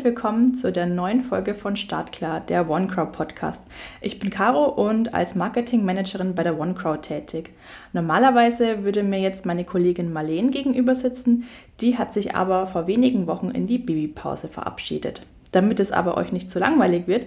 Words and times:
herzlich 0.00 0.14
willkommen 0.16 0.54
zu 0.54 0.72
der 0.72 0.86
neuen 0.86 1.22
Folge 1.22 1.54
von 1.54 1.76
Startklar, 1.76 2.40
der 2.40 2.70
OneCrowd 2.70 3.12
Podcast. 3.12 3.62
Ich 4.00 4.18
bin 4.18 4.30
Caro 4.30 4.64
und 4.64 5.12
als 5.12 5.34
Marketingmanagerin 5.34 6.34
bei 6.34 6.42
der 6.42 6.58
OneCrowd 6.58 7.02
tätig. 7.02 7.50
Normalerweise 7.92 8.82
würde 8.82 9.02
mir 9.02 9.20
jetzt 9.20 9.44
meine 9.44 9.64
Kollegin 9.64 10.10
Marleen 10.10 10.52
gegenüber 10.52 10.94
sitzen, 10.94 11.44
die 11.82 11.98
hat 11.98 12.14
sich 12.14 12.34
aber 12.34 12.66
vor 12.66 12.86
wenigen 12.86 13.26
Wochen 13.26 13.50
in 13.50 13.66
die 13.66 13.76
Babypause 13.76 14.48
verabschiedet. 14.48 15.26
Damit 15.52 15.80
es 15.80 15.92
aber 15.92 16.16
euch 16.16 16.32
nicht 16.32 16.50
zu 16.50 16.58
langweilig 16.58 17.06
wird, 17.06 17.26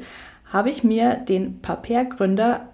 habe 0.52 0.72
ich 0.72 0.84
mir 0.84 1.18
den 1.18 1.60
Paper-Gründer 1.62 2.70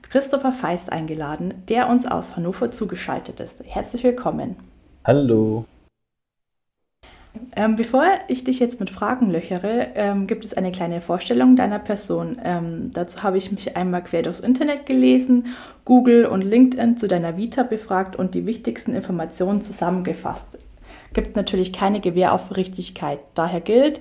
Christopher 0.00 0.52
Feist 0.52 0.90
eingeladen, 0.90 1.52
der 1.68 1.90
uns 1.90 2.06
aus 2.06 2.36
Hannover 2.36 2.70
zugeschaltet 2.70 3.38
ist. 3.38 3.62
Herzlich 3.66 4.02
willkommen. 4.02 4.56
Hallo. 5.04 5.66
Ähm, 7.54 7.76
bevor 7.76 8.04
ich 8.28 8.44
dich 8.44 8.58
jetzt 8.58 8.80
mit 8.80 8.90
Fragen 8.90 9.30
löchere, 9.30 9.88
ähm, 9.94 10.26
gibt 10.26 10.44
es 10.44 10.54
eine 10.54 10.72
kleine 10.72 11.00
Vorstellung 11.00 11.56
deiner 11.56 11.78
Person. 11.78 12.38
Ähm, 12.42 12.90
dazu 12.92 13.22
habe 13.22 13.38
ich 13.38 13.52
mich 13.52 13.76
einmal 13.76 14.02
quer 14.02 14.22
durchs 14.22 14.40
Internet 14.40 14.86
gelesen, 14.86 15.46
Google 15.84 16.26
und 16.26 16.42
LinkedIn 16.42 16.96
zu 16.96 17.08
deiner 17.08 17.36
Vita 17.36 17.62
befragt 17.62 18.16
und 18.16 18.34
die 18.34 18.46
wichtigsten 18.46 18.94
Informationen 18.94 19.62
zusammengefasst. 19.62 20.58
Gibt 21.12 21.36
natürlich 21.36 21.72
keine 21.72 22.00
Gewähr 22.00 22.32
auf 22.32 22.56
Richtigkeit. 22.56 23.18
Daher 23.34 23.60
gilt, 23.60 24.00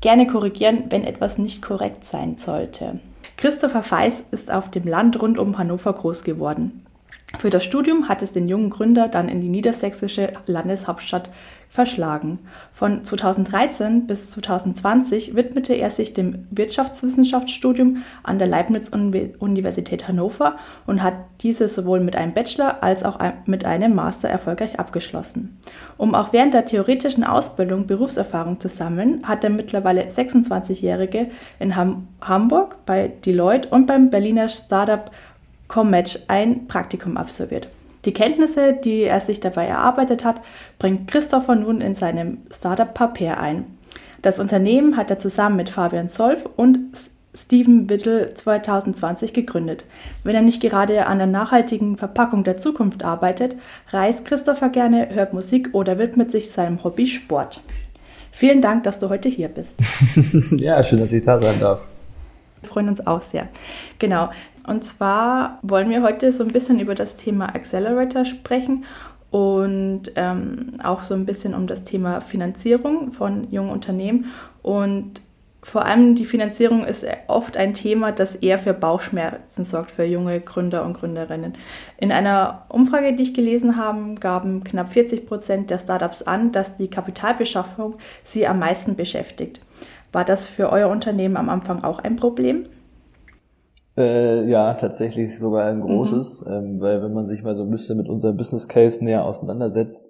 gerne 0.00 0.26
korrigieren, 0.26 0.84
wenn 0.90 1.04
etwas 1.04 1.38
nicht 1.38 1.62
korrekt 1.62 2.04
sein 2.04 2.36
sollte. 2.36 3.00
Christopher 3.36 3.82
Feis 3.82 4.24
ist 4.30 4.52
auf 4.52 4.70
dem 4.70 4.86
Land 4.86 5.20
rund 5.20 5.38
um 5.38 5.58
Hannover 5.58 5.92
groß 5.92 6.22
geworden. 6.22 6.86
Für 7.38 7.50
das 7.50 7.64
Studium 7.64 8.08
hat 8.08 8.22
es 8.22 8.32
den 8.32 8.48
jungen 8.48 8.70
Gründer 8.70 9.08
dann 9.08 9.28
in 9.28 9.40
die 9.40 9.48
niedersächsische 9.48 10.32
Landeshauptstadt 10.46 11.30
verschlagen. 11.72 12.40
Von 12.74 13.02
2013 13.02 14.06
bis 14.06 14.30
2020 14.32 15.34
widmete 15.34 15.72
er 15.72 15.90
sich 15.90 16.12
dem 16.12 16.46
Wirtschaftswissenschaftsstudium 16.50 18.02
an 18.22 18.38
der 18.38 18.46
Leibniz-Universität 18.46 20.06
Hannover 20.06 20.56
und 20.86 21.02
hat 21.02 21.14
dieses 21.40 21.74
sowohl 21.74 22.00
mit 22.00 22.14
einem 22.14 22.34
Bachelor 22.34 22.82
als 22.82 23.04
auch 23.04 23.18
mit 23.46 23.64
einem 23.64 23.94
Master 23.94 24.28
erfolgreich 24.28 24.78
abgeschlossen. 24.78 25.58
Um 25.96 26.14
auch 26.14 26.34
während 26.34 26.52
der 26.52 26.66
theoretischen 26.66 27.24
Ausbildung 27.24 27.86
Berufserfahrung 27.86 28.60
zu 28.60 28.68
sammeln, 28.68 29.26
hat 29.26 29.42
der 29.42 29.50
mittlerweile 29.50 30.02
26-Jährige 30.02 31.30
in 31.58 31.74
Ham 31.74 32.08
Hamburg 32.20 32.84
bei 32.84 33.08
Deloitte 33.08 33.68
und 33.68 33.86
beim 33.86 34.10
Berliner 34.10 34.50
Startup 34.50 35.10
Commatch 35.72 36.18
ein 36.28 36.66
Praktikum 36.66 37.16
absolviert. 37.16 37.66
Die 38.04 38.12
Kenntnisse, 38.12 38.74
die 38.74 39.04
er 39.04 39.20
sich 39.20 39.40
dabei 39.40 39.66
erarbeitet 39.66 40.22
hat, 40.22 40.42
bringt 40.78 41.08
Christopher 41.08 41.54
nun 41.54 41.80
in 41.80 41.94
seinem 41.94 42.38
Startup 42.54 42.92
Paper 42.92 43.38
ein. 43.38 43.64
Das 44.20 44.38
Unternehmen 44.38 44.96
hat 44.96 45.08
er 45.08 45.18
zusammen 45.18 45.56
mit 45.56 45.70
Fabian 45.70 46.08
Solf 46.08 46.46
und 46.56 46.78
Steven 47.34 47.88
Wittel 47.88 48.34
2020 48.34 49.32
gegründet. 49.32 49.84
Wenn 50.24 50.34
er 50.34 50.42
nicht 50.42 50.60
gerade 50.60 51.06
an 51.06 51.16
der 51.16 51.26
nachhaltigen 51.26 51.96
Verpackung 51.96 52.44
der 52.44 52.58
Zukunft 52.58 53.02
arbeitet, 53.02 53.56
reist 53.88 54.26
Christopher 54.26 54.68
gerne, 54.68 55.08
hört 55.14 55.32
Musik 55.32 55.70
oder 55.72 55.98
widmet 55.98 56.30
sich 56.30 56.50
seinem 56.50 56.84
Hobby 56.84 57.06
Sport. 57.06 57.62
Vielen 58.30 58.60
Dank, 58.60 58.84
dass 58.84 58.98
du 58.98 59.08
heute 59.08 59.30
hier 59.30 59.48
bist. 59.48 59.76
ja, 60.60 60.82
schön, 60.82 61.00
dass 61.00 61.12
ich 61.12 61.22
da 61.22 61.38
sein 61.38 61.58
darf. 61.58 61.86
Freuen 62.62 62.88
uns 62.88 63.06
auch 63.06 63.22
sehr. 63.22 63.48
Genau. 63.98 64.30
Und 64.66 64.84
zwar 64.84 65.58
wollen 65.62 65.90
wir 65.90 66.02
heute 66.02 66.30
so 66.32 66.44
ein 66.44 66.52
bisschen 66.52 66.78
über 66.78 66.94
das 66.94 67.16
Thema 67.16 67.54
Accelerator 67.54 68.24
sprechen 68.24 68.84
und 69.30 70.12
ähm, 70.14 70.74
auch 70.82 71.02
so 71.02 71.14
ein 71.14 71.26
bisschen 71.26 71.54
um 71.54 71.66
das 71.66 71.84
Thema 71.84 72.20
Finanzierung 72.20 73.12
von 73.12 73.50
jungen 73.50 73.70
Unternehmen. 73.70 74.26
Und 74.62 75.22
vor 75.64 75.84
allem 75.84 76.16
die 76.16 76.24
Finanzierung 76.24 76.84
ist 76.84 77.06
oft 77.28 77.56
ein 77.56 77.72
Thema, 77.72 78.10
das 78.10 78.34
eher 78.34 78.58
für 78.58 78.74
Bauchschmerzen 78.74 79.64
sorgt 79.64 79.92
für 79.92 80.04
junge 80.04 80.40
Gründer 80.40 80.84
und 80.84 80.94
Gründerinnen. 80.94 81.54
In 81.98 82.10
einer 82.10 82.66
Umfrage, 82.68 83.14
die 83.14 83.22
ich 83.22 83.32
gelesen 83.32 83.76
habe, 83.76 84.16
gaben 84.16 84.64
knapp 84.64 84.92
40 84.92 85.26
Prozent 85.26 85.70
der 85.70 85.78
Startups 85.78 86.22
an, 86.22 86.50
dass 86.50 86.76
die 86.76 86.88
Kapitalbeschaffung 86.88 87.96
sie 88.24 88.46
am 88.46 88.58
meisten 88.58 88.96
beschäftigt. 88.96 89.60
War 90.12 90.24
das 90.24 90.46
für 90.46 90.70
euer 90.70 90.88
Unternehmen 90.88 91.36
am 91.36 91.48
Anfang 91.48 91.82
auch 91.82 91.98
ein 91.98 92.16
Problem? 92.16 92.66
Äh, 93.96 94.48
ja, 94.48 94.72
tatsächlich 94.74 95.38
sogar 95.38 95.66
ein 95.66 95.80
großes, 95.80 96.46
mhm. 96.46 96.52
ähm, 96.52 96.80
weil 96.80 97.02
wenn 97.02 97.12
man 97.12 97.26
sich 97.26 97.42
mal 97.42 97.56
so 97.56 97.64
ein 97.64 97.70
bisschen 97.70 97.98
mit 97.98 98.08
unserem 98.08 98.36
Business 98.36 98.68
Case 98.68 99.04
näher 99.04 99.24
auseinandersetzt, 99.24 100.06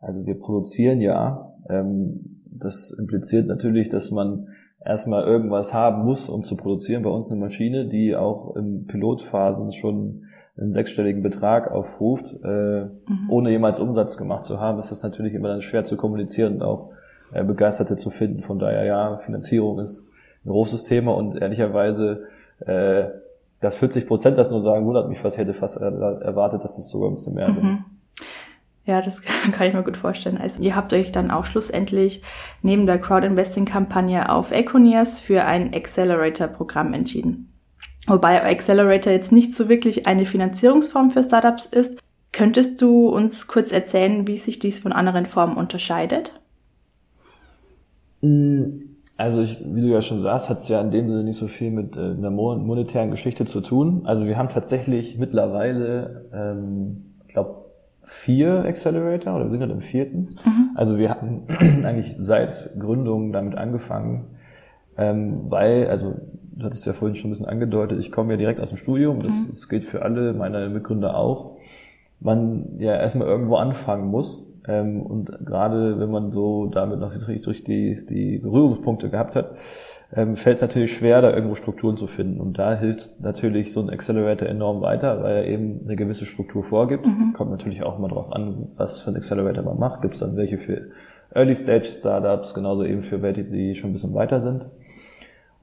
also 0.00 0.24
wir 0.24 0.38
produzieren 0.38 1.00
ja, 1.00 1.52
ähm, 1.68 2.42
das 2.46 2.94
impliziert 2.98 3.46
natürlich, 3.46 3.90
dass 3.90 4.10
man 4.10 4.48
erstmal 4.84 5.24
irgendwas 5.24 5.74
haben 5.74 6.04
muss, 6.04 6.30
um 6.30 6.44
zu 6.44 6.56
produzieren. 6.56 7.02
Bei 7.02 7.10
uns 7.10 7.30
eine 7.30 7.40
Maschine, 7.40 7.86
die 7.86 8.16
auch 8.16 8.56
in 8.56 8.86
Pilotphasen 8.86 9.72
schon 9.72 10.24
einen 10.56 10.72
sechsstelligen 10.72 11.22
Betrag 11.22 11.70
aufruft, 11.70 12.34
äh, 12.42 12.84
mhm. 12.84 13.30
ohne 13.30 13.50
jemals 13.50 13.80
Umsatz 13.80 14.16
gemacht 14.16 14.44
zu 14.44 14.60
haben, 14.60 14.78
ist 14.78 14.90
das 14.90 15.02
natürlich 15.02 15.34
immer 15.34 15.48
dann 15.48 15.62
schwer 15.62 15.84
zu 15.84 15.96
kommunizieren 15.96 16.54
und 16.54 16.62
auch 16.62 16.90
Begeisterte 17.32 17.96
zu 17.96 18.10
finden. 18.10 18.42
Von 18.42 18.58
daher 18.58 18.84
ja, 18.84 19.18
Finanzierung 19.18 19.78
ist 19.78 20.04
ein 20.44 20.50
großes 20.50 20.84
Thema 20.84 21.14
und 21.14 21.40
ehrlicherweise 21.40 22.24
äh, 22.60 23.04
dass 23.60 23.76
40 23.76 24.06
Prozent 24.06 24.38
das 24.38 24.50
nur 24.50 24.62
sagen, 24.62 24.86
wundert 24.86 25.08
mich 25.08 25.18
fast, 25.18 25.38
hätte 25.38 25.54
fast 25.54 25.76
erwartet, 25.76 26.64
dass 26.64 26.78
es 26.78 26.88
sogar 26.90 27.10
ein 27.10 27.14
bisschen 27.14 27.34
mehr 27.34 27.48
mhm. 27.50 27.84
Ja, 28.86 29.02
das 29.02 29.22
kann 29.52 29.68
ich 29.68 29.74
mir 29.74 29.82
gut 29.82 29.98
vorstellen. 29.98 30.38
Also 30.38 30.60
ihr 30.62 30.74
habt 30.74 30.92
euch 30.92 31.12
dann 31.12 31.30
auch 31.30 31.44
schlussendlich 31.44 32.22
neben 32.62 32.86
der 32.86 32.98
Crowd-Investing-Kampagne 32.98 34.30
auf 34.30 34.50
Econias 34.50 35.20
für 35.20 35.44
ein 35.44 35.74
Accelerator-Programm 35.74 36.94
entschieden. 36.94 37.52
Wobei 38.06 38.42
Accelerator 38.42 39.12
jetzt 39.12 39.30
nicht 39.30 39.54
so 39.54 39.68
wirklich 39.68 40.06
eine 40.06 40.24
Finanzierungsform 40.24 41.10
für 41.10 41.22
Startups 41.22 41.66
ist. 41.66 41.98
Könntest 42.32 42.80
du 42.80 43.08
uns 43.08 43.46
kurz 43.46 43.72
erzählen, 43.72 44.26
wie 44.26 44.38
sich 44.38 44.58
dies 44.58 44.80
von 44.80 44.92
anderen 44.92 45.26
Formen 45.26 45.56
unterscheidet? 45.56 46.39
Also 48.22 49.42
ich, 49.42 49.62
wie 49.64 49.82
du 49.82 49.88
ja 49.88 50.00
schon 50.00 50.22
sagst, 50.22 50.48
hat 50.48 50.58
es 50.58 50.68
ja 50.68 50.80
in 50.80 50.90
dem 50.90 51.08
Sinne 51.08 51.24
nicht 51.24 51.36
so 51.36 51.46
viel 51.46 51.70
mit 51.70 51.94
äh, 51.96 52.00
einer 52.00 52.30
monetären 52.30 53.10
Geschichte 53.10 53.44
zu 53.44 53.60
tun. 53.60 54.02
Also 54.04 54.24
wir 54.24 54.38
haben 54.38 54.48
tatsächlich 54.48 55.18
mittlerweile, 55.18 56.24
ähm, 56.32 57.04
ich 57.26 57.34
glaube, 57.34 57.66
vier 58.02 58.64
Accelerator 58.64 59.36
oder 59.36 59.44
wir 59.44 59.50
sind 59.50 59.60
gerade 59.60 59.72
im 59.72 59.82
vierten. 59.82 60.28
Mhm. 60.44 60.70
Also 60.74 60.98
wir 60.98 61.10
hatten 61.10 61.42
eigentlich 61.84 62.16
seit 62.18 62.70
Gründung 62.78 63.32
damit 63.32 63.56
angefangen, 63.56 64.24
ähm, 64.96 65.50
weil, 65.50 65.88
also 65.88 66.14
du 66.56 66.64
hattest 66.64 66.86
ja 66.86 66.92
vorhin 66.92 67.14
schon 67.14 67.28
ein 67.28 67.32
bisschen 67.32 67.46
angedeutet, 67.46 67.98
ich 67.98 68.10
komme 68.10 68.32
ja 68.32 68.36
direkt 68.36 68.60
aus 68.60 68.70
dem 68.70 68.78
Studium, 68.78 69.22
das, 69.22 69.34
mhm. 69.34 69.46
das 69.48 69.68
gilt 69.68 69.84
für 69.84 70.02
alle 70.02 70.32
meine 70.32 70.68
Mitgründer 70.68 71.16
auch. 71.16 71.56
Man 72.20 72.78
ja 72.78 72.94
erstmal 72.96 73.28
irgendwo 73.28 73.56
anfangen 73.56 74.08
muss 74.08 74.49
ähm, 74.66 75.02
und 75.02 75.30
gerade 75.44 75.98
wenn 75.98 76.10
man 76.10 76.32
so 76.32 76.66
damit 76.66 77.00
noch 77.00 77.12
durch 77.12 77.64
die, 77.64 78.04
die 78.06 78.38
Berührungspunkte 78.38 79.10
gehabt 79.10 79.36
hat, 79.36 79.52
ähm, 80.12 80.36
fällt 80.36 80.56
es 80.56 80.62
natürlich 80.62 80.92
schwer, 80.92 81.22
da 81.22 81.32
irgendwo 81.32 81.54
Strukturen 81.54 81.96
zu 81.96 82.06
finden. 82.06 82.40
Und 82.40 82.58
da 82.58 82.74
hilft 82.74 83.20
natürlich 83.20 83.72
so 83.72 83.80
ein 83.80 83.90
Accelerator 83.90 84.48
enorm 84.48 84.80
weiter, 84.80 85.22
weil 85.22 85.36
er 85.36 85.46
eben 85.46 85.80
eine 85.84 85.96
gewisse 85.96 86.26
Struktur 86.26 86.64
vorgibt. 86.64 87.06
Mhm. 87.06 87.32
Kommt 87.34 87.50
natürlich 87.50 87.82
auch 87.82 87.98
mal 87.98 88.08
drauf 88.08 88.32
an, 88.32 88.68
was 88.76 89.00
für 89.00 89.10
ein 89.10 89.16
Accelerator 89.16 89.62
man 89.62 89.78
macht. 89.78 90.02
Gibt 90.02 90.14
es 90.14 90.20
dann 90.20 90.36
welche 90.36 90.58
für 90.58 90.88
Early 91.32 91.54
Stage 91.54 91.84
Startups, 91.84 92.54
genauso 92.54 92.84
eben 92.84 93.02
für 93.02 93.22
welche, 93.22 93.44
die 93.44 93.76
schon 93.76 93.90
ein 93.90 93.92
bisschen 93.92 94.14
weiter 94.14 94.40
sind. 94.40 94.66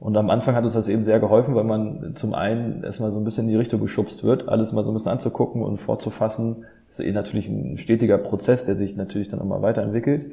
Und 0.00 0.16
am 0.16 0.30
Anfang 0.30 0.54
hat 0.54 0.64
uns 0.64 0.74
das 0.74 0.88
eben 0.88 1.02
sehr 1.02 1.18
geholfen, 1.18 1.54
weil 1.54 1.64
man 1.64 2.14
zum 2.14 2.32
einen 2.32 2.84
erstmal 2.84 3.10
so 3.10 3.18
ein 3.18 3.24
bisschen 3.24 3.44
in 3.44 3.50
die 3.50 3.56
Richtung 3.56 3.80
geschubst 3.80 4.22
wird, 4.22 4.48
alles 4.48 4.72
mal 4.72 4.84
so 4.84 4.90
ein 4.90 4.94
bisschen 4.94 5.12
anzugucken 5.12 5.62
und 5.62 5.78
vorzufassen. 5.78 6.64
Das 6.88 6.98
ist 6.98 7.04
eh 7.04 7.12
natürlich 7.12 7.48
ein 7.48 7.78
stetiger 7.78 8.18
Prozess, 8.18 8.64
der 8.64 8.74
sich 8.74 8.96
natürlich 8.96 9.28
dann 9.28 9.40
immer 9.40 9.62
weiterentwickelt. 9.62 10.32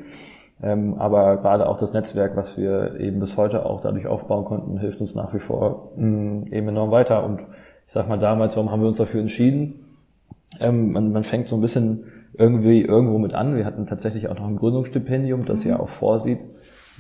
Ähm, 0.64 0.96
aber 0.96 1.38
gerade 1.38 1.68
auch 1.68 1.78
das 1.78 1.94
Netzwerk, 1.94 2.36
was 2.38 2.58
wir 2.58 3.00
eben 3.00 3.20
bis 3.20 3.36
heute 3.38 3.66
auch 3.66 3.82
dadurch 3.82 4.08
aufbauen 4.08 4.46
konnten, 4.46 4.80
hilft 4.80 5.02
uns 5.02 5.14
nach 5.14 5.34
wie 5.34 5.40
vor 5.40 5.92
mh, 5.98 6.08
mm, 6.08 6.54
eben 6.54 6.70
enorm 6.70 6.92
weiter. 6.92 7.26
Und 7.26 7.42
ich 7.42 7.94
sag 7.94 8.08
mal 8.08 8.18
damals, 8.18 8.56
warum 8.56 8.72
haben 8.72 8.82
wir 8.82 8.88
uns 8.88 8.98
dafür 8.98 9.22
entschieden? 9.22 9.86
Ähm, 10.62 10.94
man, 10.94 11.12
man 11.12 11.24
fängt 11.24 11.50
so 11.50 11.58
ein 11.58 11.62
bisschen 11.62 12.06
irgendwie 12.34 12.82
irgendwo 12.82 13.18
mit 13.18 13.34
an. 13.34 13.56
Wir 13.56 13.66
hatten 13.66 13.86
tatsächlich 13.86 14.30
auch 14.30 14.36
noch 14.36 14.48
ein 14.48 14.56
Gründungsstipendium, 14.56 15.46
das 15.46 15.64
ja 15.66 15.80
auch 15.80 15.90
vorsieht, 15.90 16.40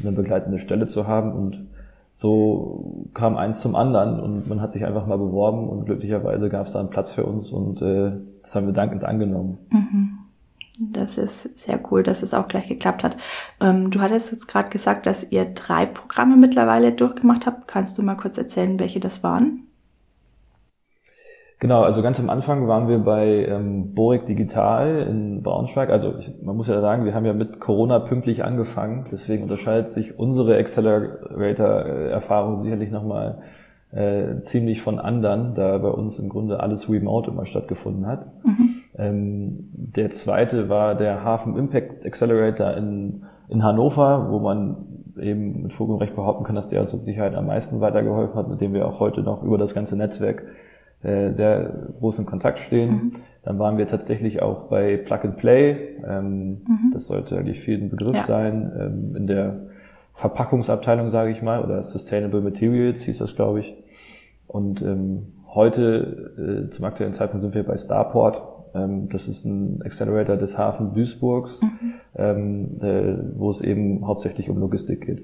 eine 0.01 0.11
begleitende 0.11 0.59
Stelle 0.59 0.85
zu 0.87 1.07
haben 1.07 1.31
und 1.33 1.67
so 2.17 3.09
kam 3.13 3.35
eins 3.35 3.59
zum 3.59 3.75
anderen 3.75 4.21
und 4.21 4.47
man 4.47 4.61
hat 4.61 4.71
sich 4.71 4.85
einfach 4.85 5.05
mal 5.05 5.17
beworben 5.17 5.67
und 5.67 5.83
glücklicherweise 5.83 6.47
gab 6.47 6.65
es 6.65 6.71
da 6.71 6.79
einen 6.79 6.89
Platz 6.89 7.11
für 7.11 7.25
uns 7.25 7.51
und 7.51 7.81
äh, 7.81 8.13
das 8.41 8.55
haben 8.55 8.67
wir 8.67 8.73
dankend 8.73 9.03
angenommen. 9.03 9.57
Mhm. 9.69 10.19
Das 10.79 11.17
ist 11.17 11.57
sehr 11.57 11.77
cool, 11.91 12.03
dass 12.03 12.23
es 12.23 12.33
auch 12.33 12.47
gleich 12.47 12.69
geklappt 12.69 13.03
hat. 13.03 13.17
Ähm, 13.59 13.91
du 13.91 13.99
hattest 13.99 14.31
jetzt 14.31 14.47
gerade 14.47 14.69
gesagt, 14.69 15.05
dass 15.05 15.29
ihr 15.29 15.43
drei 15.43 15.85
Programme 15.85 16.37
mittlerweile 16.37 16.93
durchgemacht 16.93 17.45
habt. 17.45 17.67
Kannst 17.67 17.97
du 17.97 18.01
mal 18.01 18.15
kurz 18.15 18.37
erzählen, 18.37 18.79
welche 18.79 19.01
das 19.01 19.21
waren? 19.21 19.64
Genau, 21.65 21.81
also 21.81 22.03
ganz 22.03 22.19
am 22.19 22.29
Anfang 22.29 22.67
waren 22.67 22.87
wir 22.87 22.99
bei 22.99 23.47
ähm, 23.47 23.95
Borik 23.95 24.27
Digital 24.27 25.07
in 25.09 25.41
Braunschweig. 25.41 25.89
Also 25.89 26.13
ich, 26.19 26.31
man 26.43 26.55
muss 26.55 26.67
ja 26.67 26.79
sagen, 26.79 27.05
wir 27.05 27.15
haben 27.15 27.25
ja 27.25 27.33
mit 27.33 27.59
Corona 27.59 27.97
pünktlich 27.97 28.43
angefangen. 28.43 29.05
Deswegen 29.11 29.41
unterscheidet 29.41 29.89
sich 29.89 30.19
unsere 30.19 30.57
Accelerator-Erfahrung 30.57 32.57
sicherlich 32.57 32.91
nochmal 32.91 33.39
äh, 33.91 34.41
ziemlich 34.41 34.83
von 34.83 34.99
anderen, 34.99 35.55
da 35.55 35.79
bei 35.79 35.89
uns 35.89 36.19
im 36.19 36.29
Grunde 36.29 36.59
alles 36.59 36.87
remote 36.87 37.31
immer 37.31 37.47
stattgefunden 37.47 38.05
hat. 38.05 38.27
Mhm. 38.45 38.69
Ähm, 38.95 39.69
der 39.73 40.11
zweite 40.11 40.69
war 40.69 40.93
der 40.93 41.23
Hafen 41.23 41.57
Impact 41.57 42.05
Accelerator 42.05 42.77
in, 42.77 43.23
in 43.49 43.63
Hannover, 43.63 44.27
wo 44.29 44.37
man 44.37 44.85
eben 45.19 45.63
mit 45.63 45.73
Fug 45.73 45.89
und 45.89 45.99
Recht 45.99 46.15
behaupten 46.15 46.43
kann, 46.43 46.53
dass 46.53 46.67
der 46.67 46.81
uns 46.81 46.93
mit 46.93 47.01
Sicherheit 47.01 47.33
am 47.33 47.47
meisten 47.47 47.81
weitergeholfen 47.81 48.35
hat, 48.35 48.49
mit 48.49 48.61
dem 48.61 48.75
wir 48.75 48.87
auch 48.87 48.99
heute 48.99 49.23
noch 49.23 49.41
über 49.41 49.57
das 49.57 49.73
ganze 49.73 49.97
Netzwerk 49.97 50.43
äh, 51.05 51.31
sehr 51.33 51.71
groß 51.99 52.19
in 52.19 52.25
Kontakt 52.25 52.59
stehen. 52.59 52.91
Mhm. 52.91 53.11
Dann 53.43 53.59
waren 53.59 53.77
wir 53.77 53.87
tatsächlich 53.87 54.41
auch 54.41 54.69
bei 54.69 54.97
Plug 54.97 55.19
and 55.23 55.37
Play. 55.37 55.97
Ähm, 56.05 56.61
mhm. 56.67 56.89
Das 56.93 57.07
sollte 57.07 57.37
eigentlich 57.37 57.59
vielen 57.59 57.89
Begriff 57.89 58.15
ja. 58.15 58.23
sein. 58.23 58.71
Ähm, 58.77 59.15
in 59.15 59.27
der 59.27 59.67
Verpackungsabteilung, 60.13 61.09
sage 61.09 61.31
ich 61.31 61.41
mal, 61.41 61.63
oder 61.63 61.83
Sustainable 61.83 62.41
Materials 62.41 63.03
hieß 63.03 63.19
das, 63.19 63.35
glaube 63.35 63.59
ich. 63.59 63.75
Und 64.47 64.81
ähm, 64.81 65.33
heute, 65.53 66.65
äh, 66.67 66.69
zum 66.71 66.85
aktuellen 66.85 67.13
Zeitpunkt, 67.13 67.43
sind 67.43 67.53
wir 67.53 67.63
bei 67.63 67.77
Starport. 67.77 68.41
Ähm, 68.73 69.09
das 69.09 69.27
ist 69.27 69.45
ein 69.45 69.81
Accelerator 69.83 70.37
des 70.37 70.57
Hafen 70.57 70.93
Duisburgs, 70.93 71.61
mhm. 71.61 71.93
ähm, 72.15 72.77
äh, 72.81 73.15
wo 73.37 73.49
es 73.49 73.61
eben 73.61 74.07
hauptsächlich 74.07 74.49
um 74.49 74.57
Logistik 74.57 75.05
geht. 75.05 75.23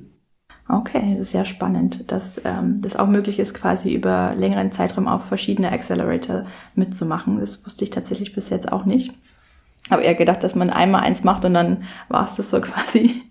Okay, 0.72 1.16
das 1.18 1.28
ist 1.28 1.34
ja 1.34 1.44
spannend, 1.44 2.10
dass 2.12 2.42
ähm, 2.46 2.82
das 2.82 2.96
auch 2.96 3.08
möglich 3.08 3.40
ist, 3.40 3.54
quasi 3.54 3.94
über 3.94 4.34
längeren 4.38 4.72
Zeitraum 4.72 5.08
auch 5.08 5.24
verschiedene 5.24 5.72
Accelerator 5.72 6.46
mitzumachen. 6.76 7.40
Das 7.40 7.66
wusste 7.66 7.84
ich 7.84 7.90
tatsächlich 7.90 8.34
bis 8.34 8.50
jetzt 8.50 8.72
auch 8.72 8.86
nicht. 8.86 9.14
Aber 9.90 10.02
eher 10.02 10.16
gedacht, 10.16 10.44
dass 10.44 10.56
man 10.56 10.70
einmal 10.70 11.02
eins 11.02 11.26
macht 11.26 11.44
und 11.44 11.54
dann 11.54 11.84
war 12.08 12.24
es 12.24 12.36
das 12.38 12.50
so 12.52 12.62
quasi. 12.62 13.24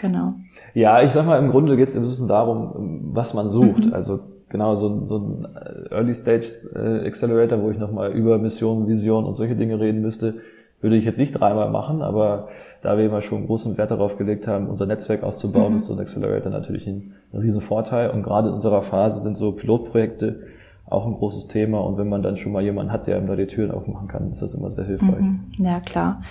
genau. 0.00 0.34
Ja, 0.72 1.02
ich 1.02 1.12
sag 1.12 1.26
mal, 1.26 1.38
im 1.38 1.50
Grunde 1.50 1.76
geht 1.76 1.88
es 1.88 1.96
ein 1.96 2.02
bisschen 2.02 2.28
darum, 2.28 3.10
was 3.12 3.34
man 3.34 3.48
sucht. 3.48 3.86
Mhm. 3.86 3.92
Also 3.92 4.20
genau 4.48 4.74
so, 4.74 5.04
so 5.04 5.18
ein 5.18 5.48
Early 5.90 6.14
Stage 6.14 6.46
äh, 6.74 7.06
Accelerator, 7.06 7.60
wo 7.60 7.70
ich 7.70 7.78
nochmal 7.78 8.12
über 8.12 8.38
Mission, 8.38 8.88
Vision 8.88 9.26
und 9.26 9.34
solche 9.34 9.56
Dinge 9.56 9.78
reden 9.78 10.00
müsste, 10.00 10.36
würde 10.82 10.96
ich 10.96 11.04
jetzt 11.04 11.18
nicht 11.18 11.32
dreimal 11.32 11.70
machen, 11.70 12.02
aber 12.02 12.48
da 12.82 12.98
wir 12.98 13.06
immer 13.06 13.20
schon 13.20 13.46
großen 13.46 13.78
Wert 13.78 13.90
darauf 13.90 14.18
gelegt 14.18 14.48
haben, 14.48 14.68
unser 14.68 14.86
Netzwerk 14.86 15.22
auszubauen, 15.22 15.70
mhm. 15.70 15.76
ist 15.76 15.86
so 15.86 15.94
ein 15.94 16.00
Accelerator 16.00 16.50
natürlich 16.50 16.86
ein, 16.86 17.14
ein 17.32 17.40
riesen 17.40 17.60
Vorteil. 17.60 18.10
Und 18.10 18.22
gerade 18.22 18.48
in 18.48 18.54
unserer 18.54 18.82
Phase 18.82 19.20
sind 19.20 19.36
so 19.36 19.52
Pilotprojekte 19.52 20.40
auch 20.86 21.06
ein 21.06 21.14
großes 21.14 21.46
Thema. 21.46 21.78
Und 21.78 21.96
wenn 21.98 22.08
man 22.08 22.22
dann 22.22 22.36
schon 22.36 22.52
mal 22.52 22.62
jemanden 22.62 22.92
hat, 22.92 23.06
der 23.06 23.18
ihm 23.18 23.26
da 23.26 23.36
die 23.36 23.46
Türen 23.46 23.70
aufmachen 23.70 24.08
kann, 24.08 24.30
ist 24.30 24.42
das 24.42 24.54
immer 24.54 24.70
sehr 24.70 24.84
hilfreich. 24.84 25.20
Mhm. 25.20 25.52
Ja, 25.58 25.80
klar. 25.80 26.22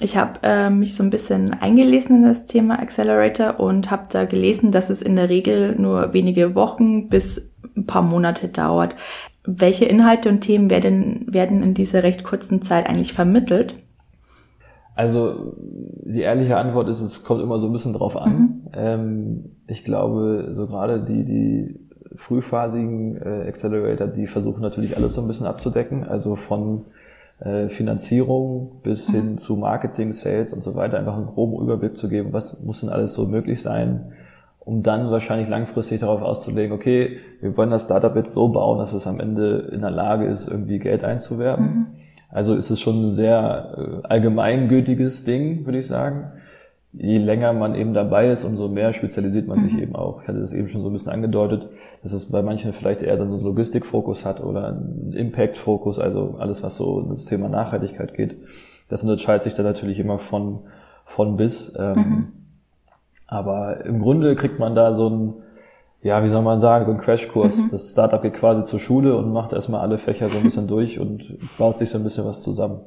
Ich 0.00 0.16
habe 0.16 0.40
äh, 0.42 0.70
mich 0.70 0.94
so 0.94 1.02
ein 1.02 1.10
bisschen 1.10 1.52
eingelesen 1.52 2.16
in 2.16 2.22
das 2.24 2.46
Thema 2.46 2.78
Accelerator 2.78 3.60
und 3.60 3.90
habe 3.90 4.04
da 4.10 4.24
gelesen, 4.24 4.70
dass 4.70 4.88
es 4.88 5.02
in 5.02 5.16
der 5.16 5.28
Regel 5.28 5.76
nur 5.76 6.14
wenige 6.14 6.54
Wochen 6.54 7.08
bis 7.08 7.54
ein 7.76 7.86
paar 7.86 8.02
Monate 8.02 8.48
dauert. 8.48 8.96
Welche 9.44 9.84
Inhalte 9.84 10.28
und 10.28 10.40
Themen 10.40 10.70
werden, 10.70 11.26
werden 11.26 11.62
in 11.62 11.74
dieser 11.74 12.02
recht 12.02 12.22
kurzen 12.24 12.62
Zeit 12.62 12.88
eigentlich 12.88 13.12
vermittelt? 13.12 13.76
Also 14.94 15.56
die 15.58 16.20
ehrliche 16.20 16.56
Antwort 16.56 16.88
ist, 16.88 17.00
es 17.00 17.24
kommt 17.24 17.42
immer 17.42 17.58
so 17.58 17.66
ein 17.66 17.72
bisschen 17.72 17.94
drauf 17.94 18.16
an. 18.16 18.32
Mhm. 18.32 18.62
Ähm, 18.74 19.44
ich 19.66 19.84
glaube, 19.84 20.50
so 20.52 20.66
gerade 20.66 21.00
die, 21.00 21.24
die 21.24 21.80
frühphasigen 22.16 23.16
äh, 23.16 23.48
Accelerator, 23.48 24.06
die 24.06 24.26
versuchen 24.26 24.60
natürlich 24.60 24.96
alles 24.96 25.14
so 25.14 25.22
ein 25.22 25.26
bisschen 25.26 25.46
abzudecken. 25.46 26.06
Also 26.06 26.36
von 26.36 26.84
äh, 27.40 27.68
Finanzierung 27.68 28.80
bis 28.82 29.08
mhm. 29.08 29.12
hin 29.14 29.38
zu 29.38 29.56
Marketing, 29.56 30.12
Sales 30.12 30.52
und 30.52 30.62
so 30.62 30.74
weiter, 30.74 30.98
einfach 30.98 31.16
einen 31.16 31.26
groben 31.26 31.62
Überblick 31.62 31.96
zu 31.96 32.08
geben, 32.08 32.32
was 32.32 32.62
muss 32.62 32.80
denn 32.80 32.90
alles 32.90 33.14
so 33.14 33.26
möglich 33.26 33.62
sein, 33.62 34.12
um 34.64 34.82
dann 34.82 35.10
wahrscheinlich 35.10 35.48
langfristig 35.48 36.00
darauf 36.00 36.22
auszulegen, 36.22 36.72
okay, 36.72 37.18
wir 37.40 37.56
wollen 37.56 37.70
das 37.70 37.84
Startup 37.84 38.14
jetzt 38.14 38.32
so 38.32 38.48
bauen, 38.48 38.78
dass 38.78 38.92
es 38.92 39.06
am 39.06 39.18
Ende 39.18 39.70
in 39.72 39.80
der 39.80 39.90
Lage 39.90 40.26
ist, 40.26 40.48
irgendwie 40.48 40.78
Geld 40.78 41.04
einzuwerben. 41.04 41.64
Mhm. 41.64 41.86
Also 42.30 42.54
ist 42.54 42.70
es 42.70 42.80
schon 42.80 43.06
ein 43.06 43.12
sehr 43.12 43.74
äh, 43.76 44.06
allgemeingültiges 44.06 45.24
Ding, 45.24 45.66
würde 45.66 45.78
ich 45.78 45.88
sagen. 45.88 46.32
Je 46.92 47.18
länger 47.18 47.52
man 47.54 47.74
eben 47.74 47.94
dabei 47.94 48.30
ist, 48.30 48.44
umso 48.44 48.68
mehr 48.68 48.92
spezialisiert 48.92 49.48
man 49.48 49.58
mhm. 49.58 49.62
sich 49.62 49.78
eben 49.78 49.96
auch. 49.96 50.22
Ich 50.22 50.28
hatte 50.28 50.40
das 50.40 50.52
eben 50.52 50.68
schon 50.68 50.82
so 50.82 50.90
ein 50.90 50.92
bisschen 50.92 51.12
angedeutet, 51.12 51.68
dass 52.02 52.12
es 52.12 52.30
bei 52.30 52.42
manchen 52.42 52.72
vielleicht 52.72 53.02
eher 53.02 53.16
dann 53.16 53.30
so 53.30 53.36
einen 53.36 53.44
Logistikfokus 53.44 54.24
hat 54.24 54.42
oder 54.42 54.68
einen 54.68 55.12
Impact-Fokus, 55.12 55.98
also 55.98 56.36
alles, 56.38 56.62
was 56.62 56.76
so 56.76 57.00
ins 57.00 57.24
Thema 57.24 57.48
Nachhaltigkeit 57.48 58.14
geht. 58.14 58.36
Das 58.88 59.02
unterscheidet 59.02 59.42
sich 59.42 59.54
dann 59.54 59.66
natürlich 59.66 59.98
immer 59.98 60.18
von, 60.18 60.60
von 61.04 61.36
bis. 61.36 61.74
Ähm, 61.78 61.96
mhm. 61.96 62.28
Aber 63.32 63.86
im 63.86 64.02
Grunde 64.02 64.36
kriegt 64.36 64.58
man 64.58 64.74
da 64.74 64.92
so 64.92 65.08
ein, 65.08 65.32
ja, 66.02 66.22
wie 66.22 66.28
soll 66.28 66.42
man 66.42 66.60
sagen, 66.60 66.84
so 66.84 66.90
ein 66.90 66.98
Crashkurs. 66.98 67.56
Mhm. 67.56 67.70
Das 67.70 67.90
Startup 67.90 68.20
geht 68.20 68.34
quasi 68.34 68.62
zur 68.64 68.78
Schule 68.78 69.16
und 69.16 69.32
macht 69.32 69.54
erstmal 69.54 69.80
alle 69.80 69.96
Fächer 69.96 70.28
so 70.28 70.36
ein 70.36 70.44
bisschen 70.44 70.66
durch 70.66 71.00
und 71.00 71.38
baut 71.56 71.78
sich 71.78 71.88
so 71.88 71.96
ein 71.96 72.04
bisschen 72.04 72.26
was 72.26 72.42
zusammen. 72.42 72.80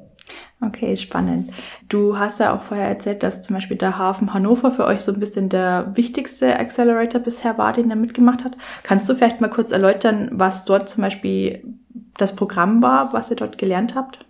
Okay, 0.62 0.98
spannend. 0.98 1.52
Du 1.90 2.20
hast 2.20 2.40
ja 2.40 2.56
auch 2.56 2.62
vorher 2.62 2.88
erzählt, 2.88 3.24
dass 3.24 3.42
zum 3.42 3.56
Beispiel 3.56 3.76
der 3.76 3.98
Hafen 3.98 4.36
Hannover 4.36 4.72
für 4.72 4.86
euch 4.86 5.02
so 5.02 5.12
ein 5.12 5.20
bisschen 5.20 5.50
der 5.50 5.92
wichtigste 5.96 6.60
Accelerator 6.60 7.20
bisher 7.22 7.58
war, 7.58 7.74
den 7.74 7.90
er 7.90 7.96
mitgemacht 7.96 8.44
hat. 8.44 8.56
Kannst 8.84 9.10
du 9.10 9.16
vielleicht 9.16 9.42
mal 9.42 9.50
kurz 9.50 9.72
erläutern, 9.72 10.30
was 10.32 10.64
dort 10.64 10.90
zum 10.90 11.02
Beispiel 11.02 11.74
das 12.18 12.36
Programm 12.36 12.84
war, 12.84 13.14
was 13.14 13.32
ihr 13.32 13.36
dort 13.36 13.58
gelernt 13.58 13.96
habt? 13.96 14.26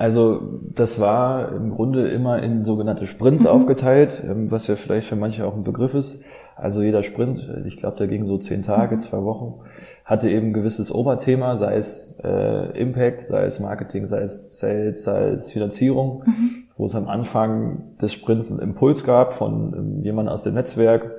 Also 0.00 0.40
das 0.74 0.98
war 0.98 1.52
im 1.52 1.72
Grunde 1.72 2.08
immer 2.08 2.42
in 2.42 2.64
sogenannte 2.64 3.06
Sprints 3.06 3.42
mhm. 3.42 3.50
aufgeteilt, 3.50 4.22
ähm, 4.26 4.50
was 4.50 4.66
ja 4.66 4.74
vielleicht 4.74 5.06
für 5.06 5.14
manche 5.14 5.46
auch 5.46 5.54
ein 5.54 5.62
Begriff 5.62 5.92
ist. 5.92 6.22
Also 6.56 6.80
jeder 6.80 7.02
Sprint, 7.02 7.46
ich 7.66 7.76
glaube, 7.76 7.98
der 7.98 8.08
ging 8.08 8.24
so 8.24 8.38
zehn 8.38 8.62
Tage, 8.62 8.94
mhm. 8.94 9.00
zwei 9.00 9.22
Wochen, 9.24 9.60
hatte 10.06 10.30
eben 10.30 10.48
ein 10.48 10.52
gewisses 10.54 10.90
Oberthema, 10.90 11.58
sei 11.58 11.76
es 11.76 12.18
äh, 12.24 12.80
Impact, 12.80 13.20
sei 13.20 13.44
es 13.44 13.60
Marketing, 13.60 14.06
sei 14.06 14.22
es 14.22 14.58
Sales, 14.58 15.04
sei 15.04 15.32
es 15.32 15.52
Finanzierung, 15.52 16.22
mhm. 16.24 16.50
wo 16.78 16.86
es 16.86 16.94
am 16.94 17.06
Anfang 17.06 17.82
des 18.00 18.14
Sprints 18.14 18.50
einen 18.50 18.60
Impuls 18.60 19.04
gab 19.04 19.34
von 19.34 19.74
ähm, 19.76 20.02
jemandem 20.02 20.32
aus 20.32 20.44
dem 20.44 20.54
Netzwerk, 20.54 21.10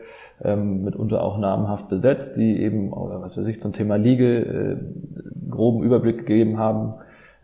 ähm, 0.44 0.86
mitunter 0.86 1.24
auch 1.24 1.38
namenhaft 1.38 1.88
besetzt, 1.88 2.36
die 2.36 2.60
eben, 2.60 2.94
oder 2.94 3.22
was 3.22 3.38
weiß 3.38 3.46
ich, 3.46 3.62
zum 3.62 3.74
Thema 3.74 3.98
Legal 3.98 4.80
äh, 4.82 5.52
groben 5.52 5.84
Überblick 5.84 6.26
gegeben 6.26 6.58
haben 6.58 6.96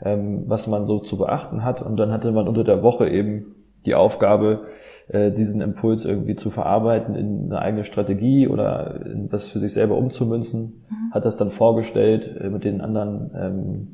ähm, 0.03 0.43
was 0.47 0.67
man 0.67 0.85
so 0.85 0.99
zu 0.99 1.17
beachten 1.17 1.63
hat. 1.63 1.81
Und 1.81 1.97
dann 1.97 2.11
hatte 2.11 2.31
man 2.31 2.47
unter 2.47 2.63
der 2.63 2.83
Woche 2.83 3.09
eben 3.09 3.55
die 3.85 3.95
Aufgabe, 3.95 4.65
äh, 5.07 5.31
diesen 5.31 5.61
Impuls 5.61 6.05
irgendwie 6.05 6.35
zu 6.35 6.49
verarbeiten 6.49 7.15
in 7.15 7.45
eine 7.45 7.59
eigene 7.59 7.83
Strategie 7.83 8.47
oder 8.47 9.05
in 9.05 9.31
was 9.31 9.49
für 9.49 9.59
sich 9.59 9.73
selber 9.73 9.97
umzumünzen, 9.97 10.83
mhm. 10.89 11.13
hat 11.13 11.25
das 11.25 11.37
dann 11.37 11.51
vorgestellt 11.51 12.35
äh, 12.39 12.49
mit 12.49 12.63
den 12.63 12.81
anderen 12.81 13.31
ähm, 13.35 13.87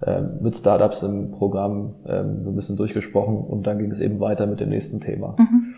äh, 0.00 0.22
mit 0.40 0.56
Startups 0.56 1.02
im 1.02 1.32
Programm 1.32 1.96
ähm, 2.06 2.44
so 2.44 2.50
ein 2.50 2.56
bisschen 2.56 2.76
durchgesprochen 2.76 3.36
und 3.36 3.66
dann 3.66 3.78
ging 3.78 3.90
es 3.90 4.00
eben 4.00 4.20
weiter 4.20 4.46
mit 4.46 4.60
dem 4.60 4.68
nächsten 4.68 5.00
Thema. 5.00 5.34
Mhm. 5.38 5.74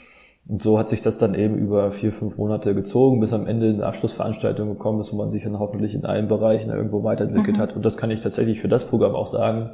Und 0.50 0.62
so 0.62 0.80
hat 0.80 0.88
sich 0.88 1.00
das 1.00 1.16
dann 1.16 1.34
eben 1.34 1.56
über 1.56 1.92
vier, 1.92 2.12
fünf 2.12 2.36
Monate 2.36 2.74
gezogen, 2.74 3.20
bis 3.20 3.32
am 3.32 3.46
Ende 3.46 3.68
eine 3.68 3.86
Abschlussveranstaltung 3.86 4.70
gekommen 4.70 4.98
ist, 4.98 5.12
wo 5.12 5.16
man 5.16 5.30
sich 5.30 5.44
dann 5.44 5.60
hoffentlich 5.60 5.94
in 5.94 6.04
allen 6.04 6.26
Bereichen 6.26 6.70
irgendwo 6.70 7.04
weiterentwickelt 7.04 7.56
mhm. 7.58 7.60
hat. 7.60 7.76
Und 7.76 7.84
das 7.84 7.96
kann 7.96 8.10
ich 8.10 8.20
tatsächlich 8.20 8.60
für 8.60 8.66
das 8.66 8.84
Programm 8.84 9.14
auch 9.14 9.28
sagen, 9.28 9.70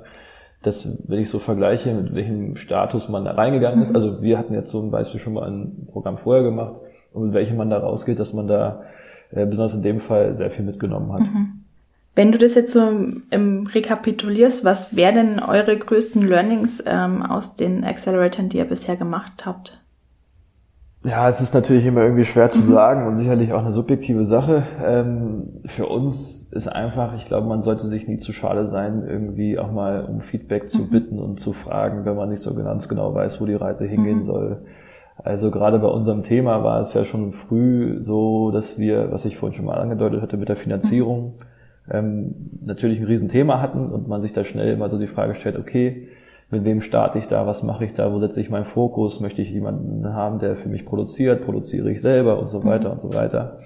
dass, 0.62 0.87
wenn 1.09 1.18
ich 1.18 1.30
so 1.30 1.38
vergleiche, 1.38 1.95
mit 1.95 2.14
welchem 2.14 2.56
Status 2.56 3.09
man 3.09 3.25
da 3.25 3.30
reingegangen 3.30 3.78
mhm. 3.78 3.85
ist, 3.85 3.95
also 3.95 4.21
wir 4.21 4.37
hatten 4.37 4.52
jetzt 4.52 4.71
so 4.71 4.83
ein 4.83 4.90
Beispiel 4.90 5.18
schon 5.18 5.33
mal 5.33 5.49
ein 5.49 5.87
Programm 5.90 6.18
vorher 6.18 6.45
gemacht 6.45 6.75
und 7.14 7.25
mit 7.25 7.33
welchem 7.33 7.56
man 7.56 7.71
da 7.71 7.78
rausgeht, 7.78 8.18
dass 8.18 8.35
man 8.35 8.47
da 8.47 8.83
äh, 9.30 9.47
besonders 9.47 9.73
in 9.73 9.83
dem 9.83 9.99
Fall 9.99 10.35
sehr 10.35 10.50
viel 10.50 10.66
mitgenommen 10.66 11.11
hat. 11.11 11.21
Mhm. 11.21 11.64
Wenn 12.14 12.33
du 12.33 12.38
das 12.38 12.54
jetzt 12.54 12.73
so 12.73 12.87
im 13.30 13.66
rekapitulierst, 13.66 14.62
was 14.66 14.95
wären 14.95 15.14
denn 15.14 15.40
eure 15.40 15.75
größten 15.75 16.21
Learnings 16.21 16.85
ähm, 16.87 17.23
aus 17.23 17.56
den 17.56 17.83
Acceleratoren, 17.83 18.50
die 18.50 18.59
ihr 18.59 18.66
bisher 18.66 18.97
gemacht 18.97 19.47
habt? 19.47 19.80
Ja, 21.07 21.29
es 21.29 21.41
ist 21.41 21.55
natürlich 21.55 21.87
immer 21.87 22.03
irgendwie 22.03 22.25
schwer 22.25 22.49
zu 22.49 22.59
mhm. 22.63 22.73
sagen 22.73 23.07
und 23.07 23.15
sicherlich 23.15 23.53
auch 23.53 23.61
eine 23.61 23.71
subjektive 23.71 24.25
Sache. 24.25 24.65
Ähm, 24.85 25.61
für 25.65 25.87
uns 25.87 26.53
ist 26.53 26.67
einfach, 26.67 27.15
ich 27.15 27.27
glaube, 27.27 27.47
man 27.47 27.63
sollte 27.63 27.87
sich 27.87 28.09
nie 28.09 28.17
zu 28.17 28.33
schade 28.33 28.67
sein, 28.67 29.05
irgendwie 29.07 29.57
auch 29.57 29.71
mal 29.71 30.05
um 30.05 30.21
Feedback 30.21 30.69
zu 30.69 30.83
mhm. 30.83 30.91
bitten 30.91 31.19
und 31.21 31.39
zu 31.39 31.53
fragen, 31.53 32.05
wenn 32.05 32.17
man 32.17 32.31
nicht 32.31 32.43
so 32.43 32.53
ganz 32.55 32.89
genau 32.89 33.15
weiß, 33.15 33.41
wo 33.41 33.47
die 33.47 33.55
Reise 33.55 33.87
hingehen 33.87 34.19
mhm. 34.19 34.23
soll. 34.23 34.63
Also 35.23 35.53
gerade 35.53 35.79
bei 35.79 35.87
unserem 35.87 36.25
Thema 36.25 36.65
war 36.65 36.81
es 36.81 36.93
ja 36.93 37.05
schon 37.05 37.31
früh 37.31 37.99
so, 38.03 38.51
dass 38.51 38.77
wir, 38.77 39.13
was 39.13 39.25
ich 39.27 39.37
vorhin 39.37 39.55
schon 39.55 39.67
mal 39.67 39.79
angedeutet 39.79 40.23
hatte 40.23 40.37
mit 40.37 40.49
der 40.49 40.57
Finanzierung, 40.57 41.35
ähm, 41.89 42.35
natürlich 42.65 42.99
ein 42.99 43.07
Riesenthema 43.07 43.61
hatten 43.61 43.93
und 43.93 44.09
man 44.09 44.23
sich 44.23 44.33
da 44.33 44.43
schnell 44.43 44.73
immer 44.73 44.89
so 44.89 44.99
die 44.99 45.07
Frage 45.07 45.37
stellt, 45.37 45.57
okay, 45.57 46.09
mit 46.50 46.65
wem 46.65 46.81
starte 46.81 47.19
ich 47.19 47.26
da, 47.26 47.47
was 47.47 47.62
mache 47.62 47.85
ich 47.85 47.95
da, 47.95 48.12
wo 48.12 48.19
setze 48.19 48.41
ich 48.41 48.50
meinen 48.50 48.65
Fokus, 48.65 49.21
möchte 49.21 49.43
ich 49.43 49.50
jemanden 49.50 50.12
haben, 50.12 50.38
der 50.38 50.55
für 50.55 50.69
mich 50.69 50.85
produziert, 50.85 51.43
produziere 51.43 51.91
ich 51.91 52.00
selber 52.00 52.38
und 52.38 52.49
so 52.49 52.65
weiter 52.65 52.88
mhm. 52.88 52.93
und 52.93 53.00
so 53.00 53.15
weiter. 53.15 53.59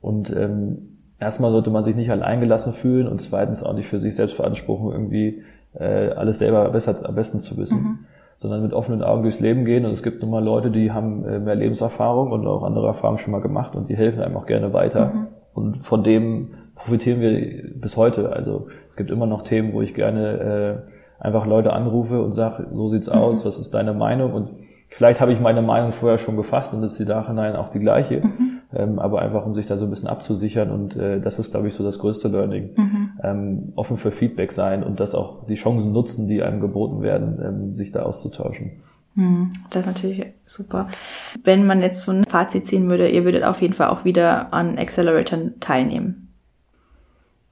Und 0.00 0.34
ähm, 0.34 0.98
erstmal 1.18 1.50
sollte 1.50 1.70
man 1.70 1.82
sich 1.82 1.96
nicht 1.96 2.10
alleingelassen 2.10 2.72
fühlen 2.72 3.08
und 3.08 3.20
zweitens 3.20 3.62
auch 3.62 3.72
nicht 3.72 3.88
für 3.88 3.98
sich 3.98 4.14
selbst 4.14 4.36
beanspruchen, 4.36 4.92
irgendwie 4.92 5.42
äh, 5.74 6.10
alles 6.10 6.38
selber 6.38 6.68
besser, 6.70 7.08
am 7.08 7.14
besten 7.14 7.40
zu 7.40 7.56
wissen. 7.56 7.82
Mhm. 7.82 7.98
sondern 8.38 8.62
mit 8.62 8.74
offenen 8.74 9.02
Augen 9.02 9.22
durchs 9.22 9.40
Leben 9.40 9.64
gehen. 9.64 9.86
Und 9.86 9.92
es 9.92 10.02
gibt 10.02 10.20
nun 10.20 10.30
mal 10.30 10.44
Leute, 10.44 10.70
die 10.70 10.92
haben 10.92 11.24
äh, 11.24 11.38
mehr 11.38 11.54
Lebenserfahrung 11.54 12.32
und 12.32 12.46
auch 12.46 12.62
andere 12.64 12.86
Erfahrungen 12.86 13.18
schon 13.18 13.32
mal 13.32 13.40
gemacht 13.40 13.74
und 13.74 13.88
die 13.88 13.96
helfen 13.96 14.20
einem 14.20 14.36
auch 14.36 14.44
gerne 14.44 14.74
weiter. 14.74 15.06
Mhm. 15.06 15.26
Und 15.54 15.86
von 15.86 16.04
dem 16.04 16.50
profitieren 16.74 17.20
wir 17.20 17.80
bis 17.80 17.96
heute. 17.96 18.30
Also 18.32 18.68
es 18.88 18.96
gibt 18.96 19.10
immer 19.10 19.26
noch 19.26 19.40
Themen, 19.40 19.72
wo 19.72 19.80
ich 19.80 19.94
gerne 19.94 20.82
äh, 20.86 20.95
einfach 21.18 21.46
Leute 21.46 21.72
anrufe 21.72 22.22
und 22.22 22.32
sage, 22.32 22.66
so 22.72 22.88
sieht's 22.88 23.08
mhm. 23.08 23.14
aus, 23.14 23.44
was 23.46 23.58
ist 23.58 23.74
deine 23.74 23.94
Meinung? 23.94 24.32
Und 24.32 24.50
vielleicht 24.88 25.20
habe 25.20 25.32
ich 25.32 25.40
meine 25.40 25.62
Meinung 25.62 25.92
vorher 25.92 26.18
schon 26.18 26.36
gefasst 26.36 26.74
und 26.74 26.82
ist 26.82 26.98
die 26.98 27.04
nachhinein 27.04 27.56
auch 27.56 27.68
die 27.68 27.80
gleiche. 27.80 28.20
Mhm 28.20 28.56
ähm, 28.76 28.98
aber 28.98 29.22
einfach 29.22 29.46
um 29.46 29.54
sich 29.54 29.66
da 29.66 29.76
so 29.76 29.86
ein 29.86 29.90
bisschen 29.90 30.08
abzusichern 30.08 30.70
und 30.70 30.96
äh, 30.96 31.20
das 31.20 31.38
ist, 31.38 31.52
glaube 31.52 31.68
ich, 31.68 31.74
so 31.74 31.84
das 31.84 31.98
größte 31.98 32.28
Learning. 32.28 32.70
Mhm. 32.76 33.10
Ähm, 33.22 33.72
offen 33.76 33.96
für 33.96 34.10
Feedback 34.10 34.52
sein 34.52 34.82
und 34.82 35.00
das 35.00 35.14
auch 35.14 35.46
die 35.46 35.54
Chancen 35.54 35.92
nutzen, 35.92 36.28
die 36.28 36.42
einem 36.42 36.60
geboten 36.60 37.00
werden, 37.02 37.38
ähm, 37.42 37.74
sich 37.74 37.92
da 37.92 38.02
auszutauschen. 38.02 38.82
Mhm. 39.14 39.50
Das 39.70 39.82
ist 39.82 39.86
natürlich 39.86 40.26
super. 40.44 40.88
Wenn 41.42 41.64
man 41.64 41.80
jetzt 41.80 42.02
so 42.02 42.12
ein 42.12 42.24
Fazit 42.24 42.66
ziehen 42.66 42.90
würde, 42.90 43.08
ihr 43.08 43.24
würdet 43.24 43.44
auf 43.44 43.62
jeden 43.62 43.74
Fall 43.74 43.88
auch 43.88 44.04
wieder 44.04 44.52
an 44.52 44.78
Acceleratoren 44.78 45.58
teilnehmen. 45.60 46.25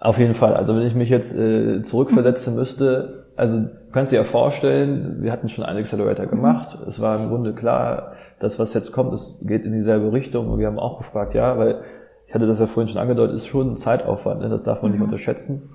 Auf 0.04 0.18
jeden 0.18 0.34
Fall. 0.34 0.52
Also 0.54 0.76
wenn 0.76 0.86
ich 0.86 0.94
mich 0.94 1.08
jetzt 1.08 1.34
äh, 1.34 1.80
zurückversetzen 1.80 2.54
müsste, 2.54 3.24
also 3.36 3.58
du 3.60 3.70
kannst 3.90 4.12
dir 4.12 4.16
ja 4.16 4.24
vorstellen, 4.24 5.22
wir 5.22 5.32
hatten 5.32 5.48
schon 5.48 5.64
einen 5.64 5.78
Accelerator 5.78 6.26
gemacht. 6.26 6.78
Mhm. 6.78 6.86
Es 6.86 7.00
war 7.00 7.18
im 7.18 7.30
Grunde 7.30 7.54
klar, 7.54 8.12
das, 8.38 8.58
was 8.58 8.74
jetzt 8.74 8.92
kommt, 8.92 9.14
es 9.14 9.40
geht 9.46 9.64
in 9.64 9.72
dieselbe 9.72 10.12
Richtung. 10.12 10.50
Und 10.50 10.58
wir 10.58 10.66
haben 10.66 10.78
auch 10.78 10.98
gefragt, 10.98 11.32
ja, 11.32 11.56
weil 11.56 11.80
ich 12.26 12.34
hatte 12.34 12.46
das 12.46 12.60
ja 12.60 12.66
vorhin 12.66 12.88
schon 12.88 13.00
angedeutet, 13.00 13.34
ist 13.34 13.46
schon 13.46 13.70
ein 13.70 13.76
Zeitaufwand, 13.76 14.42
ne? 14.42 14.50
das 14.50 14.62
darf 14.62 14.82
man 14.82 14.90
mhm. 14.90 14.98
nicht 14.98 15.04
unterschätzen. 15.04 15.70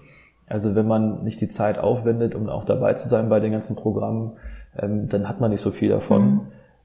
Also 0.46 0.76
wenn 0.76 0.88
man 0.88 1.24
nicht 1.24 1.42
die 1.42 1.48
Zeit 1.48 1.80
aufwendet, 1.80 2.36
um 2.36 2.50
auch 2.50 2.66
dabei 2.66 2.94
zu 2.94 3.10
sein 3.10 3.30
bei 3.30 3.40
den 3.40 3.52
ganzen 3.52 3.76
Programmen, 3.76 4.34
ähm, 4.78 5.10
dann 5.10 5.28
hat 5.28 5.40
man 5.40 5.50
nicht 5.50 5.62
so 5.62 5.72
viel 5.72 5.90
davon. 5.90 6.24
Mhm. 6.24 6.42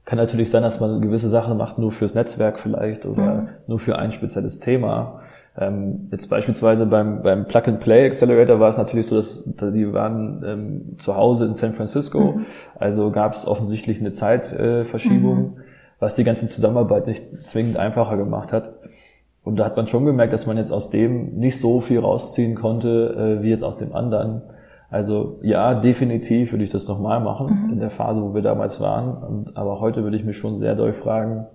Kann 0.07 0.17
natürlich 0.17 0.51
sein, 0.51 0.63
dass 0.63 0.81
man 0.81 1.03
gewisse 1.03 1.29
Sachen 1.29 1.59
macht, 1.59 1.79
nur 1.79 1.93
fürs 1.93 2.15
Netzwerk 2.15 2.59
vielleicht 2.59 3.05
oder 3.05 3.35
mhm. 3.35 3.49
nur 3.67 3.79
für 3.79 3.99
ein 3.99 4.13
spezielles 4.13 4.61
Thema. 4.61 5.21
Ähm, 5.57 6.09
jetzt 6.11 6.29
beispielsweise 6.29 6.85
beim, 6.87 7.23
beim 7.23 7.47
Plug-and-Play 7.47 8.07
Accelerator 8.07 8.59
war 8.59 8.71
es 8.71 8.77
natürlich 8.77 9.07
so, 9.07 9.15
dass 9.15 9.45
die 9.45 9.93
waren 9.93 10.43
ähm, 10.45 10.99
zu 10.99 11.17
Hause 11.17 11.47
in 11.47 11.53
San 11.53 11.73
Francisco, 11.75 12.33
mhm. 12.33 12.47
also 12.79 13.13
gab 13.13 13.35
es 13.35 13.47
offensichtlich 13.47 14.01
eine 14.01 14.13
Zeitverschiebung, 14.13 15.39
mhm. 15.39 15.57
was 16.01 16.17
die 16.17 16.25
ganze 16.25 16.49
Zusammenarbeit 16.49 17.07
nicht 17.07 17.47
zwingend 17.47 17.77
einfacher 17.77 18.17
gemacht 18.17 18.53
hat. 18.53 18.73
Und 19.45 19.57
da 19.57 19.67
hat 19.67 19.77
man 19.77 19.87
schon 19.87 20.07
gemerkt, 20.07 20.33
dass 20.33 20.47
man 20.47 20.57
jetzt 20.57 20.73
aus 20.73 20.91
dem 20.91 21.37
nicht 21.37 21.61
so 21.61 21.81
viel 21.81 22.01
rausziehen 22.01 22.57
konnte, 22.57 23.39
äh, 23.39 23.43
wie 23.43 23.51
jetzt 23.51 23.63
aus 23.63 23.79
dem 23.79 23.95
anderen. 23.95 24.43
Also 24.91 25.39
ja, 25.43 25.75
definitiv 25.75 26.53
würde 26.53 26.65
ich 26.65 26.71
das 26.71 26.89
nochmal 26.89 27.21
machen 27.21 27.67
mhm. 27.67 27.73
in 27.75 27.81
der 27.81 27.91
Phase, 27.91 28.23
wo 28.23 28.35
wir 28.35 28.43
damals 28.43 28.81
waren. 28.81 29.23
Und, 29.23 29.57
aber 29.57 29.81
heute 29.81 30.03
würde 30.03 30.17
ich 30.17 30.25
mich 30.25 30.39
schon 30.39 30.57
sehr 30.57 30.75
doll 30.75 30.95
fragen, 30.95 31.47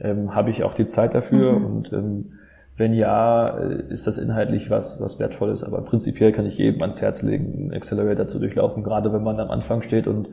ähm, 0.00 0.34
habe 0.34 0.50
ich 0.50 0.64
auch 0.64 0.74
die 0.74 0.86
Zeit 0.86 1.14
dafür 1.14 1.58
mhm. 1.58 1.66
und 1.66 1.92
ähm, 1.92 2.32
wenn 2.76 2.92
ja, 2.94 3.56
äh, 3.58 3.84
ist 3.88 4.06
das 4.06 4.18
inhaltlich 4.18 4.70
was, 4.70 5.00
was 5.00 5.18
wertvolles, 5.18 5.62
aber 5.62 5.82
prinzipiell 5.82 6.32
kann 6.32 6.46
ich 6.46 6.58
jedem 6.58 6.80
ans 6.80 7.00
Herz 7.00 7.22
legen, 7.22 7.54
einen 7.54 7.72
Accelerator 7.72 8.26
zu 8.26 8.38
durchlaufen, 8.38 8.82
gerade 8.82 9.12
wenn 9.12 9.22
man 9.22 9.38
am 9.40 9.50
Anfang 9.50 9.82
steht 9.82 10.06
und 10.06 10.28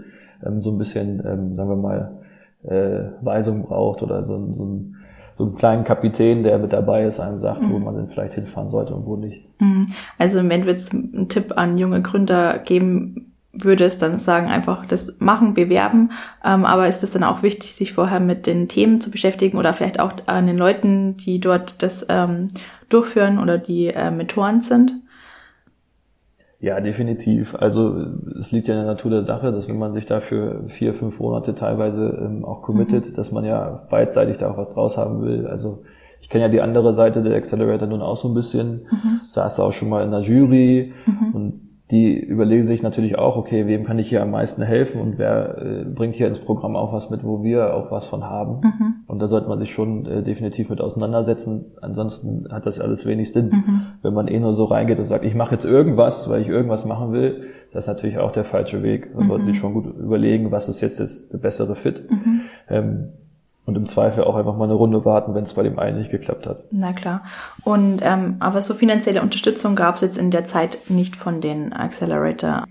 ähm, 0.45 0.61
so 0.61 0.71
ein 0.71 0.77
bisschen, 0.77 1.21
ähm, 1.25 1.55
sagen 1.55 1.69
wir 1.69 1.75
mal, 1.75 2.11
äh, 2.63 3.09
Weisung 3.21 3.63
braucht 3.63 4.03
oder 4.03 4.23
so, 4.23 4.33
so, 4.53 4.65
ein, 4.65 4.95
so 5.37 5.45
einen 5.45 5.55
kleinen 5.55 5.83
Kapitän, 5.83 6.43
der 6.43 6.57
mit 6.59 6.73
dabei 6.73 7.05
ist, 7.05 7.19
einem 7.19 7.37
sagt, 7.37 7.61
mhm. 7.61 7.73
wo 7.73 7.79
man 7.79 7.95
denn 7.95 8.07
vielleicht 8.07 8.33
hinfahren 8.33 8.69
sollte 8.69 8.95
und 8.95 9.05
wo 9.05 9.15
nicht. 9.15 9.47
Mhm. 9.59 9.87
Also 10.17 10.39
im 10.39 10.45
Moment 10.45 10.65
wird 10.65 10.77
es 10.77 10.91
einen 10.91 11.29
Tipp 11.29 11.53
an 11.55 11.77
junge 11.77 12.01
Gründer 12.01 12.59
geben, 12.59 13.30
würde 13.53 13.83
es 13.85 13.97
dann 13.97 14.19
sagen, 14.19 14.47
einfach 14.47 14.85
das 14.85 15.19
machen, 15.19 15.53
bewerben. 15.53 16.11
Ähm, 16.43 16.65
aber 16.65 16.87
ist 16.87 17.03
es 17.03 17.11
dann 17.11 17.23
auch 17.23 17.43
wichtig, 17.43 17.75
sich 17.75 17.93
vorher 17.93 18.19
mit 18.19 18.47
den 18.47 18.67
Themen 18.67 19.01
zu 19.01 19.11
beschäftigen 19.11 19.57
oder 19.57 19.73
vielleicht 19.73 19.99
auch 19.99 20.13
an 20.25 20.47
den 20.47 20.57
Leuten, 20.57 21.17
die 21.17 21.39
dort 21.39 21.81
das 21.83 22.05
ähm, 22.09 22.47
durchführen 22.89 23.39
oder 23.39 23.57
die 23.57 23.87
äh, 23.87 24.11
Mentoren 24.11 24.61
sind? 24.61 24.93
Ja, 26.59 26.79
definitiv. 26.79 27.55
Also 27.55 28.05
es 28.39 28.51
liegt 28.51 28.67
ja 28.67 28.75
in 28.75 28.81
der 28.81 28.91
Natur 28.91 29.09
der 29.09 29.23
Sache, 29.23 29.51
dass 29.51 29.67
wenn 29.67 29.79
man 29.79 29.93
sich 29.93 30.05
da 30.05 30.19
für 30.19 30.63
vier, 30.67 30.93
fünf 30.93 31.19
Monate 31.19 31.55
teilweise 31.55 32.19
ähm, 32.23 32.45
auch 32.45 32.61
committet, 32.61 33.09
mhm. 33.09 33.15
dass 33.15 33.31
man 33.31 33.43
ja 33.43 33.81
beidseitig 33.89 34.37
da 34.37 34.51
auch 34.51 34.57
was 34.57 34.69
draus 34.69 34.95
haben 34.95 35.23
will. 35.23 35.47
Also 35.47 35.83
ich 36.21 36.29
kenne 36.29 36.43
ja 36.43 36.49
die 36.49 36.61
andere 36.61 36.93
Seite 36.93 37.23
der 37.23 37.35
Accelerator 37.35 37.87
nun 37.87 38.03
auch 38.03 38.15
so 38.15 38.27
ein 38.27 38.35
bisschen, 38.35 38.85
mhm. 38.91 39.21
saß 39.27 39.59
auch 39.59 39.73
schon 39.73 39.89
mal 39.89 40.03
in 40.03 40.11
der 40.11 40.21
Jury 40.21 40.93
mhm. 41.07 41.33
und 41.33 41.70
die 41.91 42.17
überlegen 42.17 42.63
sich 42.63 42.81
natürlich 42.81 43.17
auch, 43.17 43.35
okay, 43.35 43.67
wem 43.67 43.83
kann 43.83 43.99
ich 43.99 44.07
hier 44.07 44.21
am 44.21 44.31
meisten 44.31 44.63
helfen 44.63 45.01
und 45.01 45.17
wer 45.17 45.57
äh, 45.57 45.85
bringt 45.85 46.15
hier 46.15 46.27
ins 46.27 46.39
Programm 46.39 46.77
auch 46.77 46.93
was 46.93 47.09
mit, 47.09 47.23
wo 47.23 47.43
wir 47.43 47.75
auch 47.75 47.91
was 47.91 48.07
von 48.07 48.23
haben. 48.23 48.61
Mhm. 48.61 48.93
Und 49.07 49.19
da 49.19 49.27
sollte 49.27 49.49
man 49.49 49.57
sich 49.57 49.73
schon 49.73 50.05
äh, 50.05 50.23
definitiv 50.23 50.69
mit 50.69 50.79
auseinandersetzen. 50.79 51.65
Ansonsten 51.81 52.47
hat 52.49 52.65
das 52.65 52.79
alles 52.79 53.05
wenig 53.05 53.33
Sinn. 53.33 53.49
Mhm. 53.49 53.81
Wenn 54.01 54.13
man 54.13 54.29
eh 54.29 54.39
nur 54.39 54.53
so 54.53 54.65
reingeht 54.65 54.99
und 54.99 55.05
sagt, 55.05 55.25
ich 55.25 55.35
mache 55.35 55.51
jetzt 55.51 55.65
irgendwas, 55.65 56.29
weil 56.29 56.41
ich 56.41 56.47
irgendwas 56.47 56.85
machen 56.85 57.11
will, 57.11 57.47
das 57.73 57.83
ist 57.83 57.87
natürlich 57.87 58.17
auch 58.19 58.31
der 58.31 58.45
falsche 58.45 58.83
Weg. 58.83 59.13
Man 59.13 59.25
mhm. 59.25 59.27
sollte 59.27 59.43
sich 59.45 59.57
schon 59.57 59.73
gut 59.73 59.85
überlegen, 59.85 60.51
was 60.51 60.69
ist 60.69 60.79
jetzt 60.79 61.01
das, 61.01 61.27
der 61.27 61.39
bessere 61.39 61.75
Fit. 61.75 62.09
Mhm. 62.09 62.41
Ähm, 62.69 63.09
und 63.65 63.77
im 63.77 63.85
Zweifel 63.85 64.23
auch 64.23 64.35
einfach 64.35 64.57
mal 64.57 64.65
eine 64.65 64.73
Runde 64.73 65.05
warten, 65.05 65.35
wenn 65.35 65.43
es 65.43 65.53
bei 65.53 65.63
dem 65.63 65.77
einen 65.77 65.97
nicht 65.97 66.11
geklappt 66.11 66.47
hat. 66.47 66.65
Na 66.71 66.93
klar. 66.93 67.23
Und 67.63 68.01
ähm, 68.03 68.37
aber 68.39 68.61
so 68.61 68.73
finanzielle 68.73 69.21
Unterstützung 69.21 69.75
gab 69.75 69.95
es 69.95 70.01
jetzt 70.01 70.17
in 70.17 70.31
der 70.31 70.45
Zeit 70.45 70.89
nicht 70.89 71.15
von 71.15 71.41
den 71.41 71.73
Accelerator. 71.73 72.65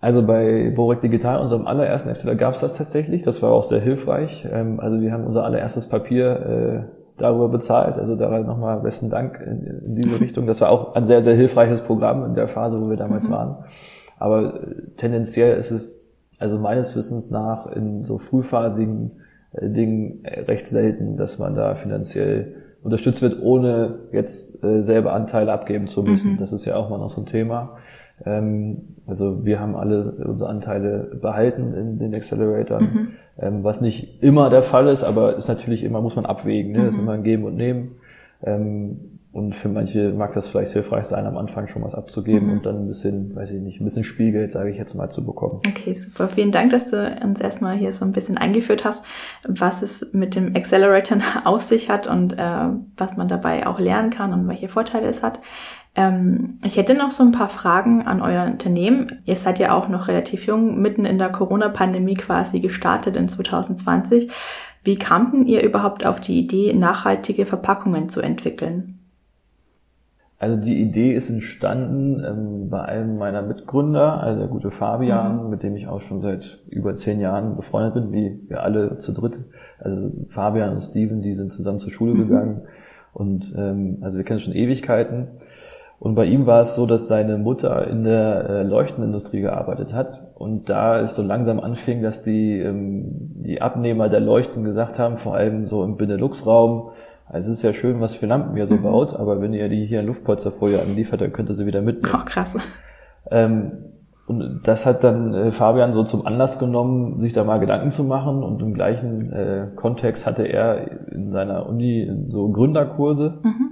Also 0.00 0.26
bei 0.26 0.72
Borek 0.74 1.00
Digital, 1.00 1.40
unserem 1.40 1.66
allerersten 1.66 2.08
Accelerator, 2.08 2.38
gab 2.38 2.54
es 2.54 2.60
das 2.60 2.76
tatsächlich. 2.76 3.22
Das 3.22 3.40
war 3.42 3.52
auch 3.52 3.62
sehr 3.62 3.80
hilfreich. 3.80 4.46
Ähm, 4.50 4.80
also 4.80 5.00
wir 5.00 5.12
haben 5.12 5.24
unser 5.24 5.44
allererstes 5.44 5.88
Papier 5.88 6.86
äh, 6.88 7.02
darüber 7.18 7.48
bezahlt. 7.48 7.96
Also 7.98 8.16
da 8.16 8.40
nochmal 8.40 8.80
besten 8.80 9.10
Dank 9.10 9.40
in, 9.40 9.64
in 9.86 9.96
diese 9.96 10.20
Richtung. 10.20 10.46
Das 10.46 10.60
war 10.60 10.70
auch 10.70 10.94
ein 10.94 11.06
sehr, 11.06 11.22
sehr 11.22 11.36
hilfreiches 11.36 11.82
Programm 11.82 12.24
in 12.24 12.34
der 12.34 12.48
Phase, 12.48 12.80
wo 12.80 12.88
wir 12.90 12.96
damals 12.96 13.28
mhm. 13.28 13.32
waren. 13.32 13.56
Aber 14.18 14.54
äh, 14.54 14.88
tendenziell 14.96 15.56
ist 15.56 15.70
es 15.70 16.00
also 16.38 16.58
meines 16.58 16.96
Wissens 16.96 17.30
nach 17.30 17.66
in 17.68 18.04
so 18.04 18.18
frühphasigen 18.18 19.21
äh, 19.52 19.68
Ding 19.68 20.24
äh, 20.24 20.40
recht 20.40 20.66
selten, 20.66 21.16
dass 21.16 21.38
man 21.38 21.54
da 21.54 21.74
finanziell 21.74 22.54
unterstützt 22.82 23.22
wird, 23.22 23.40
ohne 23.40 24.00
jetzt 24.12 24.62
äh, 24.64 24.82
selber 24.82 25.12
Anteile 25.12 25.52
abgeben 25.52 25.86
zu 25.86 26.02
müssen. 26.02 26.32
Mhm. 26.32 26.38
Das 26.38 26.52
ist 26.52 26.64
ja 26.64 26.76
auch 26.76 26.90
mal 26.90 26.98
noch 26.98 27.08
so 27.08 27.20
ein 27.20 27.26
Thema. 27.26 27.76
Ähm, 28.24 28.96
also 29.06 29.44
wir 29.44 29.60
haben 29.60 29.76
alle 29.76 30.12
unsere 30.24 30.50
Anteile 30.50 31.10
behalten 31.20 31.74
in 31.74 31.98
den 31.98 32.14
Acceleratoren, 32.14 32.84
mhm. 32.84 33.08
ähm, 33.38 33.64
was 33.64 33.80
nicht 33.80 34.22
immer 34.22 34.50
der 34.50 34.62
Fall 34.62 34.88
ist, 34.88 35.04
aber 35.04 35.36
ist 35.36 35.48
natürlich 35.48 35.84
immer, 35.84 36.00
muss 36.00 36.16
man 36.16 36.26
abwägen. 36.26 36.72
Ne? 36.72 36.80
Mhm. 36.80 36.84
Das 36.84 36.94
ist 36.94 37.00
immer 37.00 37.12
ein 37.12 37.22
Geben 37.22 37.44
und 37.44 37.56
Nehmen. 37.56 37.92
Ähm, 38.44 39.20
und 39.32 39.54
für 39.54 39.70
manche 39.70 40.12
mag 40.12 40.34
das 40.34 40.48
vielleicht 40.48 40.72
hilfreich 40.72 41.06
sein, 41.06 41.24
am 41.24 41.38
Anfang 41.38 41.66
schon 41.66 41.82
was 41.82 41.94
abzugeben 41.94 42.48
mhm. 42.48 42.52
und 42.52 42.66
dann 42.66 42.76
ein 42.76 42.86
bisschen, 42.86 43.34
weiß 43.34 43.50
ich 43.52 43.62
nicht, 43.62 43.80
ein 43.80 43.84
bisschen 43.84 44.04
Spiegel, 44.04 44.50
sage 44.50 44.68
ich 44.68 44.76
jetzt 44.76 44.94
mal, 44.94 45.08
zu 45.08 45.24
bekommen. 45.24 45.62
Okay, 45.66 45.94
super. 45.94 46.28
Vielen 46.28 46.52
Dank, 46.52 46.70
dass 46.70 46.90
du 46.90 47.18
uns 47.24 47.40
erstmal 47.40 47.76
hier 47.76 47.94
so 47.94 48.04
ein 48.04 48.12
bisschen 48.12 48.36
eingeführt 48.36 48.84
hast, 48.84 49.06
was 49.48 49.80
es 49.80 50.12
mit 50.12 50.36
dem 50.36 50.54
Accelerator 50.54 51.16
auf 51.44 51.62
sich 51.62 51.88
hat 51.88 52.06
und 52.06 52.38
äh, 52.38 52.68
was 52.98 53.16
man 53.16 53.28
dabei 53.28 53.66
auch 53.66 53.78
lernen 53.78 54.10
kann 54.10 54.34
und 54.34 54.46
welche 54.48 54.68
Vorteile 54.68 55.06
es 55.06 55.22
hat. 55.22 55.40
Ähm, 55.94 56.58
ich 56.62 56.76
hätte 56.76 56.92
noch 56.92 57.10
so 57.10 57.22
ein 57.22 57.32
paar 57.32 57.48
Fragen 57.48 58.02
an 58.02 58.20
euer 58.20 58.44
Unternehmen. 58.44 59.22
Ihr 59.24 59.36
seid 59.36 59.58
ja 59.58 59.74
auch 59.74 59.88
noch 59.88 60.08
relativ 60.08 60.44
jung, 60.44 60.78
mitten 60.82 61.06
in 61.06 61.16
der 61.16 61.30
Corona-Pandemie 61.30 62.14
quasi 62.14 62.60
gestartet 62.60 63.16
in 63.16 63.30
2020. 63.30 64.30
Wie 64.84 64.98
kamten 64.98 65.46
ihr 65.46 65.62
überhaupt 65.62 66.04
auf 66.04 66.20
die 66.20 66.38
Idee, 66.38 66.74
nachhaltige 66.74 67.46
Verpackungen 67.46 68.10
zu 68.10 68.20
entwickeln? 68.20 68.98
Also 70.42 70.56
die 70.56 70.82
Idee 70.82 71.14
ist 71.14 71.30
entstanden 71.30 72.20
ähm, 72.26 72.68
bei 72.68 72.82
einem 72.82 73.16
meiner 73.16 73.42
Mitgründer, 73.42 74.20
also 74.20 74.40
der 74.40 74.48
gute 74.48 74.72
Fabian, 74.72 75.44
mhm. 75.44 75.50
mit 75.50 75.62
dem 75.62 75.76
ich 75.76 75.86
auch 75.86 76.00
schon 76.00 76.18
seit 76.18 76.58
über 76.68 76.96
zehn 76.96 77.20
Jahren 77.20 77.54
befreundet 77.54 77.94
bin, 77.94 78.10
wie 78.10 78.40
wir 78.48 78.64
alle 78.64 78.98
zu 78.98 79.12
dritt. 79.12 79.38
Also 79.78 80.10
Fabian 80.26 80.72
und 80.72 80.80
Steven, 80.80 81.22
die 81.22 81.34
sind 81.34 81.52
zusammen 81.52 81.78
zur 81.78 81.92
Schule 81.92 82.14
mhm. 82.14 82.18
gegangen 82.26 82.62
und 83.12 83.54
ähm, 83.56 83.98
also 84.00 84.16
wir 84.16 84.24
kennen 84.24 84.40
schon 84.40 84.52
Ewigkeiten. 84.52 85.28
Und 86.00 86.16
bei 86.16 86.24
ihm 86.24 86.44
war 86.44 86.62
es 86.62 86.74
so, 86.74 86.86
dass 86.86 87.06
seine 87.06 87.38
Mutter 87.38 87.86
in 87.86 88.02
der 88.02 88.50
äh, 88.50 88.62
Leuchtenindustrie 88.64 89.42
gearbeitet 89.42 89.92
hat 89.92 90.32
und 90.34 90.68
da 90.68 90.98
ist 90.98 91.14
so 91.14 91.22
langsam 91.22 91.60
anfing, 91.60 92.02
dass 92.02 92.24
die 92.24 92.58
ähm, 92.58 93.04
die 93.44 93.62
Abnehmer 93.62 94.08
der 94.08 94.18
Leuchten 94.18 94.64
gesagt 94.64 94.98
haben, 94.98 95.14
vor 95.14 95.36
allem 95.36 95.66
so 95.66 95.84
im 95.84 95.96
Benelux-Raum, 95.96 96.90
also 97.32 97.50
es 97.50 97.58
ist 97.58 97.62
ja 97.62 97.72
schön, 97.72 98.00
was 98.00 98.14
für 98.14 98.26
Lampen 98.26 98.56
ihr 98.56 98.66
so 98.66 98.76
mhm. 98.76 98.82
baut, 98.82 99.14
aber 99.14 99.40
wenn 99.40 99.54
ihr 99.54 99.68
die 99.68 99.86
hier 99.86 100.00
in 100.00 100.06
Luftpolsterfolie 100.06 100.80
anliefert, 100.80 101.22
dann 101.22 101.32
könnt 101.32 101.48
ihr 101.48 101.54
sie 101.54 101.66
wieder 101.66 101.80
mitnehmen. 101.80 102.14
Oh, 102.20 102.24
krass. 102.24 102.54
Ähm, 103.30 103.72
und 104.26 104.60
das 104.64 104.86
hat 104.86 105.02
dann 105.02 105.34
äh, 105.34 105.50
Fabian 105.50 105.92
so 105.92 106.04
zum 106.04 106.26
Anlass 106.26 106.58
genommen, 106.58 107.20
sich 107.20 107.32
da 107.32 107.42
mal 107.44 107.58
Gedanken 107.58 107.90
zu 107.90 108.04
machen. 108.04 108.42
Und 108.42 108.62
im 108.62 108.74
gleichen 108.74 109.32
äh, 109.32 109.66
Kontext 109.74 110.26
hatte 110.26 110.44
er 110.44 111.10
in 111.10 111.32
seiner 111.32 111.66
Uni 111.66 112.10
so 112.28 112.48
Gründerkurse. 112.50 113.38
Mhm. 113.42 113.68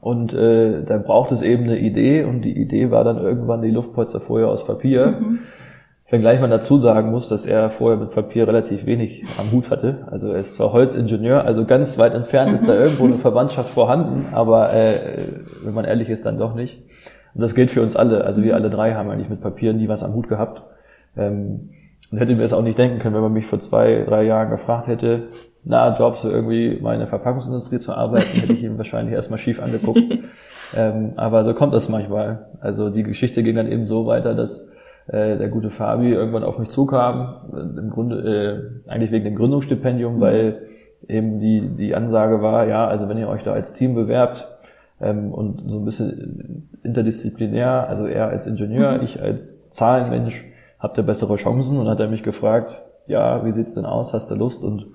Und 0.00 0.32
äh, 0.32 0.82
da 0.82 0.96
braucht 0.96 1.30
es 1.30 1.42
eben 1.42 1.64
eine 1.64 1.78
Idee 1.78 2.24
und 2.24 2.46
die 2.46 2.58
Idee 2.58 2.90
war 2.90 3.04
dann 3.04 3.18
irgendwann 3.18 3.60
die 3.60 3.70
Luftpolsterfolie 3.70 4.48
aus 4.48 4.66
Papier. 4.66 5.18
Mhm. 5.20 5.38
Wenngleich 6.10 6.40
man 6.40 6.50
dazu 6.50 6.76
sagen 6.76 7.12
muss, 7.12 7.28
dass 7.28 7.46
er 7.46 7.70
vorher 7.70 7.98
mit 7.98 8.10
Papier 8.10 8.48
relativ 8.48 8.84
wenig 8.84 9.24
am 9.38 9.52
Hut 9.52 9.70
hatte. 9.70 10.08
Also 10.10 10.28
er 10.28 10.40
ist 10.40 10.54
zwar 10.54 10.72
Holzingenieur, 10.72 11.44
also 11.44 11.64
ganz 11.64 11.98
weit 11.98 12.14
entfernt 12.14 12.52
ist 12.52 12.68
da 12.68 12.74
mhm. 12.74 12.80
irgendwo 12.82 13.04
eine 13.04 13.14
Verwandtschaft 13.14 13.70
vorhanden, 13.70 14.26
aber 14.32 14.74
äh, 14.74 14.94
wenn 15.62 15.72
man 15.72 15.84
ehrlich 15.84 16.10
ist, 16.10 16.26
dann 16.26 16.36
doch 16.36 16.54
nicht. 16.54 16.82
Und 17.34 17.42
das 17.42 17.54
gilt 17.54 17.70
für 17.70 17.80
uns 17.80 17.94
alle. 17.94 18.24
Also 18.24 18.42
wir 18.42 18.56
alle 18.56 18.70
drei 18.70 18.94
haben 18.94 19.08
eigentlich 19.08 19.28
mit 19.28 19.40
Papier 19.40 19.72
nie 19.72 19.88
was 19.88 20.02
am 20.02 20.14
Hut 20.14 20.28
gehabt. 20.28 20.62
Ähm, 21.16 21.70
und 22.10 22.18
hätte 22.18 22.34
mir 22.34 22.42
das 22.42 22.52
auch 22.52 22.62
nicht 22.62 22.76
denken 22.76 22.98
können, 22.98 23.14
wenn 23.14 23.22
man 23.22 23.32
mich 23.32 23.46
vor 23.46 23.60
zwei, 23.60 24.04
drei 24.04 24.24
Jahren 24.24 24.50
gefragt 24.50 24.88
hätte, 24.88 25.28
na, 25.62 25.90
glaubst 25.90 26.24
du 26.24 26.28
irgendwie 26.28 26.80
mal 26.80 26.94
in 26.94 26.98
der 26.98 27.06
Verpackungsindustrie 27.06 27.78
zu 27.78 27.94
arbeiten, 27.94 28.40
hätte 28.40 28.52
ich 28.52 28.64
ihm 28.64 28.78
wahrscheinlich 28.78 29.14
erstmal 29.14 29.38
schief 29.38 29.62
angeguckt. 29.62 30.00
ähm, 30.76 31.12
aber 31.14 31.44
so 31.44 31.54
kommt 31.54 31.72
das 31.72 31.88
manchmal. 31.88 32.48
Also 32.60 32.90
die 32.90 33.04
Geschichte 33.04 33.44
ging 33.44 33.54
dann 33.54 33.70
eben 33.70 33.84
so 33.84 34.06
weiter, 34.06 34.34
dass 34.34 34.68
äh, 35.06 35.36
der 35.36 35.48
gute 35.48 35.70
Fabi 35.70 36.12
irgendwann 36.12 36.44
auf 36.44 36.58
mich 36.58 36.68
zukam, 36.68 37.36
äh, 37.52 37.78
im 37.78 37.90
Grunde 37.90 38.80
äh, 38.86 38.90
eigentlich 38.90 39.10
wegen 39.10 39.24
dem 39.24 39.36
Gründungsstipendium, 39.36 40.16
mhm. 40.16 40.20
weil 40.20 40.62
eben 41.08 41.40
die, 41.40 41.68
die 41.68 41.94
Ansage 41.94 42.42
war, 42.42 42.66
ja, 42.66 42.86
also 42.86 43.08
wenn 43.08 43.18
ihr 43.18 43.28
euch 43.28 43.42
da 43.42 43.52
als 43.52 43.72
Team 43.72 43.94
bewerbt 43.94 44.46
ähm, 45.00 45.32
und 45.32 45.62
so 45.66 45.78
ein 45.78 45.84
bisschen 45.84 46.68
interdisziplinär, 46.82 47.88
also 47.88 48.06
er 48.06 48.28
als 48.28 48.46
Ingenieur, 48.46 48.98
mhm. 48.98 49.04
ich 49.04 49.20
als 49.20 49.58
Zahlenmensch, 49.70 50.44
habt 50.78 50.98
ihr 50.98 51.04
bessere 51.04 51.36
Chancen? 51.36 51.78
Und 51.78 51.88
hat 51.88 52.00
er 52.00 52.08
mich 52.08 52.22
gefragt, 52.22 52.80
ja, 53.06 53.44
wie 53.44 53.52
sieht's 53.52 53.74
denn 53.74 53.84
aus, 53.84 54.12
hast 54.14 54.30
du 54.30 54.34
Lust? 54.34 54.64
Und 54.64 54.86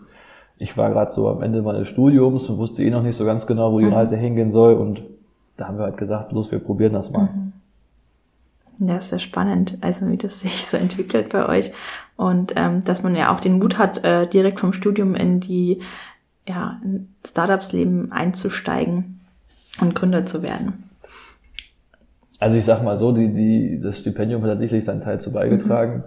ich 0.57 0.77
war 0.77 0.89
gerade 0.89 1.11
so 1.11 1.29
am 1.29 1.41
Ende 1.41 1.61
meines 1.61 1.87
Studiums 1.87 2.49
und 2.49 2.57
wusste 2.57 2.83
eh 2.83 2.89
noch 2.89 3.03
nicht 3.03 3.15
so 3.15 3.25
ganz 3.25 3.45
genau, 3.45 3.71
wo 3.71 3.79
die 3.79 3.85
mhm. 3.85 3.93
Reise 3.93 4.17
hingehen 4.17 4.51
soll. 4.51 4.75
Und 4.75 5.03
da 5.57 5.67
haben 5.67 5.77
wir 5.77 5.85
halt 5.85 5.97
gesagt, 5.97 6.31
los, 6.31 6.51
wir 6.51 6.59
probieren 6.59 6.93
das 6.93 7.11
mal. 7.11 7.23
Mhm. 7.23 7.44
Ja, 8.79 8.97
ist 8.97 9.09
sehr 9.09 9.19
spannend, 9.19 9.77
also 9.81 10.07
wie 10.09 10.17
das 10.17 10.39
sich 10.41 10.65
so 10.67 10.77
entwickelt 10.77 11.29
bei 11.29 11.47
euch 11.47 11.71
und 12.17 12.53
ähm, 12.55 12.83
dass 12.83 13.03
man 13.03 13.15
ja 13.15 13.33
auch 13.33 13.39
den 13.39 13.59
Mut 13.59 13.77
hat, 13.77 14.03
äh, 14.03 14.27
direkt 14.27 14.59
vom 14.59 14.73
Studium 14.73 15.15
in 15.15 15.39
die 15.39 15.81
ja, 16.47 16.79
Startups-Leben 17.25 18.11
einzusteigen 18.11 19.21
und 19.81 19.95
Gründer 19.95 20.25
zu 20.25 20.43
werden. 20.43 20.89
Also 22.39 22.57
ich 22.57 22.65
sag 22.65 22.83
mal 22.83 22.95
so, 22.95 23.11
die, 23.11 23.33
die, 23.33 23.81
das 23.81 23.99
Stipendium 23.99 24.43
hat 24.43 24.59
sicherlich 24.59 24.85
seinen 24.85 25.01
Teil 25.01 25.19
zu 25.19 25.31
beigetragen. 25.31 25.97
Mhm. 25.97 26.03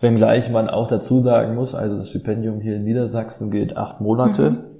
Wenngleich 0.00 0.50
man 0.50 0.68
auch 0.68 0.86
dazu 0.86 1.20
sagen 1.20 1.54
muss, 1.54 1.74
also 1.74 1.96
das 1.96 2.10
Stipendium 2.10 2.60
hier 2.60 2.76
in 2.76 2.84
Niedersachsen 2.84 3.50
geht 3.50 3.76
acht 3.76 4.00
Monate. 4.00 4.50
Mhm. 4.50 4.73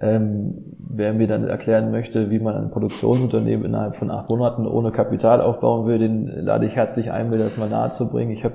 Ähm, 0.00 0.54
wer 0.78 1.12
mir 1.12 1.26
dann 1.26 1.44
erklären 1.44 1.90
möchte, 1.90 2.30
wie 2.30 2.38
man 2.38 2.54
ein 2.54 2.70
Produktionsunternehmen 2.70 3.64
innerhalb 3.64 3.94
von 3.94 4.10
acht 4.10 4.30
Monaten 4.30 4.66
ohne 4.66 4.92
Kapital 4.92 5.40
aufbauen 5.40 5.86
will, 5.86 5.98
den 5.98 6.26
lade 6.44 6.66
ich 6.66 6.76
herzlich 6.76 7.10
ein, 7.10 7.30
mir 7.30 7.38
das 7.38 7.56
mal 7.56 7.68
nahe 7.68 7.90
zu 7.90 8.08
bringen. 8.08 8.30
Ich 8.30 8.44
habe 8.44 8.54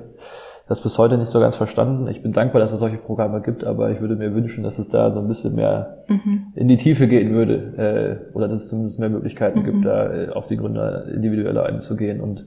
das 0.66 0.80
bis 0.80 0.96
heute 0.96 1.18
nicht 1.18 1.30
so 1.30 1.40
ganz 1.40 1.56
verstanden. 1.56 2.08
Ich 2.08 2.22
bin 2.22 2.32
dankbar, 2.32 2.60
dass 2.60 2.72
es 2.72 2.78
solche 2.78 2.96
Programme 2.96 3.42
gibt, 3.42 3.64
aber 3.64 3.90
ich 3.90 4.00
würde 4.00 4.16
mir 4.16 4.34
wünschen, 4.34 4.64
dass 4.64 4.78
es 4.78 4.88
da 4.88 5.12
so 5.12 5.18
ein 5.18 5.28
bisschen 5.28 5.54
mehr 5.54 5.98
mhm. 6.08 6.46
in 6.54 6.68
die 6.68 6.78
Tiefe 6.78 7.06
gehen 7.06 7.34
würde 7.34 8.22
äh, 8.32 8.34
oder 8.34 8.48
dass 8.48 8.62
es 8.62 8.68
zumindest 8.70 8.98
mehr 8.98 9.10
Möglichkeiten 9.10 9.60
mhm. 9.60 9.64
gibt, 9.64 9.84
da 9.84 10.12
äh, 10.12 10.28
auf 10.30 10.46
die 10.46 10.56
Gründer 10.56 11.06
individueller 11.06 11.66
einzugehen. 11.66 12.22
Und 12.22 12.46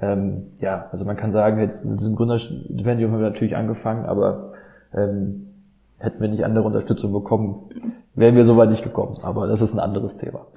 ähm, 0.00 0.44
ja, 0.60 0.86
also 0.92 1.04
man 1.04 1.16
kann 1.16 1.32
sagen, 1.32 1.60
jetzt 1.60 1.84
mit 1.84 1.98
diesem 1.98 2.14
Gründerstipendium 2.14 3.10
haben 3.10 3.20
wir 3.20 3.28
natürlich 3.28 3.56
angefangen, 3.56 4.06
aber 4.06 4.52
ähm, 4.94 5.48
hätten 5.98 6.20
wir 6.20 6.28
nicht 6.28 6.44
andere 6.44 6.64
Unterstützung 6.64 7.12
bekommen, 7.12 7.56
wären 8.14 8.36
wir 8.36 8.44
so 8.44 8.56
weit 8.56 8.70
nicht 8.70 8.84
gekommen. 8.84 9.18
Aber 9.22 9.46
das 9.46 9.60
ist 9.60 9.74
ein 9.74 9.80
anderes 9.80 10.16
Thema. 10.18 10.46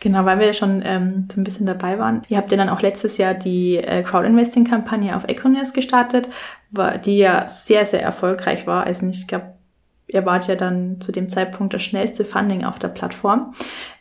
Genau, 0.00 0.24
weil 0.24 0.38
wir 0.38 0.46
ja 0.46 0.54
schon 0.54 0.82
ähm, 0.84 1.28
so 1.32 1.40
ein 1.40 1.44
bisschen 1.44 1.66
dabei 1.66 1.98
waren. 1.98 2.22
Ihr 2.28 2.36
habt 2.36 2.52
ja 2.52 2.56
dann 2.56 2.68
auch 2.68 2.82
letztes 2.82 3.18
Jahr 3.18 3.34
die 3.34 3.76
äh, 3.76 4.02
Crowdinvesting-Kampagne 4.02 5.16
auf 5.16 5.24
Econeers 5.26 5.72
gestartet, 5.72 6.28
die 7.04 7.18
ja 7.18 7.48
sehr, 7.48 7.84
sehr 7.84 8.02
erfolgreich 8.02 8.66
war. 8.66 8.84
Also 8.84 9.06
ich 9.06 9.26
glaube, 9.26 9.54
ihr 10.06 10.24
wart 10.24 10.46
ja 10.46 10.54
dann 10.54 11.00
zu 11.00 11.10
dem 11.10 11.28
Zeitpunkt 11.28 11.74
das 11.74 11.82
schnellste 11.82 12.24
Funding 12.24 12.64
auf 12.64 12.78
der 12.78 12.88
Plattform. 12.88 13.54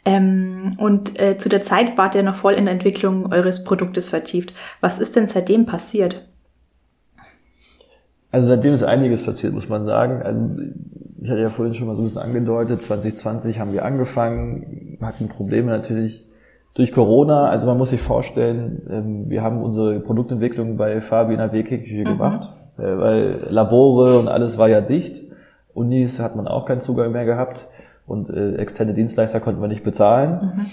Ähm, 0.05 0.75
und 0.77 1.19
äh, 1.19 1.37
zu 1.37 1.49
der 1.49 1.63
Zeit 1.63 1.97
wart 1.97 2.13
ihr 2.13 2.23
noch 2.23 2.35
voll 2.35 2.53
in 2.53 2.65
der 2.65 2.73
Entwicklung 2.73 3.31
eures 3.31 3.63
Produktes 3.63 4.11
vertieft. 4.11 4.53
Was 4.81 4.99
ist 4.99 5.15
denn 5.15 5.27
seitdem 5.27 5.65
passiert? 5.65 6.27
Also 8.31 8.47
seitdem 8.47 8.73
ist 8.73 8.83
einiges 8.83 9.23
passiert, 9.23 9.53
muss 9.53 9.69
man 9.69 9.83
sagen. 9.83 10.21
Also 10.21 10.61
ich 11.19 11.29
hatte 11.29 11.41
ja 11.41 11.49
vorhin 11.49 11.73
schon 11.73 11.87
mal 11.87 11.95
so 11.95 12.01
ein 12.01 12.05
bisschen 12.05 12.21
angedeutet, 12.21 12.81
2020 12.81 13.59
haben 13.59 13.73
wir 13.73 13.85
angefangen, 13.85 14.97
hatten 15.01 15.27
Probleme 15.27 15.71
natürlich 15.71 16.25
durch 16.73 16.93
Corona. 16.93 17.49
Also 17.49 17.65
man 17.65 17.77
muss 17.77 17.89
sich 17.89 18.01
vorstellen, 18.01 18.83
ähm, 18.89 19.29
wir 19.29 19.41
haben 19.41 19.63
unsere 19.63 19.99
Produktentwicklung 19.99 20.77
bei 20.77 21.01
Fabi 21.01 21.33
in 21.33 21.39
der 21.39 21.51
WK-Küche 21.51 22.01
mhm. 22.01 22.05
gemacht, 22.05 22.49
äh, 22.77 22.83
weil 22.83 23.47
Labore 23.49 24.19
und 24.19 24.27
alles 24.27 24.57
war 24.57 24.69
ja 24.69 24.81
dicht. 24.81 25.23
Unis 25.73 26.19
hat 26.19 26.35
man 26.35 26.47
auch 26.47 26.65
keinen 26.65 26.81
Zugang 26.81 27.11
mehr 27.11 27.25
gehabt 27.25 27.67
und 28.05 28.29
äh, 28.29 28.55
externe 28.55 28.93
Dienstleister 28.93 29.39
konnten 29.39 29.61
wir 29.61 29.67
nicht 29.67 29.83
bezahlen. 29.83 30.53
Mhm. 30.55 30.65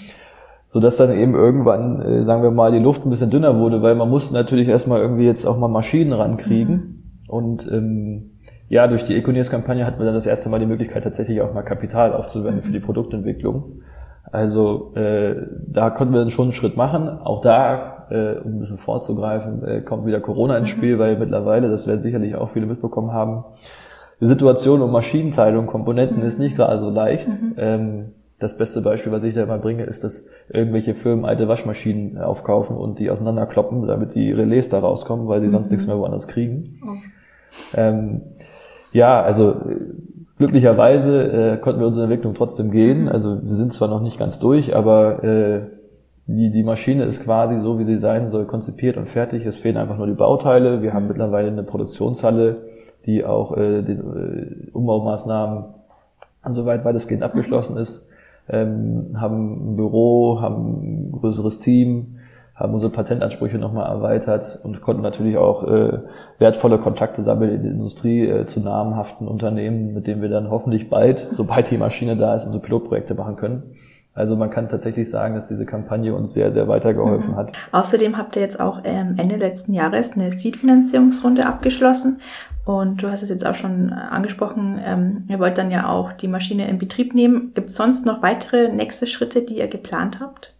Sodass 0.67 0.97
dann 0.97 1.15
eben 1.15 1.33
irgendwann, 1.33 2.01
äh, 2.01 2.23
sagen 2.23 2.43
wir 2.43 2.51
mal, 2.51 2.71
die 2.71 2.79
Luft 2.79 3.05
ein 3.05 3.09
bisschen 3.09 3.29
dünner 3.29 3.57
wurde, 3.57 3.81
weil 3.81 3.95
man 3.95 4.09
musste 4.09 4.33
natürlich 4.33 4.67
erstmal 4.67 5.01
irgendwie 5.01 5.25
jetzt 5.25 5.45
auch 5.45 5.57
mal 5.57 5.69
Maschinen 5.69 6.13
rankriegen. 6.13 6.75
Mhm. 6.75 7.03
Und 7.27 7.71
ähm, 7.71 8.34
ja, 8.67 8.87
durch 8.87 9.03
die 9.03 9.15
Econiers-Kampagne 9.15 9.85
hatten 9.85 9.99
wir 9.99 10.05
dann 10.05 10.15
das 10.15 10.25
erste 10.25 10.49
Mal 10.49 10.59
die 10.59 10.65
Möglichkeit, 10.65 11.03
tatsächlich 11.03 11.41
auch 11.41 11.53
mal 11.53 11.63
Kapital 11.63 12.13
aufzuwenden 12.13 12.63
für 12.63 12.71
die 12.71 12.79
Produktentwicklung. 12.79 13.81
Also 14.31 14.93
äh, 14.95 15.35
da 15.67 15.91
konnten 15.91 16.13
wir 16.13 16.19
dann 16.19 16.31
schon 16.31 16.45
einen 16.45 16.53
Schritt 16.53 16.75
machen. 16.75 17.07
Auch 17.07 17.41
da, 17.41 18.07
äh, 18.09 18.39
um 18.39 18.55
ein 18.55 18.59
bisschen 18.59 18.77
vorzugreifen, 18.77 19.63
äh, 19.63 19.81
kommt 19.81 20.05
wieder 20.05 20.19
Corona 20.19 20.57
ins 20.57 20.69
mhm. 20.69 20.77
Spiel, 20.77 20.99
weil 20.99 21.17
mittlerweile, 21.17 21.69
das 21.69 21.85
werden 21.85 22.01
sicherlich 22.01 22.35
auch 22.35 22.49
viele 22.49 22.65
mitbekommen 22.65 23.11
haben, 23.13 23.45
die 24.21 24.25
Situation 24.25 24.81
um 24.81 24.91
Maschinenteilung, 24.91 25.67
Komponenten 25.67 26.21
ist 26.21 26.39
nicht 26.39 26.55
gerade 26.55 26.81
so 26.81 26.89
leicht. 26.89 27.27
Mhm. 27.27 27.53
Ähm, 27.57 28.05
das 28.39 28.57
beste 28.57 28.81
Beispiel, 28.81 29.11
was 29.11 29.23
ich 29.23 29.35
da 29.35 29.43
immer 29.43 29.57
bringe, 29.57 29.83
ist, 29.83 30.03
dass 30.03 30.25
irgendwelche 30.49 30.93
Firmen 30.93 31.25
alte 31.25 31.47
Waschmaschinen 31.47 32.17
aufkaufen 32.17 32.75
und 32.75 32.99
die 32.99 33.09
auseinanderkloppen, 33.09 33.87
damit 33.87 34.15
die 34.15 34.31
Relais 34.31 34.69
da 34.69 34.79
rauskommen, 34.79 35.27
weil 35.27 35.41
sie 35.41 35.49
sonst 35.49 35.67
mhm. 35.67 35.75
nichts 35.75 35.87
mehr 35.87 35.97
woanders 35.97 36.27
kriegen. 36.27 36.79
Oh. 36.83 37.77
Ähm, 37.77 38.21
ja, 38.95 39.21
also 39.21 39.55
glücklicherweise 40.37 41.55
äh, 41.55 41.57
konnten 41.57 41.81
wir 41.81 41.87
unsere 41.87 42.05
Entwicklung 42.05 42.33
trotzdem 42.33 42.71
gehen. 42.71 43.09
Also 43.09 43.43
wir 43.43 43.53
sind 43.53 43.73
zwar 43.73 43.89
noch 43.89 44.01
nicht 44.01 44.17
ganz 44.17 44.39
durch, 44.39 44.73
aber 44.73 45.21
äh, 45.21 45.61
die, 46.27 46.49
die 46.49 46.63
Maschine 46.63 47.03
ist 47.03 47.21
quasi 47.21 47.59
so, 47.59 47.77
wie 47.77 47.83
sie 47.83 47.97
sein 47.97 48.29
soll, 48.29 48.45
konzipiert 48.45 48.95
und 48.95 49.09
fertig. 49.09 49.45
Es 49.45 49.57
fehlen 49.57 49.75
einfach 49.75 49.97
nur 49.97 50.07
die 50.07 50.13
Bauteile. 50.13 50.81
Wir 50.81 50.93
haben 50.93 51.09
mittlerweile 51.09 51.49
eine 51.49 51.63
Produktionshalle, 51.63 52.61
die 53.05 53.25
auch 53.25 53.57
äh, 53.57 53.81
den 53.81 53.99
äh, 53.99 54.71
Umbaumaßnahmen 54.71 55.65
soweit 56.51 56.85
weitestgehend 56.85 57.23
abgeschlossen 57.23 57.75
ist. 57.75 58.09
Ähm, 58.47 59.15
haben 59.19 59.73
ein 59.73 59.75
Büro, 59.75 60.39
haben 60.39 61.09
ein 61.09 61.11
größeres 61.11 61.59
Team, 61.59 62.19
haben 62.55 62.73
unsere 62.73 62.91
Patentansprüche 62.91 63.57
nochmal 63.57 63.89
erweitert 63.89 64.59
und 64.63 64.81
konnten 64.81 65.01
natürlich 65.01 65.37
auch 65.37 65.63
äh, 65.63 65.99
wertvolle 66.39 66.77
Kontakte 66.77 67.21
sammeln 67.21 67.53
in 67.53 67.63
der 67.63 67.71
Industrie 67.73 68.27
äh, 68.27 68.45
zu 68.45 68.61
namhaften 68.61 69.27
Unternehmen, 69.27 69.93
mit 69.93 70.07
denen 70.07 70.21
wir 70.21 70.29
dann 70.29 70.49
hoffentlich 70.49 70.89
bald, 70.89 71.27
sobald 71.31 71.69
die 71.69 71.77
Maschine 71.77 72.15
da 72.15 72.33
ist, 72.33 72.45
unsere 72.45 72.63
Pilotprojekte 72.63 73.13
machen 73.13 73.35
können. 73.35 73.75
Also 74.13 74.37
man 74.37 74.49
kann 74.49 74.69
tatsächlich 74.69 75.09
sagen, 75.09 75.35
dass 75.35 75.49
diese 75.49 75.65
Kampagne 75.65 76.15
uns 76.15 76.33
sehr, 76.33 76.53
sehr 76.53 76.69
weitergeholfen 76.69 77.31
mhm. 77.31 77.35
hat. 77.35 77.51
Außerdem 77.73 78.17
habt 78.17 78.37
ihr 78.37 78.41
jetzt 78.41 78.61
auch 78.61 78.79
ähm, 78.85 79.15
Ende 79.17 79.35
letzten 79.35 79.73
Jahres 79.73 80.13
eine 80.13 80.31
Seed-Finanzierungsrunde 80.31 81.45
abgeschlossen. 81.45 82.21
Und 82.63 83.03
du 83.03 83.11
hast 83.11 83.21
es 83.21 83.29
jetzt 83.29 83.45
auch 83.45 83.53
schon 83.53 83.91
angesprochen, 83.91 84.79
ähm, 84.83 85.17
ihr 85.27 85.39
wollt 85.39 85.57
dann 85.57 85.69
ja 85.69 85.89
auch 85.89 86.13
die 86.13 86.29
Maschine 86.29 86.67
in 86.69 86.77
Betrieb 86.77 87.13
nehmen. 87.13 87.51
Gibt 87.53 87.69
es 87.69 87.75
sonst 87.75 88.05
noch 88.05 88.23
weitere 88.23 88.69
nächste 88.69 89.05
Schritte, 89.05 89.41
die 89.41 89.57
ihr 89.57 89.67
geplant 89.67 90.21
habt? 90.21 90.54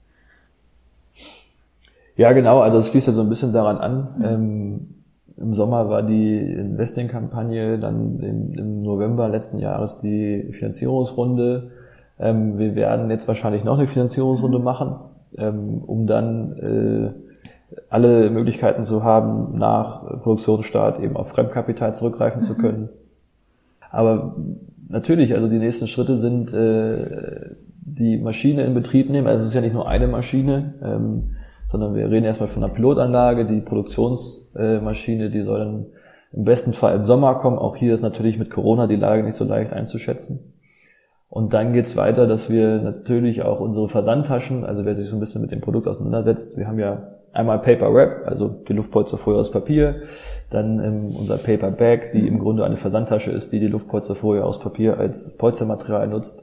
Ja, 2.17 2.32
genau. 2.32 2.60
Also 2.60 2.78
es 2.78 2.88
schließt 2.88 3.08
ja 3.08 3.13
so 3.13 3.21
ein 3.21 3.30
bisschen 3.30 3.54
daran 3.54 3.78
an. 3.78 4.08
Ähm, 4.23 4.88
Im 5.38 5.54
Sommer 5.54 5.89
war 5.89 6.04
die 6.04 6.39
Investing-Kampagne, 6.39 7.78
dann 7.78 8.19
im, 8.19 8.54
im, 8.54 8.82
November 8.84 9.28
letzten 9.28 9.60
Jahres 9.60 9.99
die 9.99 10.49
Finanzierungsrunde. 10.51 11.71
Ähm, 12.19 12.58
wir 12.58 12.75
werden 12.75 13.10
jetzt 13.10 13.28
wahrscheinlich 13.28 13.63
noch 13.65 13.78
eine 13.78 13.88
Finanzierungsrunde 13.88 14.60
machen, 14.60 14.95
ähm, 15.38 15.84
um 15.86 16.08
dann 16.08 16.58
äh, 16.58 17.25
alle 17.89 18.30
Möglichkeiten 18.30 18.84
zu 18.84 19.04
haben, 19.04 19.58
nach 19.58 20.21
Produktionsstart 20.21 21.01
eben 21.01 21.17
auf 21.17 21.30
Fremdkapital 21.30 21.93
zurückgreifen 21.93 22.41
mhm. 22.41 22.45
zu 22.45 22.56
können. 22.56 22.89
Aber 23.91 24.36
natürlich, 24.88 25.34
also 25.34 25.49
die 25.49 25.60
nächsten 25.60 25.88
Schritte 25.88 26.17
sind 26.17 26.54
äh, 26.54 27.56
die 27.82 28.17
Maschine 28.17 28.63
in 28.63 28.73
Betrieb 28.73 29.10
nehmen. 29.10 29.28
Also 29.28 29.43
es 29.43 29.49
ist 29.49 29.56
ja 29.56 29.62
nicht 29.62 29.73
nur 29.73 29.89
eine 29.89 30.08
Maschine. 30.08 30.75
Ähm, 30.82 31.36
sondern 31.76 31.94
wir 31.94 32.10
reden 32.10 32.24
erstmal 32.24 32.48
von 32.48 32.64
einer 32.64 32.74
Pilotanlage, 32.74 33.46
die 33.46 33.60
Produktionsmaschine, 33.60 35.30
die 35.30 35.42
soll 35.42 35.60
dann 35.60 35.86
im 36.32 36.46
besten 36.46 36.72
Fall 36.72 36.96
im 36.96 37.04
Sommer 37.04 37.36
kommen. 37.36 37.58
Auch 37.58 37.76
hier 37.76 37.94
ist 37.94 38.02
natürlich 38.02 38.40
mit 38.40 38.50
Corona 38.50 38.88
die 38.88 38.96
Lage 38.96 39.24
nicht 39.24 39.36
so 39.36 39.44
leicht 39.44 39.74
einzuschätzen. 39.74 40.54
Und 41.28 41.54
dann 41.54 41.74
geht's 41.74 41.98
weiter, 41.98 42.28
dass 42.28 42.50
wir 42.50 42.78
natürlich 42.78 43.42
auch 43.42 43.60
unsere 43.60 43.90
Versandtaschen, 43.90 44.64
also 44.64 44.86
wer 44.86 44.96
sich 44.96 45.10
so 45.10 45.18
ein 45.18 45.20
bisschen 45.20 45.42
mit 45.42 45.52
dem 45.52 45.60
Produkt 45.60 45.90
auseinandersetzt, 45.90 46.58
wir 46.58 46.66
haben 46.66 46.80
ja 46.80 47.10
einmal 47.34 47.60
Paper 47.60 47.94
Wrap, 47.94 48.26
also 48.26 48.48
die 48.48 48.72
Luftpolsterfolie 48.72 49.38
aus 49.38 49.52
Papier, 49.52 50.04
dann 50.52 50.80
ähm, 50.82 51.08
unser 51.08 51.38
Paper 51.38 51.72
Bag, 51.72 52.14
die 52.14 52.26
im 52.26 52.40
Grunde 52.40 52.64
eine 52.64 52.78
Versandtasche 52.78 53.32
ist, 53.32 53.52
die 53.52 53.60
die 53.60 53.68
Luftpolsterfolie 53.68 54.46
aus 54.46 54.60
Papier 54.60 54.98
als 54.98 55.36
Polstermaterial 55.36 56.08
nutzt. 56.08 56.42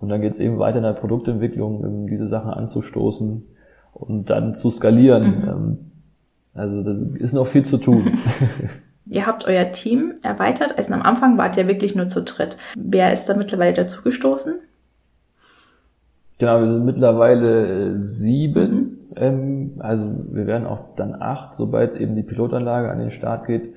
Und 0.00 0.08
dann 0.08 0.20
geht's 0.20 0.40
eben 0.40 0.58
weiter 0.58 0.78
in 0.78 0.82
der 0.82 0.94
Produktentwicklung, 0.94 1.84
um 1.84 2.08
diese 2.08 2.26
Sachen 2.26 2.50
anzustoßen 2.50 3.46
und 3.92 4.30
dann 4.30 4.54
zu 4.54 4.70
skalieren. 4.70 5.24
Mhm. 5.24 5.48
Ähm, 5.48 5.78
also 6.54 6.82
da 6.82 6.94
ist 7.18 7.32
noch 7.32 7.46
viel 7.46 7.64
zu 7.64 7.78
tun. 7.78 8.12
Ihr 9.06 9.26
habt 9.26 9.46
euer 9.46 9.72
Team 9.72 10.14
erweitert. 10.22 10.78
Also 10.78 10.94
am 10.94 11.02
Anfang 11.02 11.38
wart 11.38 11.56
ihr 11.56 11.68
wirklich 11.68 11.94
nur 11.94 12.08
zu 12.08 12.22
dritt. 12.22 12.56
Wer 12.76 13.12
ist 13.12 13.28
da 13.28 13.34
mittlerweile 13.34 13.74
dazugestoßen? 13.74 14.54
Genau, 16.38 16.60
wir 16.60 16.68
sind 16.68 16.84
mittlerweile 16.84 17.94
äh, 17.94 17.98
sieben. 17.98 18.70
Mhm. 18.70 18.98
Ähm, 19.16 19.72
also 19.80 20.10
wir 20.30 20.46
werden 20.46 20.66
auch 20.66 20.94
dann 20.96 21.14
acht, 21.20 21.56
sobald 21.56 22.00
eben 22.00 22.16
die 22.16 22.22
Pilotanlage 22.22 22.90
an 22.90 22.98
den 22.98 23.10
Start 23.10 23.46
geht. 23.46 23.74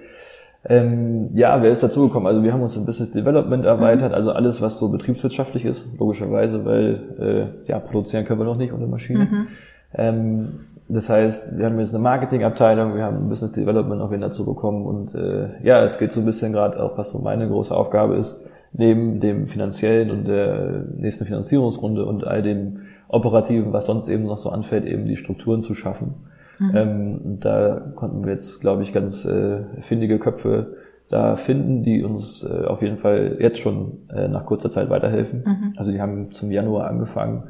Ähm, 0.68 1.30
ja, 1.34 1.62
wer 1.62 1.72
ist 1.72 1.84
dazugekommen? 1.84 2.28
Also 2.28 2.42
wir 2.42 2.52
haben 2.52 2.62
uns 2.62 2.76
im 2.76 2.86
Business 2.86 3.12
Development 3.12 3.66
erweitert, 3.66 4.10
mhm. 4.10 4.16
also 4.16 4.32
alles, 4.32 4.62
was 4.62 4.80
so 4.80 4.90
betriebswirtschaftlich 4.90 5.64
ist, 5.64 6.00
logischerweise, 6.00 6.66
weil 6.66 7.54
äh, 7.68 7.70
ja, 7.70 7.78
produzieren 7.78 8.26
können 8.26 8.40
wir 8.40 8.46
noch 8.46 8.58
nicht 8.58 8.74
ohne 8.74 8.88
Maschine. 8.88 9.26
Mhm. 9.26 9.48
Ähm, 9.98 10.60
das 10.88 11.10
heißt, 11.10 11.58
wir 11.58 11.66
haben 11.66 11.80
jetzt 11.80 11.96
eine 11.96 12.04
Marketingabteilung, 12.04 12.96
wir 12.96 13.04
haben 13.04 13.28
Business 13.28 13.52
Development 13.54 14.00
noch 14.00 14.12
wieder 14.12 14.28
dazu 14.28 14.46
bekommen 14.46 14.86
und 14.86 15.16
äh, 15.16 15.50
ja, 15.64 15.84
es 15.84 15.98
geht 15.98 16.12
so 16.12 16.20
ein 16.20 16.26
bisschen 16.26 16.54
gerade 16.54 16.82
auch, 16.82 16.98
was 16.98 17.10
so 17.10 17.20
meine 17.20 17.48
große 17.48 17.76
Aufgabe 17.76 18.16
ist, 18.16 18.40
neben 18.72 19.20
dem 19.20 19.48
finanziellen 19.48 20.12
und 20.12 20.28
der 20.28 20.84
nächsten 20.96 21.26
Finanzierungsrunde 21.26 22.06
und 22.06 22.28
all 22.28 22.44
dem 22.44 22.82
operativen, 23.08 23.74
was 23.74 23.88
sonst 23.88 24.10
eben 24.10 24.26
noch 24.26 24.38
so 24.38 24.50
anfällt, 24.50 24.86
eben 24.86 25.06
die 25.08 25.18
Strukturen 25.18 25.62
zu 25.62 25.74
schaffen. 25.74 26.14
Mhm. 26.60 26.72
Ähm, 26.76 27.20
da 27.40 27.82
konnten 27.96 28.24
wir 28.24 28.32
jetzt, 28.32 28.62
glaube 28.62 28.84
ich, 28.84 28.94
ganz 28.94 29.26
äh, 29.26 29.64
findige 29.82 30.20
Köpfe 30.20 30.76
da 31.10 31.36
finden, 31.36 31.84
die 31.84 32.04
uns 32.04 32.44
äh, 32.44 32.66
auf 32.66 32.82
jeden 32.82 32.98
Fall 32.98 33.38
jetzt 33.40 33.60
schon 33.60 34.00
äh, 34.14 34.28
nach 34.28 34.46
kurzer 34.46 34.70
Zeit 34.70 34.90
weiterhelfen. 34.90 35.44
Mhm. 35.46 35.74
Also 35.78 35.92
die 35.92 36.02
haben 36.02 36.32
zum 36.32 36.52
Januar 36.52 36.88
angefangen 36.88 37.44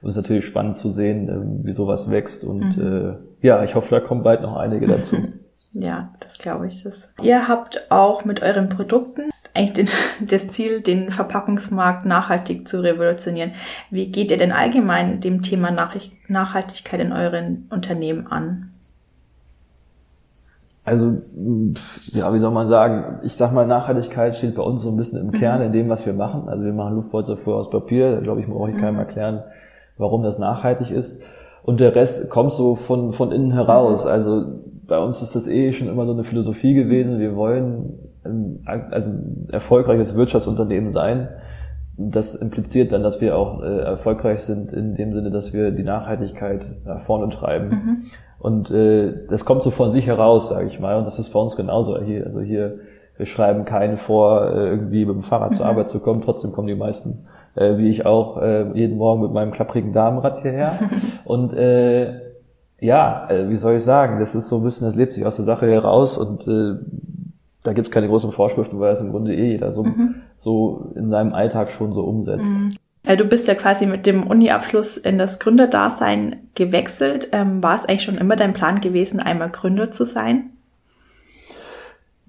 und 0.00 0.08
es 0.08 0.16
ist 0.16 0.22
natürlich 0.22 0.46
spannend 0.46 0.76
zu 0.76 0.90
sehen, 0.90 1.28
ähm, 1.28 1.60
wie 1.64 1.72
sowas 1.72 2.10
wächst. 2.10 2.44
Und 2.44 2.76
mhm. 2.76 3.18
äh, 3.42 3.46
ja, 3.46 3.62
ich 3.62 3.74
hoffe, 3.74 3.94
da 3.94 4.00
kommen 4.00 4.22
bald 4.22 4.42
noch 4.42 4.56
einige 4.56 4.86
dazu. 4.86 5.16
Ja, 5.78 6.14
das 6.20 6.38
glaube 6.38 6.68
ich. 6.68 6.84
Das. 6.84 7.10
Ihr 7.20 7.48
habt 7.48 7.90
auch 7.90 8.24
mit 8.24 8.40
euren 8.40 8.70
Produkten 8.70 9.28
eigentlich 9.52 9.88
den, 9.88 9.88
das 10.28 10.48
Ziel, 10.48 10.80
den 10.80 11.10
Verpackungsmarkt 11.10 12.06
nachhaltig 12.06 12.66
zu 12.66 12.82
revolutionieren. 12.82 13.52
Wie 13.90 14.10
geht 14.10 14.30
ihr 14.30 14.38
denn 14.38 14.52
allgemein 14.52 15.20
dem 15.20 15.42
Thema 15.42 15.70
Nachhaltigkeit 16.28 17.00
in 17.00 17.12
euren 17.12 17.68
Unternehmen 17.70 18.26
an? 18.26 18.70
Also, 20.84 21.20
ja, 22.12 22.32
wie 22.32 22.38
soll 22.38 22.52
man 22.52 22.68
sagen? 22.68 23.18
Ich 23.24 23.32
sag 23.32 23.52
mal, 23.52 23.66
Nachhaltigkeit 23.66 24.36
steht 24.36 24.54
bei 24.54 24.62
uns 24.62 24.82
so 24.82 24.90
ein 24.90 24.96
bisschen 24.96 25.20
im 25.20 25.32
Kern 25.32 25.58
mhm. 25.58 25.66
in 25.66 25.72
dem, 25.72 25.88
was 25.88 26.06
wir 26.06 26.12
machen. 26.12 26.48
Also 26.48 26.64
wir 26.64 26.72
machen 26.72 26.94
Luftpolster 26.94 27.36
vorher 27.36 27.58
aus 27.58 27.70
Papier. 27.70 28.12
Da 28.12 28.20
glaube 28.20 28.40
ich, 28.40 28.46
brauche 28.46 28.70
ich 28.70 28.76
keinem 28.76 28.94
mhm. 28.94 29.00
erklären, 29.00 29.42
warum 29.98 30.22
das 30.22 30.38
nachhaltig 30.38 30.90
ist. 30.90 31.22
Und 31.62 31.80
der 31.80 31.94
Rest 31.94 32.30
kommt 32.30 32.52
so 32.52 32.76
von, 32.76 33.12
von 33.12 33.32
innen 33.32 33.52
heraus. 33.52 34.04
Mhm. 34.04 34.10
Also 34.10 34.44
bei 34.86 34.98
uns 34.98 35.20
ist 35.20 35.34
das 35.34 35.48
eh 35.48 35.72
schon 35.72 35.88
immer 35.88 36.06
so 36.06 36.12
eine 36.12 36.24
Philosophie 36.24 36.74
gewesen. 36.74 37.18
Wir 37.18 37.34
wollen 37.34 37.98
ein, 38.24 38.60
also 38.90 39.10
ein 39.10 39.48
erfolgreiches 39.50 40.14
Wirtschaftsunternehmen 40.14 40.92
sein. 40.92 41.28
Das 41.98 42.34
impliziert 42.34 42.92
dann, 42.92 43.02
dass 43.02 43.20
wir 43.20 43.36
auch 43.36 43.62
äh, 43.62 43.78
erfolgreich 43.80 44.42
sind 44.42 44.72
in 44.72 44.94
dem 44.94 45.12
Sinne, 45.14 45.30
dass 45.30 45.52
wir 45.52 45.70
die 45.70 45.82
Nachhaltigkeit 45.82 46.66
nach 46.84 47.00
vorne 47.00 47.34
treiben. 47.34 47.68
Mhm. 47.68 47.96
Und 48.38 48.70
äh, 48.70 49.26
das 49.28 49.44
kommt 49.44 49.62
so 49.62 49.70
von 49.70 49.90
sich 49.90 50.06
heraus, 50.06 50.50
sage 50.50 50.66
ich 50.66 50.78
mal. 50.78 50.96
Und 50.98 51.06
das 51.06 51.18
ist 51.18 51.30
bei 51.30 51.40
uns 51.40 51.56
genauso. 51.56 51.98
Hier, 52.00 52.24
also 52.24 52.40
hier, 52.40 52.80
wir 53.16 53.26
schreiben 53.26 53.64
keinen 53.64 53.96
vor, 53.96 54.52
äh, 54.52 54.68
irgendwie 54.68 55.04
mit 55.04 55.14
dem 55.14 55.22
Fahrrad 55.22 55.52
mhm. 55.52 55.54
zur 55.56 55.66
Arbeit 55.66 55.88
zu 55.88 56.00
kommen. 56.00 56.20
Trotzdem 56.20 56.52
kommen 56.52 56.68
die 56.68 56.74
meisten 56.74 57.26
äh, 57.56 57.78
wie 57.78 57.88
ich 57.88 58.06
auch 58.06 58.40
äh, 58.40 58.70
jeden 58.74 58.96
Morgen 58.96 59.22
mit 59.22 59.32
meinem 59.32 59.52
klapprigen 59.52 59.92
Damenrad 59.92 60.42
hierher. 60.42 60.78
und 61.24 61.52
äh, 61.54 62.20
ja, 62.80 63.28
äh, 63.30 63.48
wie 63.48 63.56
soll 63.56 63.76
ich 63.76 63.82
sagen, 63.82 64.20
das 64.20 64.34
ist 64.34 64.48
so 64.48 64.58
ein 64.58 64.62
bisschen, 64.62 64.86
das 64.86 64.96
lebt 64.96 65.12
sich 65.12 65.24
aus 65.26 65.36
der 65.36 65.44
Sache 65.44 65.66
heraus 65.66 66.18
und 66.18 66.46
äh, 66.46 66.76
da 67.64 67.72
gibt 67.72 67.88
es 67.88 67.92
keine 67.92 68.08
großen 68.08 68.30
Vorschriften, 68.30 68.78
weil 68.78 68.92
es 68.92 69.00
im 69.00 69.10
Grunde 69.10 69.34
eh 69.34 69.52
jeder 69.52 69.72
so, 69.72 69.82
mhm. 69.82 70.16
so 70.36 70.92
in 70.94 71.10
seinem 71.10 71.32
Alltag 71.32 71.70
schon 71.70 71.92
so 71.92 72.04
umsetzt. 72.04 72.44
Mhm. 72.44 72.68
Du 73.16 73.24
bist 73.24 73.46
ja 73.46 73.54
quasi 73.54 73.86
mit 73.86 74.04
dem 74.04 74.26
Uni-Abschluss 74.26 74.96
in 74.96 75.16
das 75.16 75.38
Gründerdasein 75.38 76.48
gewechselt. 76.56 77.28
Ähm, 77.30 77.62
war 77.62 77.76
es 77.76 77.84
eigentlich 77.84 78.02
schon 78.02 78.18
immer 78.18 78.34
dein 78.34 78.52
Plan 78.52 78.80
gewesen, 78.80 79.20
einmal 79.20 79.50
Gründer 79.50 79.92
zu 79.92 80.04
sein? 80.04 80.50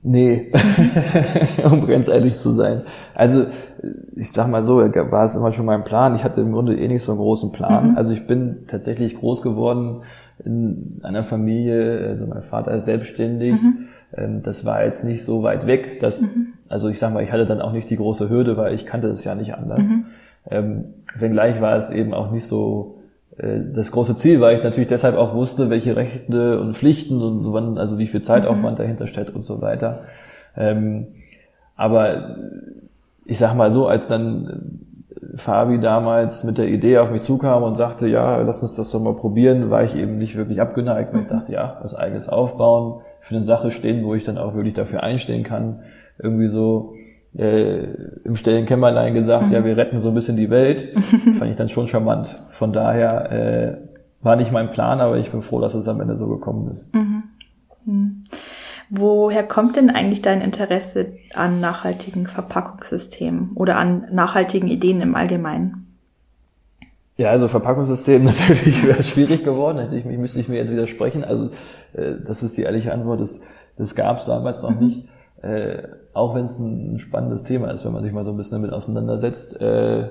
Nee, 0.04 0.52
um 1.64 1.88
ganz 1.88 2.08
ehrlich 2.08 2.38
zu 2.38 2.52
sein. 2.52 2.84
Also 3.16 3.48
ich 4.16 4.32
sag 4.32 4.48
mal 4.48 4.64
so, 4.64 4.78
war 4.78 5.26
es 5.26 5.36
immer 5.36 5.52
schon 5.52 5.66
mein 5.66 5.84
Plan. 5.84 6.16
Ich 6.16 6.24
hatte 6.24 6.42
im 6.42 6.52
Grunde 6.52 6.78
eh 6.78 6.88
nicht 6.88 7.04
so 7.04 7.14
einen 7.14 7.20
großen 7.20 7.52
Plan. 7.52 7.92
Mhm. 7.92 7.98
Also 7.98 8.14
ich 8.14 8.28
bin 8.28 8.66
tatsächlich 8.68 9.18
groß 9.18 9.42
geworden 9.42 10.04
in 10.46 11.00
einer 11.02 11.24
Familie, 11.24 12.08
also 12.10 12.28
mein 12.28 12.44
Vater 12.44 12.76
ist 12.76 12.86
selbstständig. 12.86 13.62
Mhm. 13.62 13.88
Ähm, 14.16 14.42
das 14.44 14.66
war 14.66 14.84
jetzt 14.84 15.04
nicht 15.04 15.26
so 15.26 15.42
weit 15.42 15.66
weg. 15.66 16.00
Dass, 16.00 16.22
mhm. 16.22 16.54
Also 16.70 16.90
ich 16.90 17.00
sag 17.00 17.12
mal, 17.14 17.24
ich 17.24 17.32
hatte 17.32 17.46
dann 17.46 17.60
auch 17.60 17.74
nicht 17.74 17.90
die 17.90 17.98
große 17.98 18.30
Hürde, 18.30 18.56
weil 18.56 18.76
ich 18.76 18.86
kannte 18.86 19.08
es 19.08 19.24
ja 19.24 19.34
nicht 19.34 19.56
anders. 19.56 19.84
Mhm. 19.84 20.06
Ähm, 20.50 20.84
wenngleich 21.18 21.60
war 21.60 21.76
es 21.76 21.90
eben 21.90 22.14
auch 22.14 22.32
nicht 22.32 22.46
so 22.46 22.97
das 23.38 23.92
große 23.92 24.16
Ziel, 24.16 24.42
weil 24.42 24.56
ich 24.58 24.64
natürlich 24.64 24.88
deshalb 24.88 25.16
auch 25.16 25.36
wusste, 25.36 25.70
welche 25.70 25.96
Rechte 25.96 26.60
und 26.60 26.76
Pflichten 26.76 27.22
und 27.22 27.54
wann, 27.54 27.78
also 27.78 28.00
wie 28.00 28.08
viel 28.08 28.22
Zeitaufwand 28.22 28.80
mhm. 28.80 28.82
dahinter 28.82 29.08
steht 29.08 29.30
und 29.30 29.42
so 29.42 29.62
weiter. 29.62 30.06
Ähm, 30.56 31.08
aber 31.76 32.38
ich 33.26 33.38
sag 33.38 33.54
mal 33.54 33.70
so, 33.70 33.88
als 33.88 34.08
dann 34.08 34.82
Fabi 35.36 35.80
damals 35.80 36.44
mit 36.44 36.58
der 36.58 36.68
Idee 36.68 36.98
auf 36.98 37.12
mich 37.12 37.22
zukam 37.22 37.62
und 37.62 37.76
sagte, 37.76 38.08
ja, 38.08 38.42
lass 38.42 38.64
uns 38.64 38.76
das 38.76 38.90
doch 38.90 39.02
mal 39.02 39.14
probieren, 39.14 39.70
war 39.70 39.84
ich 39.84 39.96
eben 39.96 40.18
nicht 40.18 40.36
wirklich 40.36 40.60
abgeneigt, 40.60 41.14
weil 41.14 41.22
ich 41.22 41.28
mhm. 41.28 41.32
dachte, 41.34 41.52
ja, 41.52 41.78
was 41.82 41.94
eigenes 41.94 42.30
aufbauen, 42.30 43.02
für 43.20 43.36
eine 43.36 43.44
Sache 43.44 43.70
stehen, 43.70 44.04
wo 44.04 44.16
ich 44.16 44.24
dann 44.24 44.40
auch 44.40 44.56
wirklich 44.56 44.74
dafür 44.74 45.04
einstehen 45.04 45.44
kann, 45.44 45.82
irgendwie 46.18 46.48
so 46.48 46.96
äh, 47.38 47.84
im 48.24 48.36
stillen 48.36 48.66
Kämmerlein 48.66 49.14
gesagt, 49.14 49.48
mhm. 49.48 49.54
ja, 49.54 49.64
wir 49.64 49.78
retten 49.78 50.00
so 50.00 50.10
ein 50.10 50.16
bisschen 50.16 50.38
die 50.38 50.50
Welt. 50.50 50.94
Fand 51.40 51.52
ich 51.52 51.56
dann 51.56 51.70
schon 51.70 51.88
charmant. 51.88 52.40
Von 52.50 52.74
daher 52.74 53.32
äh, 53.32 53.78
war 54.22 54.36
nicht 54.36 54.52
mein 54.52 54.72
Plan, 54.72 55.00
aber 55.00 55.18
ich 55.18 55.32
bin 55.32 55.42
froh, 55.42 55.62
dass 55.62 55.74
es 55.76 55.88
am 55.88 56.02
Ende 56.02 56.18
so 56.18 56.28
gekommen 56.28 56.72
ist. 56.72 56.94
Mhm. 56.94 57.24
Mhm. 57.86 58.24
Woher 58.90 59.44
kommt 59.44 59.76
denn 59.76 59.90
eigentlich 59.90 60.22
dein 60.22 60.42
Interesse 60.42 61.14
an 61.34 61.60
nachhaltigen 61.60 62.26
Verpackungssystemen 62.28 63.52
oder 63.56 63.78
an 63.78 64.08
nachhaltigen 64.12 64.70
Ideen 64.70 65.02
im 65.02 65.14
Allgemeinen? 65.14 65.88
Ja, 67.18 67.32
also 67.32 67.48
Verpackungssystem 67.48 68.24
natürlich 68.26 68.86
wäre 68.86 69.04
schwierig 69.04 69.44
geworden, 69.44 69.80
hätte 69.80 69.96
ich 69.96 70.06
mich, 70.06 70.18
müsste 70.18 70.40
ich 70.40 70.48
mir 70.48 70.58
jetzt 70.58 70.72
widersprechen. 70.72 71.24
Also 71.24 71.52
äh, 71.94 72.14
das 72.26 72.44
ist 72.44 72.58
die 72.58 72.62
ehrliche 72.62 72.94
Antwort, 72.94 73.20
das, 73.20 73.42
das 73.78 73.96
gab 73.96 74.20
es 74.20 74.26
damals 74.26 74.64
noch 74.64 74.72
mhm. 74.72 74.86
nicht. 74.86 75.10
Äh, 75.42 75.84
auch 76.14 76.36
wenn 76.36 76.46
es 76.46 76.58
ein 76.58 77.00
spannendes 77.00 77.44
Thema 77.44 77.72
ist, 77.72 77.86
wenn 77.86 77.94
man 77.94 78.04
sich 78.04 78.12
mal 78.12 78.24
so 78.24 78.32
ein 78.32 78.38
bisschen 78.38 78.62
damit 78.62 78.74
auseinandersetzt, 78.74 79.62
äh, 79.62 80.10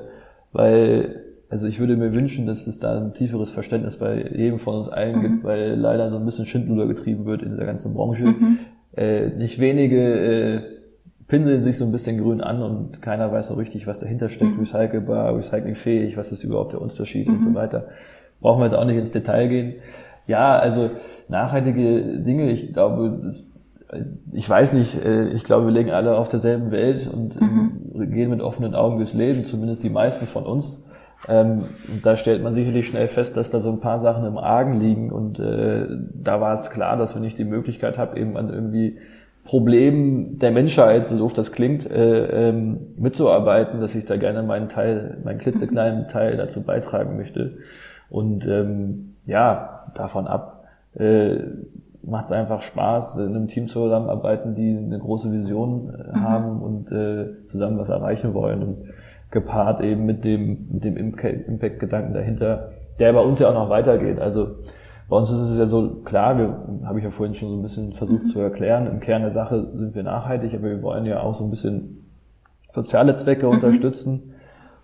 weil 0.53 1.23
also 1.49 1.67
ich 1.67 1.79
würde 1.79 1.97
mir 1.97 2.13
wünschen, 2.13 2.47
dass 2.47 2.67
es 2.67 2.81
da 2.81 2.97
ein 2.97 3.15
tieferes 3.15 3.51
Verständnis 3.51 3.99
bei 3.99 4.31
jedem 4.35 4.59
von 4.59 4.75
uns 4.75 4.89
allen 4.89 5.19
mhm. 5.19 5.23
gibt, 5.23 5.45
weil 5.45 5.75
leider 5.75 6.11
so 6.11 6.17
ein 6.17 6.25
bisschen 6.25 6.47
Schindluder 6.47 6.87
getrieben 6.87 7.25
wird 7.25 7.43
in 7.43 7.51
dieser 7.51 7.67
ganzen 7.67 7.95
Branche. 7.95 8.25
Mhm. 8.25 8.59
Äh, 8.97 9.29
nicht 9.31 9.61
wenige 9.61 9.99
äh, 9.99 10.61
pinseln 11.29 11.63
sich 11.63 11.77
so 11.77 11.85
ein 11.85 11.93
bisschen 11.93 12.19
grün 12.19 12.41
an 12.41 12.63
und 12.63 13.03
keiner 13.03 13.31
weiß 13.31 13.49
so 13.49 13.55
richtig, 13.55 13.87
was 13.87 14.01
dahinter 14.01 14.29
steckt, 14.29 14.55
mhm. 14.55 14.61
recycelbar, 14.61 15.37
recyclingfähig, 15.37 16.17
was 16.17 16.33
ist 16.33 16.45
überhaupt 16.45 16.73
der 16.73 16.81
Unterschied 16.81 17.29
und 17.29 17.41
so 17.41 17.51
mhm. 17.51 17.55
weiter. 17.55 17.89
Brauchen 18.41 18.61
wir 18.61 18.67
jetzt 18.67 18.75
auch 18.75 18.85
nicht 18.85 18.97
ins 18.97 19.11
Detail 19.11 19.49
gehen. 19.49 19.75
Ja, 20.27 20.59
also 20.59 20.91
nachhaltige 21.29 22.19
Dinge, 22.19 22.51
ich 22.51 22.73
glaube, 22.73 23.21
das 23.25 23.53
ich 24.33 24.49
weiß 24.49 24.73
nicht, 24.73 25.03
äh, 25.05 25.29
ich 25.29 25.45
glaube, 25.45 25.67
wir 25.67 25.73
legen 25.73 25.91
alle 25.91 26.17
auf 26.17 26.29
derselben 26.29 26.71
Welt 26.71 27.09
und 27.13 27.41
mhm. 27.41 28.11
gehen 28.13 28.31
mit 28.31 28.41
offenen 28.41 28.75
Augen 28.75 28.97
durchs 28.97 29.15
Leben, 29.15 29.45
zumindest 29.45 29.85
die 29.85 29.91
meisten 29.91 30.27
von 30.27 30.45
uns. 30.45 30.87
Ähm, 31.29 31.65
da 32.03 32.17
stellt 32.17 32.43
man 32.43 32.53
sicherlich 32.53 32.87
schnell 32.87 33.09
fest, 33.09 33.37
dass 33.37 33.51
da 33.51 33.61
so 33.61 33.71
ein 33.71 33.81
paar 33.81 33.99
Sachen 33.99 34.25
im 34.25 34.37
Argen 34.37 34.79
liegen 34.81 35.11
und 35.11 35.39
äh, 35.39 35.87
da 36.15 36.41
war 36.41 36.55
es 36.55 36.71
klar, 36.71 36.97
dass 36.97 37.17
wenn 37.17 37.25
ich 37.25 37.35
die 37.35 37.45
Möglichkeit 37.45 37.97
habe, 37.97 38.19
eben 38.19 38.37
an 38.37 38.51
irgendwie 38.51 38.99
Problemen 39.45 40.39
der 40.39 40.51
Menschheit, 40.51 41.07
so 41.07 41.17
doof 41.17 41.33
das 41.33 41.53
klingt, 41.53 41.89
äh, 41.91 42.49
ähm, 42.49 42.79
mitzuarbeiten, 42.97 43.81
dass 43.81 43.95
ich 43.95 44.05
da 44.05 44.17
gerne 44.17 44.43
meinen 44.43 44.69
Teil, 44.69 45.19
meinen 45.25 45.39
klitzekleinen 45.39 46.09
Teil 46.09 46.37
dazu 46.37 46.63
beitragen 46.63 47.17
möchte. 47.17 47.59
Und 48.11 48.47
ähm, 48.47 49.15
ja, 49.25 49.93
davon 49.95 50.27
ab 50.27 50.65
macht 52.07 52.27
es 52.27 52.33
einfach 52.33 52.63
Spaß, 52.63 53.19
in 53.19 53.35
einem 53.35 53.49
Team 53.49 53.69
zusammenarbeiten, 53.69 54.55
die 54.55 54.77
eine 54.77 54.99
große 54.99 55.33
Vision 55.33 55.93
äh, 55.93 56.17
mhm. 56.17 56.21
haben 56.23 56.63
und 56.63 56.93
äh, 56.93 57.45
zusammen 57.45 57.79
was 57.79 57.89
erreichen 57.89 58.33
wollen. 58.33 58.63
Und 58.63 58.77
gepaart 59.31 59.83
eben 59.83 60.07
mit 60.07 60.25
dem, 60.25 60.69
mit 60.73 60.85
dem 60.85 60.97
Impact-Gedanken 60.97 62.15
dahinter, 62.15 62.71
der 62.99 63.13
bei 63.13 63.21
uns 63.21 63.39
ja 63.39 63.49
auch 63.51 63.55
noch 63.55 63.69
weitergeht. 63.69 64.21
Also 64.21 64.57
bei 65.09 65.17
uns 65.17 65.31
ist 65.31 65.39
es 65.39 65.59
ja 65.59 65.67
so 65.67 65.97
klar, 66.05 66.39
wir 66.39 66.57
habe 66.85 66.99
ich 66.99 67.05
ja 67.05 67.11
vorhin 67.11 67.35
schon 67.35 67.51
so 67.51 67.57
ein 67.57 67.63
bisschen 67.63 67.93
versucht 67.93 68.23
mhm. 68.23 68.27
zu 68.27 68.41
erklären, 68.41 68.87
im 68.87 69.01
Kern 69.01 69.23
der 69.23 69.33
Sache 69.33 69.69
sind 69.75 69.95
wir 69.95 70.03
nachhaltig, 70.03 70.55
aber 70.55 70.71
wir 70.71 70.83
wollen 70.83 71.05
ja 71.05 71.21
auch 71.21 71.35
so 71.35 71.45
ein 71.45 71.51
bisschen 71.51 72.07
soziale 72.69 73.15
Zwecke 73.15 73.47
mhm. 73.47 73.53
unterstützen 73.53 74.35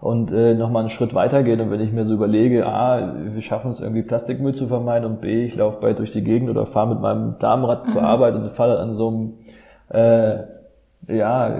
und 0.02 0.32
äh, 0.32 0.54
nochmal 0.54 0.80
einen 0.80 0.90
Schritt 0.90 1.14
weitergehen. 1.14 1.60
Und 1.60 1.70
wenn 1.70 1.80
ich 1.80 1.92
mir 1.92 2.04
so 2.06 2.14
überlege, 2.14 2.66
A, 2.66 3.14
wir 3.16 3.40
schaffen 3.40 3.70
es 3.70 3.80
irgendwie 3.80 4.02
Plastikmüll 4.02 4.52
zu 4.52 4.66
vermeiden 4.66 5.08
und 5.08 5.20
B, 5.20 5.44
ich 5.44 5.54
laufe 5.54 5.80
bald 5.80 6.00
durch 6.00 6.10
die 6.10 6.24
Gegend 6.24 6.50
oder 6.50 6.66
fahre 6.66 6.88
mit 6.88 7.00
meinem 7.00 7.38
Damenrad 7.38 7.86
mhm. 7.86 7.90
zur 7.90 8.02
Arbeit 8.02 8.34
und 8.34 8.50
falle 8.50 8.80
an 8.80 8.94
so 8.94 9.08
einem, 9.08 9.34
äh, 9.90 10.42
ja, 11.06 11.56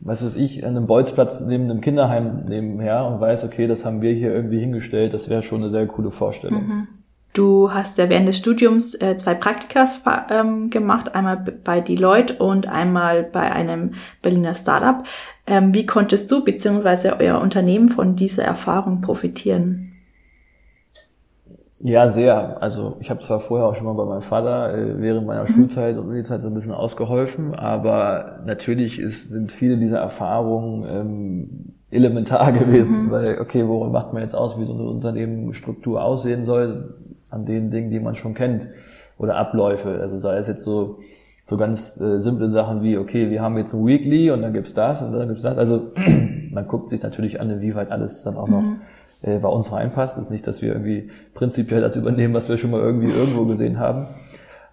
was 0.00 0.24
weiß 0.24 0.34
ich, 0.34 0.66
an 0.66 0.76
einem 0.76 0.88
Bolzplatz 0.88 1.40
neben 1.42 1.70
einem 1.70 1.80
Kinderheim 1.80 2.46
nebenher 2.48 3.06
und 3.06 3.20
weiß, 3.20 3.44
okay, 3.44 3.68
das 3.68 3.86
haben 3.86 4.02
wir 4.02 4.12
hier 4.12 4.34
irgendwie 4.34 4.58
hingestellt, 4.58 5.14
das 5.14 5.30
wäre 5.30 5.42
schon 5.42 5.60
eine 5.60 5.70
sehr 5.70 5.86
coole 5.86 6.10
Vorstellung. 6.10 6.66
Mhm. 6.66 6.88
Du 7.36 7.70
hast 7.70 7.98
ja 7.98 8.08
während 8.08 8.26
des 8.26 8.38
Studiums 8.38 8.94
äh, 8.94 9.18
zwei 9.18 9.34
Praktikas 9.34 10.02
ähm, 10.30 10.70
gemacht, 10.70 11.14
einmal 11.14 11.36
bei 11.36 11.82
Deloitte 11.82 12.42
und 12.42 12.66
einmal 12.66 13.24
bei 13.24 13.52
einem 13.52 13.92
Berliner 14.22 14.54
Startup. 14.54 15.04
Ähm, 15.46 15.74
wie 15.74 15.84
konntest 15.84 16.30
du 16.30 16.42
bzw. 16.42 17.12
euer 17.18 17.42
Unternehmen 17.42 17.90
von 17.90 18.16
dieser 18.16 18.44
Erfahrung 18.44 19.02
profitieren? 19.02 19.92
Ja, 21.78 22.08
sehr. 22.08 22.62
Also 22.62 22.96
ich 23.00 23.10
habe 23.10 23.20
zwar 23.20 23.38
vorher 23.38 23.66
auch 23.66 23.74
schon 23.74 23.86
mal 23.86 23.92
bei 23.92 24.06
meinem 24.06 24.22
Vater 24.22 24.72
äh, 24.72 24.98
während 25.02 25.26
meiner 25.26 25.42
mhm. 25.42 25.48
Schulzeit 25.48 25.98
und 25.98 26.08
Unizeit 26.08 26.40
so 26.40 26.48
ein 26.48 26.54
bisschen 26.54 26.72
ausgeholfen, 26.72 27.54
aber 27.54 28.40
natürlich 28.46 28.98
ist, 28.98 29.28
sind 29.28 29.52
viele 29.52 29.76
dieser 29.76 29.98
Erfahrungen 29.98 30.86
ähm, 30.88 31.74
elementar 31.90 32.50
gewesen, 32.58 33.06
mhm. 33.06 33.10
weil 33.10 33.38
okay, 33.42 33.68
woran 33.68 33.92
macht 33.92 34.14
man 34.14 34.22
jetzt 34.22 34.34
aus, 34.34 34.58
wie 34.58 34.64
so 34.64 34.72
eine 34.72 34.84
Unternehmensstruktur 34.84 36.02
aussehen 36.02 36.42
soll? 36.42 36.94
An 37.36 37.46
den 37.46 37.70
Dingen, 37.70 37.90
die 37.90 38.00
man 38.00 38.14
schon 38.14 38.34
kennt 38.34 38.66
oder 39.18 39.36
Abläufe. 39.36 40.00
Also 40.00 40.18
sei 40.18 40.38
es 40.38 40.48
jetzt 40.48 40.64
so 40.64 40.98
so 41.48 41.56
ganz 41.56 42.00
äh, 42.00 42.20
simple 42.20 42.50
Sachen 42.50 42.82
wie, 42.82 42.98
okay, 42.98 43.30
wir 43.30 43.40
haben 43.40 43.56
jetzt 43.56 43.72
ein 43.72 43.86
Weekly 43.86 44.32
und 44.32 44.42
dann 44.42 44.52
gibt's 44.52 44.74
das 44.74 45.02
und 45.02 45.12
dann 45.12 45.28
gibt's 45.28 45.44
das. 45.44 45.58
Also 45.58 45.92
man 46.50 46.66
guckt 46.66 46.88
sich 46.88 47.02
natürlich 47.02 47.40
an, 47.40 47.48
inwieweit 47.50 47.92
alles 47.92 48.24
dann 48.24 48.36
auch 48.36 48.48
noch 48.48 48.62
mhm. 48.62 48.80
äh, 49.22 49.38
bei 49.38 49.48
uns 49.48 49.72
reinpasst. 49.72 50.16
Es 50.16 50.24
ist 50.24 50.30
nicht, 50.30 50.46
dass 50.46 50.60
wir 50.60 50.72
irgendwie 50.72 51.08
prinzipiell 51.34 51.80
das 51.80 51.94
übernehmen, 51.94 52.34
was 52.34 52.48
wir 52.48 52.58
schon 52.58 52.72
mal 52.72 52.80
irgendwie 52.80 53.12
irgendwo 53.12 53.44
gesehen 53.44 53.78
haben. 53.78 54.08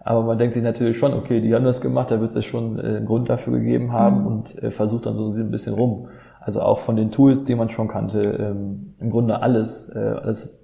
Aber 0.03 0.23
man 0.23 0.37
denkt 0.37 0.55
sich 0.55 0.63
natürlich 0.63 0.97
schon, 0.97 1.13
okay, 1.13 1.41
die 1.41 1.53
haben 1.53 1.63
das 1.63 1.79
gemacht, 1.79 2.09
da 2.09 2.19
wird 2.19 2.29
es 2.29 2.35
ja 2.35 2.41
schon 2.41 2.79
äh, 2.79 2.81
einen 2.81 3.05
Grund 3.05 3.29
dafür 3.29 3.53
gegeben 3.53 3.93
haben 3.93 4.21
mhm. 4.21 4.27
und 4.27 4.63
äh, 4.63 4.71
versucht 4.71 5.05
dann 5.05 5.13
so 5.13 5.29
ein 5.29 5.51
bisschen 5.51 5.75
rum. 5.75 6.07
Also 6.41 6.61
auch 6.61 6.79
von 6.79 6.95
den 6.95 7.11
Tools, 7.11 7.43
die 7.43 7.53
man 7.53 7.69
schon 7.69 7.87
kannte, 7.87 8.21
ähm, 8.21 8.95
im 8.99 9.11
Grunde 9.11 9.43
alles, 9.43 9.89
äh, 9.95 9.99
alles 9.99 10.57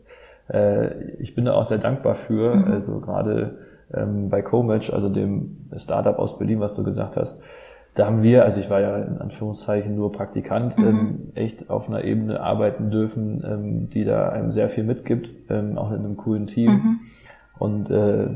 äh, 0.49 1.13
ich 1.19 1.35
bin 1.35 1.45
da 1.45 1.53
auch 1.53 1.65
sehr 1.65 1.77
dankbar 1.77 2.15
für. 2.15 2.55
Mhm. 2.55 2.71
Also 2.71 2.99
gerade 2.99 3.57
ähm, 3.93 4.29
bei 4.29 4.41
Comatch, 4.41 4.91
also 4.91 5.09
dem 5.09 5.69
Startup 5.75 6.17
aus 6.19 6.38
Berlin, 6.38 6.59
was 6.59 6.75
du 6.75 6.83
gesagt 6.83 7.15
hast, 7.15 7.41
da 7.95 8.05
haben 8.05 8.21
wir, 8.21 8.43
also 8.43 8.59
ich 8.59 8.69
war 8.69 8.79
ja 8.79 8.97
in 8.97 9.17
Anführungszeichen 9.17 9.95
nur 9.95 10.12
Praktikant, 10.12 10.77
mhm. 10.77 10.85
ähm, 10.85 11.19
echt 11.33 11.69
auf 11.69 11.89
einer 11.89 12.03
Ebene 12.03 12.39
arbeiten 12.39 12.91
dürfen, 12.91 13.43
ähm, 13.45 13.89
die 13.89 14.05
da 14.05 14.29
einem 14.29 14.51
sehr 14.51 14.69
viel 14.69 14.83
mitgibt, 14.83 15.29
ähm, 15.49 15.77
auch 15.77 15.91
in 15.91 15.99
einem 15.99 16.17
coolen 16.17 16.47
Team. 16.47 16.71
Mhm. 16.71 16.99
Und 17.57 17.89
äh, 17.89 18.27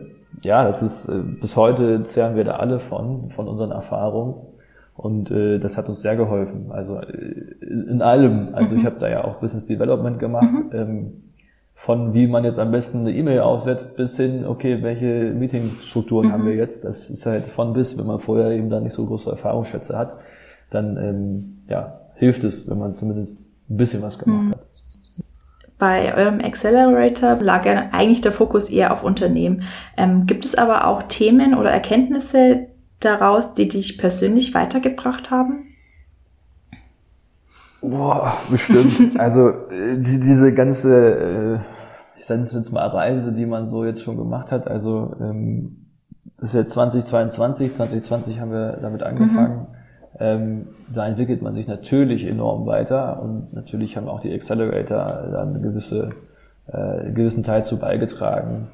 ja, 0.43 0.63
das 0.63 0.81
ist 0.81 1.07
äh, 1.07 1.19
bis 1.39 1.55
heute 1.55 2.03
zehren 2.03 2.35
wir 2.35 2.43
da 2.43 2.55
alle 2.55 2.79
von, 2.79 3.29
von 3.29 3.47
unseren 3.47 3.71
Erfahrungen. 3.71 4.35
Und 4.95 5.31
äh, 5.31 5.59
das 5.59 5.77
hat 5.77 5.87
uns 5.87 6.01
sehr 6.01 6.15
geholfen. 6.15 6.71
Also 6.71 6.99
äh, 6.99 7.45
in 7.61 8.01
allem. 8.01 8.49
Also 8.53 8.73
mhm. 8.73 8.81
ich 8.81 8.85
habe 8.85 8.99
da 8.99 9.07
ja 9.07 9.23
auch 9.23 9.35
Business 9.35 9.65
Development 9.67 10.19
gemacht. 10.19 10.51
Mhm. 10.51 10.69
Ähm, 10.73 11.13
von 11.73 12.13
wie 12.13 12.27
man 12.27 12.43
jetzt 12.43 12.59
am 12.59 12.71
besten 12.71 12.99
eine 12.99 13.13
E-Mail 13.13 13.41
aufsetzt 13.41 13.97
bis 13.97 14.15
hin, 14.15 14.45
okay, 14.45 14.81
welche 14.81 15.33
Meetingstrukturen 15.33 16.27
mhm. 16.27 16.31
haben 16.31 16.45
wir 16.45 16.55
jetzt? 16.55 16.85
Das 16.85 17.09
ist 17.09 17.25
halt 17.25 17.45
von 17.45 17.73
bis, 17.73 17.97
wenn 17.97 18.07
man 18.07 18.19
vorher 18.19 18.51
eben 18.51 18.69
da 18.69 18.79
nicht 18.79 18.93
so 18.93 19.05
große 19.05 19.29
Erfahrungsschätze 19.29 19.97
hat, 19.97 20.19
dann 20.69 20.97
ähm, 20.97 21.63
ja, 21.67 21.99
hilft 22.15 22.43
es, 22.43 22.69
wenn 22.69 22.79
man 22.79 22.93
zumindest 22.93 23.45
ein 23.69 23.77
bisschen 23.77 24.01
was 24.01 24.19
gemacht 24.19 24.43
mhm. 24.43 24.51
hat. 24.51 24.59
Bei 25.77 26.15
eurem 26.15 26.39
Accelerator 26.39 27.35
lag 27.41 27.65
ja 27.65 27.89
eigentlich 27.91 28.21
der 28.21 28.31
Fokus 28.31 28.69
eher 28.69 28.93
auf 28.93 29.03
Unternehmen. 29.03 29.63
Ähm, 29.97 30.25
gibt 30.25 30.45
es 30.45 30.55
aber 30.55 30.87
auch 30.87 31.03
Themen 31.03 31.55
oder 31.55 31.71
Erkenntnisse 31.71 32.67
daraus, 33.01 33.53
die 33.53 33.67
dich 33.67 33.97
persönlich 33.97 34.53
weitergebracht 34.53 35.29
haben? 35.31 35.72
Boah, 37.83 38.33
bestimmt. 38.49 39.19
also 39.19 39.51
die, 39.69 40.19
diese 40.19 40.53
ganze, 40.53 40.95
äh, 40.95 41.59
ich 42.17 42.25
sage 42.25 42.41
es 42.41 42.53
jetzt 42.53 42.71
mal 42.71 42.87
Reise, 42.87 43.33
die 43.33 43.45
man 43.45 43.67
so 43.67 43.83
jetzt 43.83 44.01
schon 44.01 44.17
gemacht 44.17 44.51
hat. 44.51 44.67
Also 44.67 45.13
ähm, 45.19 45.87
das 46.39 46.49
ist 46.49 46.55
jetzt 46.55 46.71
2022, 46.71 47.73
2020 47.73 48.39
haben 48.39 48.51
wir 48.51 48.77
damit 48.81 49.03
angefangen. 49.03 49.59
Mhm. 49.59 49.67
Ähm, 50.19 50.67
da 50.93 51.07
entwickelt 51.07 51.41
man 51.41 51.53
sich 51.53 51.67
natürlich 51.67 52.25
enorm 52.25 52.65
weiter 52.65 53.21
und 53.21 53.53
natürlich 53.53 53.97
haben 53.97 54.07
auch 54.07 54.21
die 54.21 54.31
Accelerator 54.33 54.97
da 55.31 55.41
eine 55.41 55.59
gewisse, 55.59 56.11
äh, 56.67 56.77
einen 56.77 57.15
gewissen 57.15 57.43
Teil 57.43 57.65
zu 57.65 57.79
beigetragen. 57.79 58.69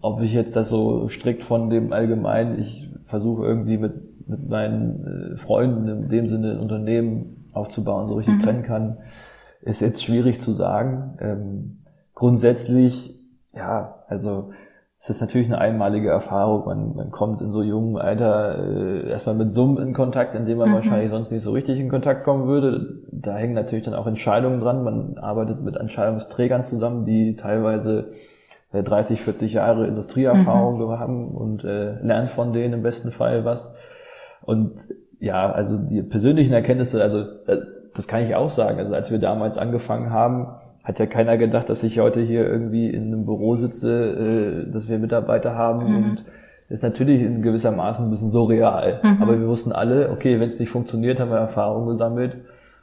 Ob 0.00 0.22
ich 0.22 0.32
jetzt 0.32 0.56
das 0.56 0.70
so 0.70 1.08
strikt 1.08 1.44
von 1.44 1.68
dem 1.70 1.92
Allgemeinen, 1.92 2.58
ich 2.58 2.90
versuche 3.04 3.44
irgendwie 3.44 3.76
mit, 3.76 4.28
mit 4.28 4.48
meinen 4.48 5.34
äh, 5.34 5.36
Freunden 5.36 5.86
in 5.86 6.08
dem 6.08 6.26
Sinne 6.26 6.52
ein 6.52 6.58
Unternehmen 6.58 7.38
aufzubauen, 7.58 8.06
so 8.06 8.14
richtig 8.14 8.36
mhm. 8.36 8.40
trennen 8.40 8.62
kann, 8.62 8.98
ist 9.60 9.80
jetzt 9.80 10.02
schwierig 10.02 10.40
zu 10.40 10.52
sagen. 10.52 11.18
Ähm, 11.20 11.78
grundsätzlich, 12.14 13.18
ja, 13.52 14.04
also 14.08 14.50
es 15.00 15.10
ist 15.10 15.20
natürlich 15.20 15.46
eine 15.46 15.58
einmalige 15.58 16.10
Erfahrung. 16.10 16.66
Man, 16.66 16.96
man 16.96 17.10
kommt 17.10 17.40
in 17.40 17.52
so 17.52 17.62
jungem 17.62 17.96
Alter 17.96 18.58
äh, 18.58 19.08
erstmal 19.08 19.36
mit 19.36 19.48
Summen 19.48 19.78
in 19.78 19.94
Kontakt, 19.94 20.34
in 20.34 20.44
dem 20.44 20.58
man 20.58 20.70
mhm. 20.70 20.74
wahrscheinlich 20.74 21.10
sonst 21.10 21.30
nicht 21.30 21.42
so 21.42 21.52
richtig 21.52 21.78
in 21.78 21.88
Kontakt 21.88 22.24
kommen 22.24 22.48
würde. 22.48 23.02
Da 23.12 23.36
hängen 23.36 23.54
natürlich 23.54 23.84
dann 23.84 23.94
auch 23.94 24.08
Entscheidungen 24.08 24.60
dran. 24.60 24.82
Man 24.82 25.16
arbeitet 25.18 25.62
mit 25.62 25.76
Entscheidungsträgern 25.76 26.64
zusammen, 26.64 27.04
die 27.04 27.36
teilweise 27.36 28.12
30, 28.72 29.20
äh, 29.20 29.22
40 29.22 29.52
Jahre 29.54 29.86
Industrieerfahrung 29.86 30.80
mhm. 30.80 30.98
haben 30.98 31.28
und 31.28 31.62
äh, 31.62 32.00
lernt 32.02 32.30
von 32.30 32.52
denen 32.52 32.74
im 32.74 32.82
besten 32.82 33.12
Fall 33.12 33.44
was. 33.44 33.72
Und 34.42 34.88
ja, 35.20 35.50
also 35.50 35.78
die 35.78 36.02
persönlichen 36.02 36.52
Erkenntnisse, 36.52 37.02
also 37.02 37.20
äh, 37.46 37.58
das 37.94 38.06
kann 38.06 38.24
ich 38.24 38.34
auch 38.34 38.48
sagen. 38.48 38.78
Also 38.78 38.94
als 38.94 39.10
wir 39.10 39.18
damals 39.18 39.58
angefangen 39.58 40.10
haben, 40.10 40.48
hat 40.84 40.98
ja 40.98 41.06
keiner 41.06 41.36
gedacht, 41.36 41.68
dass 41.68 41.82
ich 41.82 42.00
heute 42.00 42.20
hier 42.20 42.46
irgendwie 42.46 42.88
in 42.88 43.08
einem 43.08 43.24
Büro 43.24 43.56
sitze, 43.56 44.66
äh, 44.68 44.72
dass 44.72 44.88
wir 44.88 44.98
Mitarbeiter 44.98 45.54
haben 45.54 45.90
mhm. 45.90 45.96
und 45.96 46.24
ist 46.68 46.82
natürlich 46.82 47.22
in 47.22 47.42
gewisser 47.42 47.72
Maßen 47.72 48.06
ein 48.06 48.10
bisschen 48.10 48.28
surreal. 48.28 49.00
Mhm. 49.02 49.22
Aber 49.22 49.38
wir 49.40 49.48
wussten 49.48 49.72
alle, 49.72 50.10
okay, 50.10 50.38
wenn 50.38 50.48
es 50.48 50.58
nicht 50.58 50.70
funktioniert, 50.70 51.18
haben 51.18 51.30
wir 51.30 51.38
Erfahrung 51.38 51.88
gesammelt 51.88 52.36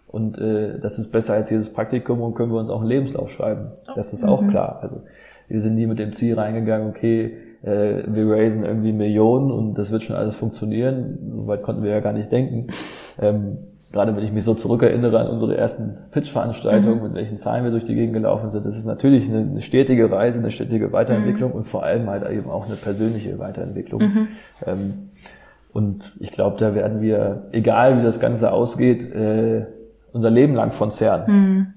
und 0.08 0.38
äh, 0.38 0.80
das 0.80 1.00
ist 1.00 1.12
besser 1.12 1.34
als 1.34 1.50
jedes 1.50 1.72
Praktikum 1.72 2.22
und 2.22 2.36
können 2.36 2.52
wir 2.52 2.60
uns 2.60 2.70
auch 2.70 2.82
einen 2.82 2.90
Lebenslauf 2.90 3.32
schreiben. 3.32 3.72
Das 3.96 4.14
ist 4.14 4.24
auch 4.24 4.42
mhm. 4.42 4.50
klar. 4.50 4.80
Also 4.82 5.02
wir 5.48 5.62
sind 5.62 5.76
nie 5.76 5.88
mit 5.88 6.00
dem 6.00 6.14
Ziel 6.14 6.38
reingegangen, 6.38 6.90
okay, 6.90 7.38
äh, 7.66 8.04
wir 8.08 8.32
raisen 8.32 8.64
irgendwie 8.64 8.94
Millionen 8.94 9.52
und 9.52 9.74
das 9.76 9.92
wird 9.92 10.04
schon 10.04 10.16
alles 10.16 10.36
funktionieren. 10.36 11.18
Soweit 11.36 11.64
konnten 11.64 11.84
wir 11.84 11.92
ja 11.92 12.00
gar 12.00 12.14
nicht 12.14 12.32
denken. 12.32 12.68
Ähm, 13.20 13.58
gerade 13.92 14.16
wenn 14.16 14.24
ich 14.24 14.32
mich 14.32 14.44
so 14.44 14.54
zurückerinnere 14.54 15.20
an 15.20 15.28
unsere 15.28 15.58
ersten 15.58 15.98
Pitch-Veranstaltungen, 16.12 16.98
mhm. 16.98 17.04
mit 17.04 17.14
welchen 17.16 17.38
Zahlen 17.38 17.64
wir 17.64 17.72
durch 17.72 17.86
die 17.86 17.96
Gegend 17.96 18.14
gelaufen 18.14 18.52
sind, 18.52 18.66
das 18.66 18.78
ist 18.78 18.86
natürlich 18.86 19.30
eine, 19.30 19.40
eine 19.40 19.62
stetige 19.62 20.12
Reise, 20.12 20.40
eine 20.40 20.52
stetige 20.52 20.92
Weiterentwicklung 20.92 21.52
mhm. 21.52 21.58
und 21.58 21.64
vor 21.64 21.84
allem 21.84 22.10
halt 22.10 22.30
eben 22.30 22.50
auch 22.50 22.68
eine 22.68 22.76
persönliche 22.76 23.40
Weiterentwicklung. 23.40 24.02
Mhm. 24.02 24.28
Ähm, 24.66 24.94
und 25.74 26.04
ich 26.20 26.32
glaube, 26.32 26.58
da 26.58 26.76
werden 26.76 27.02
wir, 27.02 27.48
egal 27.52 27.98
wie 27.98 28.04
das 28.04 28.20
Ganze 28.20 28.52
ausgeht, 28.52 29.14
äh, 29.14 29.66
unser 30.14 30.30
Leben 30.30 30.54
lang 30.56 30.72
von 30.72 30.92
zehren. 30.92 31.24
Mhm. 31.28 31.68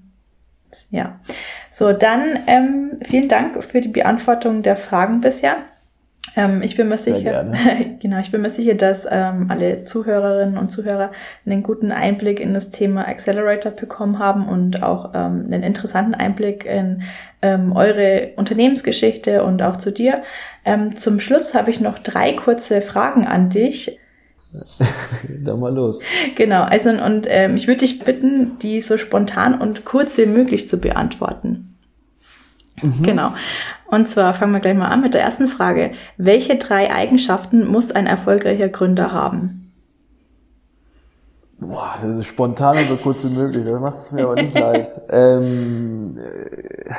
Ja. 0.90 1.18
So, 1.70 1.92
dann 1.92 2.38
ähm, 2.46 2.98
vielen 3.02 3.28
Dank 3.28 3.62
für 3.64 3.80
die 3.80 3.88
Beantwortung 3.88 4.62
der 4.62 4.76
Fragen 4.76 5.20
bisher. 5.20 5.56
Ähm, 6.36 6.62
ich 6.62 6.76
bin 6.76 6.88
mir 6.88 6.98
sicher, 6.98 7.44
genau, 8.00 8.18
ich 8.18 8.30
bin 8.30 8.42
mir 8.42 8.50
sicher, 8.50 8.74
dass 8.74 9.06
ähm, 9.10 9.46
alle 9.50 9.84
Zuhörerinnen 9.84 10.56
und 10.56 10.70
Zuhörer 10.70 11.10
einen 11.46 11.62
guten 11.62 11.92
Einblick 11.92 12.40
in 12.40 12.54
das 12.54 12.70
Thema 12.70 13.06
Accelerator 13.06 13.72
bekommen 13.72 14.18
haben 14.18 14.48
und 14.48 14.82
auch 14.82 15.12
ähm, 15.14 15.46
einen 15.46 15.62
interessanten 15.62 16.14
Einblick 16.14 16.64
in 16.64 17.02
ähm, 17.42 17.72
eure 17.72 18.30
Unternehmensgeschichte 18.36 19.44
und 19.44 19.62
auch 19.62 19.76
zu 19.76 19.92
dir. 19.92 20.22
Ähm, 20.64 20.96
zum 20.96 21.20
Schluss 21.20 21.54
habe 21.54 21.70
ich 21.70 21.80
noch 21.80 21.98
drei 21.98 22.32
kurze 22.32 22.82
Fragen 22.82 23.26
an 23.26 23.50
dich. 23.50 23.98
Dann 25.44 25.60
mal 25.60 25.74
los. 25.74 26.00
Genau, 26.34 26.62
also 26.62 26.90
und 26.90 27.26
ähm, 27.28 27.56
ich 27.56 27.68
würde 27.68 27.80
dich 27.80 28.02
bitten, 28.02 28.58
die 28.60 28.80
so 28.80 28.98
spontan 28.98 29.60
und 29.60 29.84
kurz 29.84 30.16
wie 30.18 30.26
möglich 30.26 30.68
zu 30.68 30.78
beantworten. 30.78 31.77
Mhm. 32.82 33.02
Genau. 33.02 33.32
Und 33.86 34.08
zwar 34.08 34.34
fangen 34.34 34.52
wir 34.52 34.60
gleich 34.60 34.76
mal 34.76 34.88
an 34.88 35.00
mit 35.00 35.14
der 35.14 35.22
ersten 35.22 35.48
Frage. 35.48 35.92
Welche 36.16 36.56
drei 36.56 36.92
Eigenschaften 36.92 37.66
muss 37.66 37.90
ein 37.90 38.06
erfolgreicher 38.06 38.68
Gründer 38.68 39.12
haben? 39.12 39.72
Boah, 41.60 41.94
das 42.00 42.20
ist 42.20 42.26
spontan 42.26 42.76
und 42.76 42.88
so 42.88 42.96
kurz 42.96 43.24
wie 43.24 43.30
möglich. 43.30 43.64
Das 43.64 43.80
macht 43.80 43.96
es 43.96 44.12
mir 44.12 44.24
aber 44.24 44.36
nicht 44.36 44.58
leicht. 44.58 44.90
Ähm, 45.10 46.18
äh, 46.18 46.92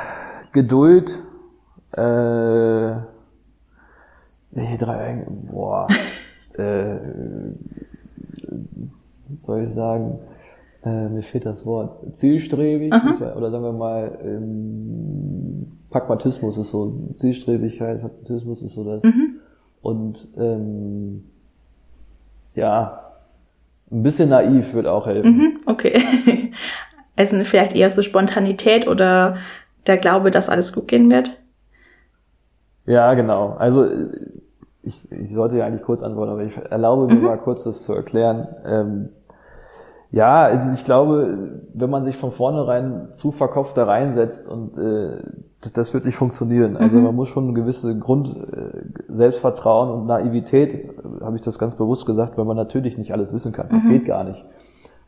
Geduld. 0.52 1.18
Äh, 1.92 2.90
nee, 4.50 4.76
drei, 4.78 5.26
boah. 5.28 5.86
äh, 6.54 6.96
soll 9.46 9.64
ich 9.64 9.74
sagen? 9.74 10.18
Äh, 10.84 11.08
mir 11.08 11.22
fehlt 11.22 11.46
das 11.46 11.64
Wort. 11.64 12.16
Zielstrebig. 12.16 12.92
Aha. 12.92 13.34
Oder 13.36 13.50
sagen 13.50 13.64
wir 13.64 13.72
mal, 13.72 14.18
ähm, 14.22 15.39
Pragmatismus 15.90 16.56
ist 16.58 16.70
so, 16.70 16.92
Zielstrebigkeit, 17.18 18.00
Pragmatismus 18.00 18.62
ist 18.62 18.74
so 18.74 18.84
das. 18.84 19.02
Mhm. 19.02 19.36
Und 19.82 20.28
ähm, 20.36 21.24
ja, 22.54 23.12
ein 23.90 24.02
bisschen 24.02 24.28
naiv 24.28 24.74
wird 24.74 24.86
auch 24.86 25.06
helfen. 25.06 25.36
Mhm, 25.36 25.58
okay. 25.66 26.02
Also 27.16 27.36
vielleicht 27.44 27.76
eher 27.76 27.90
so 27.90 28.00
Spontanität 28.00 28.88
oder 28.88 29.36
der 29.86 29.98
Glaube, 29.98 30.30
dass 30.30 30.48
alles 30.48 30.72
gut 30.72 30.88
gehen 30.88 31.10
wird? 31.10 31.36
Ja, 32.86 33.12
genau. 33.12 33.56
Also 33.58 33.86
ich, 34.82 35.10
ich 35.12 35.34
sollte 35.34 35.58
ja 35.58 35.66
eigentlich 35.66 35.82
kurz 35.82 36.02
antworten, 36.02 36.32
aber 36.32 36.44
ich 36.44 36.56
erlaube 36.56 37.12
mir 37.12 37.20
mhm. 37.20 37.26
mal 37.26 37.36
kurz 37.36 37.64
das 37.64 37.82
zu 37.82 37.92
erklären. 37.92 38.48
Ähm, 38.64 39.08
ja, 40.12 40.42
also 40.42 40.72
ich 40.74 40.84
glaube, 40.84 41.60
wenn 41.72 41.90
man 41.90 42.02
sich 42.02 42.16
von 42.16 42.30
vornherein 42.30 43.10
zu 43.12 43.30
verkauft 43.30 43.76
da 43.76 43.84
reinsetzt 43.84 44.48
und 44.48 44.76
äh, 44.76 45.22
das, 45.60 45.72
das 45.72 45.94
wird 45.94 46.04
nicht 46.04 46.16
funktionieren. 46.16 46.76
Also 46.76 46.96
mhm. 46.96 47.04
man 47.04 47.14
muss 47.14 47.28
schon 47.28 47.44
eine 47.44 47.52
gewisse 47.52 47.96
Grund 47.98 48.28
äh, 48.28 49.12
Selbstvertrauen 49.12 49.90
und 49.90 50.06
Naivität, 50.06 50.74
äh, 50.74 50.92
habe 51.20 51.36
ich 51.36 51.42
das 51.42 51.58
ganz 51.58 51.76
bewusst 51.76 52.06
gesagt, 52.06 52.36
weil 52.36 52.44
man 52.44 52.56
natürlich 52.56 52.98
nicht 52.98 53.12
alles 53.12 53.32
wissen 53.32 53.52
kann. 53.52 53.68
Das 53.70 53.84
mhm. 53.84 53.90
geht 53.90 54.06
gar 54.06 54.24
nicht. 54.24 54.44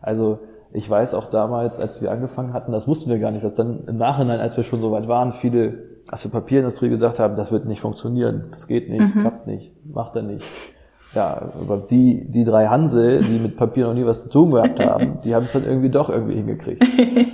Also 0.00 0.38
ich 0.72 0.88
weiß 0.88 1.14
auch 1.14 1.30
damals, 1.30 1.80
als 1.80 2.00
wir 2.00 2.12
angefangen 2.12 2.52
hatten, 2.52 2.70
das 2.70 2.86
wussten 2.86 3.10
wir 3.10 3.18
gar 3.18 3.32
nicht, 3.32 3.44
dass 3.44 3.56
dann 3.56 3.84
im 3.86 3.96
Nachhinein, 3.96 4.40
als 4.40 4.56
wir 4.56 4.64
schon 4.64 4.80
so 4.80 4.92
weit 4.92 5.08
waren, 5.08 5.32
viele 5.32 5.92
aus 6.10 6.22
der 6.22 6.30
Papierindustrie 6.30 6.88
gesagt 6.88 7.18
haben, 7.18 7.36
das 7.36 7.50
wird 7.50 7.66
nicht 7.66 7.80
funktionieren, 7.80 8.48
das 8.50 8.66
geht 8.66 8.88
nicht, 8.88 9.14
mhm. 9.14 9.20
klappt 9.20 9.46
nicht, 9.46 9.72
macht 9.84 10.14
er 10.14 10.22
nicht. 10.22 10.46
Ja, 11.14 11.53
aber 11.61 11.77
die, 11.77 12.25
die 12.31 12.44
drei 12.44 12.68
Hansel, 12.68 13.20
die 13.20 13.38
mit 13.38 13.57
Papier 13.57 13.87
noch 13.87 13.94
nie 13.94 14.07
was 14.07 14.25
zu 14.25 14.31
tun 14.31 14.53
gehabt 14.53 14.81
haben, 14.81 15.18
die 15.25 15.35
haben 15.35 15.44
es 15.44 15.53
dann 15.53 15.64
irgendwie 15.64 15.90
doch 15.90 16.09
irgendwie 16.09 16.37
hingekriegt. 16.37 16.83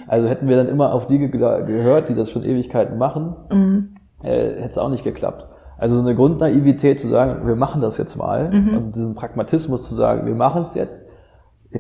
Also 0.09 0.27
hätten 0.27 0.49
wir 0.49 0.57
dann 0.57 0.69
immer 0.69 0.95
auf 0.95 1.07
die 1.07 1.19
ge 1.19 1.29
gehört, 1.29 2.09
die 2.09 2.14
das 2.14 2.31
schon 2.31 2.43
Ewigkeiten 2.43 2.97
machen, 2.97 3.37
mhm. 3.51 3.88
äh, 4.23 4.55
hätte 4.55 4.71
es 4.71 4.79
auch 4.79 4.88
nicht 4.88 5.05
geklappt. 5.05 5.47
Also 5.77 5.97
so 5.97 6.01
eine 6.01 6.14
Grundnaivität 6.14 6.99
zu 6.99 7.09
sagen, 7.09 7.47
wir 7.47 7.57
machen 7.57 7.83
das 7.83 7.99
jetzt 7.99 8.17
mal 8.17 8.51
mhm. 8.51 8.77
und 8.77 8.97
diesen 8.97 9.14
Pragmatismus 9.14 9.87
zu 9.87 9.95
sagen, 9.95 10.27
wir 10.27 10.35
machen 10.35 10.62
es 10.62 10.75
jetzt. 10.75 11.11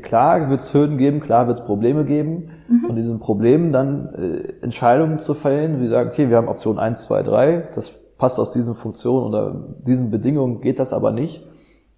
Klar 0.02 0.50
wird 0.50 0.60
es 0.60 0.74
Hürden 0.74 0.98
geben, 0.98 1.20
klar 1.20 1.46
wird 1.46 1.60
es 1.60 1.64
Probleme 1.64 2.04
geben 2.04 2.50
mhm. 2.68 2.90
und 2.90 2.96
diesen 2.96 3.18
Problemen 3.18 3.72
dann 3.72 4.10
äh, 4.14 4.62
Entscheidungen 4.62 5.18
zu 5.18 5.32
fällen, 5.32 5.80
wie 5.80 5.88
sagen, 5.88 6.10
okay, 6.10 6.28
wir 6.28 6.36
haben 6.36 6.48
Option 6.48 6.78
1, 6.78 7.04
2, 7.04 7.22
3, 7.22 7.68
das 7.74 7.94
passt 8.18 8.38
aus 8.38 8.52
diesen 8.52 8.74
Funktionen 8.74 9.26
oder 9.26 9.56
diesen 9.86 10.10
Bedingungen 10.10 10.60
geht 10.60 10.78
das 10.78 10.92
aber 10.92 11.12
nicht 11.12 11.48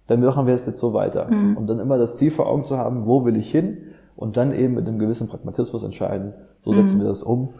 dann 0.07 0.21
machen 0.21 0.47
wir 0.47 0.53
es 0.53 0.65
jetzt 0.65 0.79
so 0.79 0.93
weiter. 0.93 1.29
Mhm. 1.29 1.57
Um 1.57 1.67
dann 1.67 1.79
immer 1.79 1.97
das 1.97 2.17
Ziel 2.17 2.31
vor 2.31 2.47
Augen 2.47 2.63
zu 2.63 2.77
haben, 2.77 3.05
wo 3.05 3.25
will 3.25 3.35
ich 3.37 3.51
hin? 3.51 3.77
Und 4.15 4.37
dann 4.37 4.53
eben 4.53 4.75
mit 4.75 4.87
einem 4.87 4.99
gewissen 4.99 5.27
Pragmatismus 5.27 5.83
entscheiden, 5.83 6.33
so 6.57 6.73
setzen 6.73 6.97
mhm. 6.97 7.03
wir 7.03 7.07
das 7.09 7.23
um. 7.23 7.53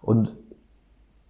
Und 0.00 0.34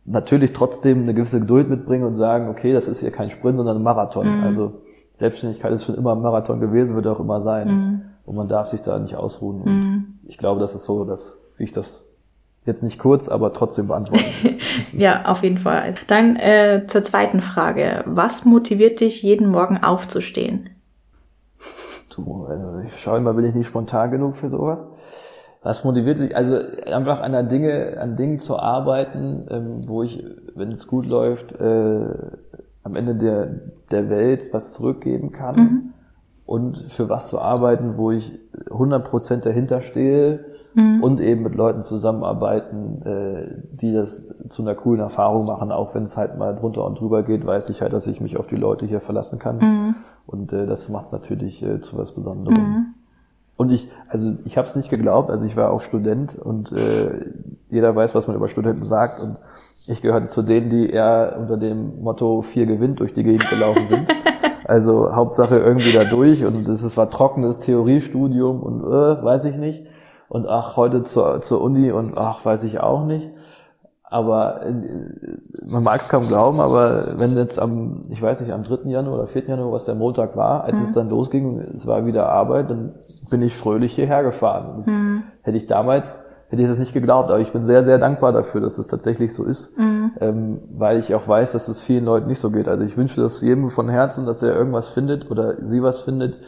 natürlich 0.05 0.53
trotzdem 0.53 1.03
eine 1.03 1.15
gewisse 1.15 1.41
Geduld 1.41 1.69
mitbringen 1.69 2.05
und 2.05 2.15
sagen, 2.15 2.49
okay, 2.49 2.73
das 2.73 2.89
ist 2.89 3.01
hier 3.01 3.11
kein 3.11 3.31
Sprint, 3.31 3.59
sondern 3.59 3.77
ein 3.77 3.83
Marathon. 3.83 4.39
Mhm. 4.39 4.45
Also 4.45 4.73
Selbstständigkeit 5.15 5.73
ist 5.73 5.85
schon 5.85 5.95
immer 5.95 6.13
ein 6.13 6.23
Marathon 6.23 6.59
gewesen, 6.59 6.97
wird 6.97 7.07
auch 7.07 7.21
immer 7.21 7.41
sein. 7.43 7.69
Mhm. 7.69 8.03
Und 8.25 8.37
man 8.37 8.49
darf 8.49 8.69
sich 8.69 8.83
da 8.83 8.99
nicht 8.99 9.17
ausruhen. 9.17 9.63
Und 9.63 9.81
mhm. 9.81 10.05
ich 10.27 10.39
glaube, 10.39 10.61
das 10.61 10.75
ist 10.75 10.85
so, 10.85 11.05
dass, 11.05 11.37
wie 11.57 11.65
ich 11.65 11.73
das 11.73 12.05
jetzt 12.65 12.83
nicht 12.83 12.99
kurz, 12.99 13.29
aber 13.29 13.53
trotzdem 13.53 13.89
beantworten. 13.89 14.59
ja, 14.93 15.25
auf 15.27 15.43
jeden 15.43 15.59
Fall. 15.59 15.95
Dann 16.07 16.37
äh, 16.37 16.85
zur 16.87 17.03
zweiten 17.03 17.41
Frage. 17.41 18.05
Was 18.07 18.45
motiviert 18.45 19.01
dich, 19.01 19.23
jeden 19.23 19.49
Morgen 19.49 19.83
aufzustehen? 19.83 20.71
Du, 22.15 22.45
also 22.45 22.79
ich 22.85 22.95
schaue 23.01 23.19
immer, 23.19 23.33
bin 23.35 23.47
ich 23.47 23.55
nicht 23.55 23.69
spontan 23.69 24.11
genug 24.11 24.37
für 24.37 24.49
sowas. 24.49 24.87
Was 25.63 25.85
motiviert 25.85 26.19
mich? 26.19 26.37
Also 26.37 26.59
einfach 26.87 27.21
an 27.21 27.33
der 27.33 27.45
Dinge, 27.45 27.97
an 28.01 28.17
Dingen 28.17 28.39
zu 28.39 28.59
arbeiten, 28.59 29.47
ähm, 29.49 29.83
wo 29.87 30.03
ich, 30.03 30.23
wenn 30.55 30.73
es 30.73 30.87
gut 30.87 31.07
läuft, 31.07 31.53
äh, 31.53 32.05
am 32.83 32.97
Ende 32.97 33.15
der, 33.15 33.61
der 33.91 34.11
Welt 34.11 34.49
was 34.53 34.73
zurückgeben 34.73 35.31
kann. 35.31 35.57
Mhm. 35.57 35.93
Und 36.45 36.79
für 36.91 37.09
was 37.09 37.29
zu 37.29 37.41
arbeiten, 37.41 37.97
wo 37.97 38.11
ich 38.11 38.39
100% 38.69 39.37
dahinter 39.43 39.81
stehe, 39.81 40.45
mhm. 40.75 41.03
und 41.03 41.21
eben 41.21 41.43
mit 41.43 41.55
Leuten 41.55 41.83
zusammenarbeiten, 41.83 43.03
äh, 43.05 43.77
die 43.77 43.93
das 43.93 44.25
zu 44.49 44.63
einer 44.63 44.75
coolen 44.75 45.01
Erfahrung 45.01 45.47
machen, 45.47 45.73
auch 45.73 45.95
wenn 45.95 46.05
es 46.05 46.17
halt 46.17 46.39
mal 46.39 46.55
drunter 46.55 46.85
und 46.85 46.99
drüber 46.99 47.23
geht, 47.23 47.47
weiß 47.47 47.71
ich 47.71 47.83
halt, 47.83 47.93
dass 47.93 48.07
ich 48.07 48.21
mich 48.21 48.37
auf 48.37 48.47
die 48.47 48.57
Leute 48.57 48.87
hier 48.87 49.01
verlassen 49.01 49.39
kann. 49.39 49.59
Mhm. 49.59 49.95
Und 50.27 50.53
äh, 50.53 50.67
das 50.67 50.89
macht 50.89 51.07
es 51.07 51.13
natürlich 51.13 51.63
äh, 51.63 51.81
zu 51.81 51.99
was 51.99 52.13
Besonderem. 52.13 52.63
Mhm. 52.63 52.87
Und 53.57 53.71
ich, 53.71 53.91
also 54.09 54.33
ich 54.45 54.57
habe 54.57 54.67
es 54.67 54.75
nicht 54.75 54.91
geglaubt, 54.91 55.31
also 55.31 55.45
ich 55.45 55.57
war 55.57 55.71
auch 55.71 55.83
Student 55.83 56.37
und 56.37 56.73
äh, 56.73 57.27
jeder 57.71 57.95
weiß, 57.95 58.15
was 58.15 58.27
man 58.27 58.37
über 58.37 58.49
Studenten 58.49 58.85
sagt 58.85 59.21
und 59.21 59.39
ich 59.87 60.01
gehörte 60.01 60.29
zu 60.29 60.43
denen, 60.43 60.71
die 60.71 60.91
eher 60.91 61.37
unter 61.39 61.57
dem 61.57 62.03
Motto 62.03 62.43
vier 62.43 62.67
gewinnt 62.67 63.01
durch 63.01 63.15
die 63.15 63.25
Gegend 63.25 63.49
gelaufen 63.49 63.87
sind. 63.87 64.09
Also 64.65 65.13
Hauptsache 65.13 65.59
irgendwie 65.59 65.93
da 65.93 66.05
durch 66.05 66.47
und 66.47 66.69
es 66.69 66.97
war 66.97 67.11
trockenes 67.11 67.59
Theoriestudium 67.59 68.63
und 68.63 68.81
äh, 68.81 69.25
weiß 69.25 69.45
ich 69.47 69.57
nicht 69.57 69.83
und 70.33 70.49
ach, 70.49 70.79
heute 70.79 71.03
zur, 71.03 71.43
zur 71.43 71.61
Uni 71.61 71.93
und 71.93 72.17
ach, 72.17 72.43
weiß 72.43 72.65
ich 72.65 72.81
auch 72.81 73.05
nicht. 73.05 73.29
Aber 74.03 74.63
äh, 74.63 74.73
man 75.67 75.85
mag 75.85 76.01
es 76.01 76.09
kaum 76.09 76.27
glauben, 76.27 76.59
aber 76.59 77.19
wenn 77.19 77.37
jetzt 77.37 77.61
am, 77.61 78.01
ich 78.09 78.23
weiß 78.23 78.41
nicht, 78.41 78.51
am 78.51 78.63
3. 78.63 78.89
Januar 78.89 79.19
oder 79.19 79.27
4. 79.27 79.45
Januar, 79.45 79.73
was 79.73 79.85
der 79.85 79.95
Montag 79.95 80.35
war, 80.35 80.65
als 80.65 80.79
mhm. 80.79 80.85
es 80.85 80.93
dann 80.93 81.11
losging, 81.11 81.61
es 81.75 81.87
war 81.87 82.07
wieder 82.07 82.31
Arbeit, 82.31 82.71
dann 82.71 82.95
bin 83.29 83.43
ich 83.43 83.55
fröhlich 83.55 83.95
hierher 83.95 84.23
gefahren. 84.23 84.77
Das 84.79 84.87
mhm. 84.87 85.25
hätte 85.43 85.59
ich 85.59 85.67
damals, 85.67 86.19
hätte 86.49 86.63
ich 86.63 86.69
das 86.69 86.79
nicht 86.79 86.95
geglaubt, 86.95 87.29
aber 87.29 87.41
ich 87.41 87.53
bin 87.53 87.67
sehr, 87.67 87.85
sehr 87.85 87.99
dankbar 87.99 88.33
dafür, 88.33 88.63
dass 88.63 88.79
es 88.79 88.87
tatsächlich 88.87 89.35
so 89.35 89.45
ist, 89.45 89.79
mhm. 89.79 90.13
ähm, 90.19 90.61
weil 90.73 90.99
ich 90.99 91.15
auch 91.15 91.29
weiß, 91.29 91.53
dass 91.53 91.69
es 91.69 91.83
vielen 91.83 92.07
Leuten 92.07 92.29
nicht 92.29 92.41
so 92.41 92.51
geht. 92.51 92.69
Also 92.69 92.85
ich 92.85 92.97
wünsche 92.97 93.21
das 93.21 93.43
jedem 93.43 93.69
von 93.69 93.91
Herzen, 93.91 94.25
dass 94.25 94.43
er 94.43 94.57
irgendwas 94.57 94.89
findet 94.89 95.31
oder 95.31 95.57
sie 95.63 95.83
was 95.83 96.01
findet, 96.01 96.39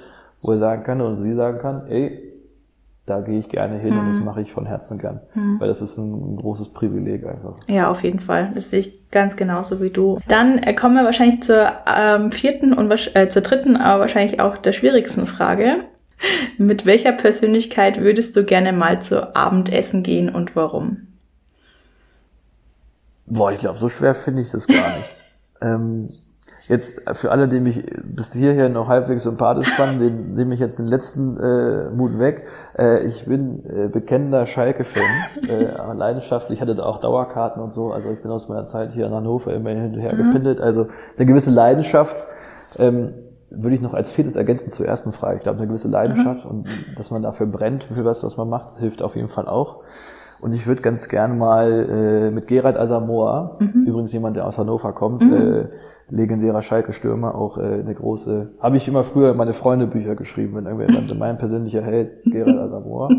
wo 0.40 0.52
er 0.52 0.58
sagen 0.58 0.84
kann 0.84 1.02
und 1.02 1.18
sie 1.18 1.34
sagen 1.34 1.58
kann, 1.58 1.86
ey, 1.88 2.33
da 3.06 3.20
gehe 3.20 3.38
ich 3.38 3.48
gerne 3.48 3.78
hin 3.78 3.94
mhm. 3.94 4.00
und 4.00 4.08
das 4.08 4.18
mhm. 4.18 4.24
mache 4.24 4.40
ich 4.40 4.52
von 4.52 4.64
Herzen 4.64 4.98
gern, 4.98 5.20
mhm. 5.34 5.60
weil 5.60 5.68
das 5.68 5.82
ist 5.82 5.98
ein, 5.98 6.36
großes 6.36 6.70
Privileg 6.70 7.26
einfach. 7.26 7.56
Ja, 7.66 7.90
auf 7.90 8.02
jeden 8.02 8.20
Fall. 8.20 8.52
Das 8.54 8.70
sehe 8.70 8.80
ich 8.80 9.10
ganz 9.10 9.36
genauso 9.36 9.82
wie 9.82 9.90
du. 9.90 10.20
Dann 10.26 10.58
äh, 10.58 10.74
kommen 10.74 10.96
wir 10.96 11.04
wahrscheinlich 11.04 11.42
zur 11.42 11.70
ähm, 11.86 12.32
vierten 12.32 12.72
und 12.72 12.90
äh, 13.14 13.28
zur 13.28 13.42
dritten, 13.42 13.76
aber 13.76 14.00
wahrscheinlich 14.00 14.40
auch 14.40 14.56
der 14.56 14.72
schwierigsten 14.72 15.26
Frage. 15.26 15.84
Mit 16.58 16.86
welcher 16.86 17.12
Persönlichkeit 17.12 18.00
würdest 18.00 18.36
du 18.36 18.44
gerne 18.44 18.72
mal 18.72 19.02
zu 19.02 19.36
Abendessen 19.36 20.02
gehen 20.02 20.34
und 20.34 20.56
warum? 20.56 21.08
Boah, 23.26 23.52
ich 23.52 23.58
glaube, 23.58 23.78
so 23.78 23.88
schwer 23.88 24.14
finde 24.14 24.42
ich 24.42 24.50
das 24.50 24.66
gar 24.66 24.96
nicht. 24.96 25.16
ähm, 25.60 26.08
Jetzt 26.66 27.02
für 27.12 27.30
alle, 27.30 27.46
die 27.46 27.60
mich 27.60 27.84
bis 28.02 28.32
hierher 28.32 28.70
noch 28.70 28.88
halbwegs 28.88 29.24
sympathisch 29.24 29.70
fanden, 29.72 30.00
den, 30.00 30.34
nehme 30.34 30.54
ich 30.54 30.60
jetzt 30.60 30.78
den 30.78 30.86
letzten 30.86 31.36
äh, 31.38 31.90
Mut 31.90 32.18
weg. 32.18 32.46
Äh, 32.78 33.04
ich 33.04 33.26
bin 33.26 33.64
äh, 33.66 33.88
bekennender 33.88 34.46
Schalke-Fan, 34.46 35.02
äh, 35.48 35.92
leidenschaftlich, 35.94 36.62
hatte 36.62 36.74
da 36.74 36.84
auch 36.84 37.00
Dauerkarten 37.00 37.62
und 37.62 37.74
so. 37.74 37.92
Also 37.92 38.10
ich 38.10 38.22
bin 38.22 38.30
aus 38.30 38.48
meiner 38.48 38.64
Zeit 38.64 38.92
hier 38.92 39.06
in 39.06 39.12
Hannover 39.12 39.52
immer 39.52 39.70
hin 39.70 39.92
und 39.92 40.00
her 40.00 40.14
mhm. 40.14 40.26
gepindet. 40.28 40.60
Also 40.60 40.86
eine 41.18 41.26
gewisse 41.26 41.50
Leidenschaft 41.50 42.16
ähm, 42.78 43.12
würde 43.50 43.74
ich 43.74 43.82
noch 43.82 43.92
als 43.92 44.10
viertes 44.10 44.36
ergänzen 44.36 44.70
zur 44.70 44.86
ersten 44.86 45.12
Frage. 45.12 45.36
Ich 45.36 45.42
glaube, 45.42 45.58
eine 45.58 45.66
gewisse 45.66 45.88
Leidenschaft 45.88 46.46
mhm. 46.46 46.50
und 46.50 46.68
dass 46.96 47.10
man 47.10 47.22
dafür 47.22 47.46
brennt 47.46 47.84
für 47.84 48.06
was, 48.06 48.24
was 48.24 48.38
man 48.38 48.48
macht, 48.48 48.78
hilft 48.78 49.02
auf 49.02 49.16
jeden 49.16 49.28
Fall 49.28 49.48
auch. 49.48 49.84
Und 50.40 50.54
ich 50.54 50.66
würde 50.66 50.82
ganz 50.82 51.08
gern 51.08 51.38
mal 51.38 51.88
äh, 51.88 52.30
mit 52.30 52.48
Gerald 52.48 52.76
Asamoah, 52.76 53.56
mhm. 53.60 53.84
übrigens 53.86 54.12
jemand, 54.12 54.36
der 54.36 54.46
aus 54.46 54.58
Hannover 54.58 54.92
kommt, 54.92 55.22
mhm. 55.22 55.32
äh, 55.32 55.68
legendärer 56.10 56.62
Schalke-Stürmer, 56.62 57.34
auch 57.34 57.58
äh, 57.58 57.62
eine 57.62 57.94
große, 57.94 58.50
habe 58.60 58.76
ich 58.76 58.86
immer 58.88 59.04
früher 59.04 59.34
meine 59.34 59.52
Freundebücher 59.52 60.14
geschrieben, 60.16 60.56
wenn 60.56 60.66
irgendwer 60.66 60.88
dann 60.88 61.18
mein 61.18 61.38
persönlicher 61.38 61.82
Held, 61.82 62.22
Gerald 62.24 62.58
Asamoah. 62.58 63.08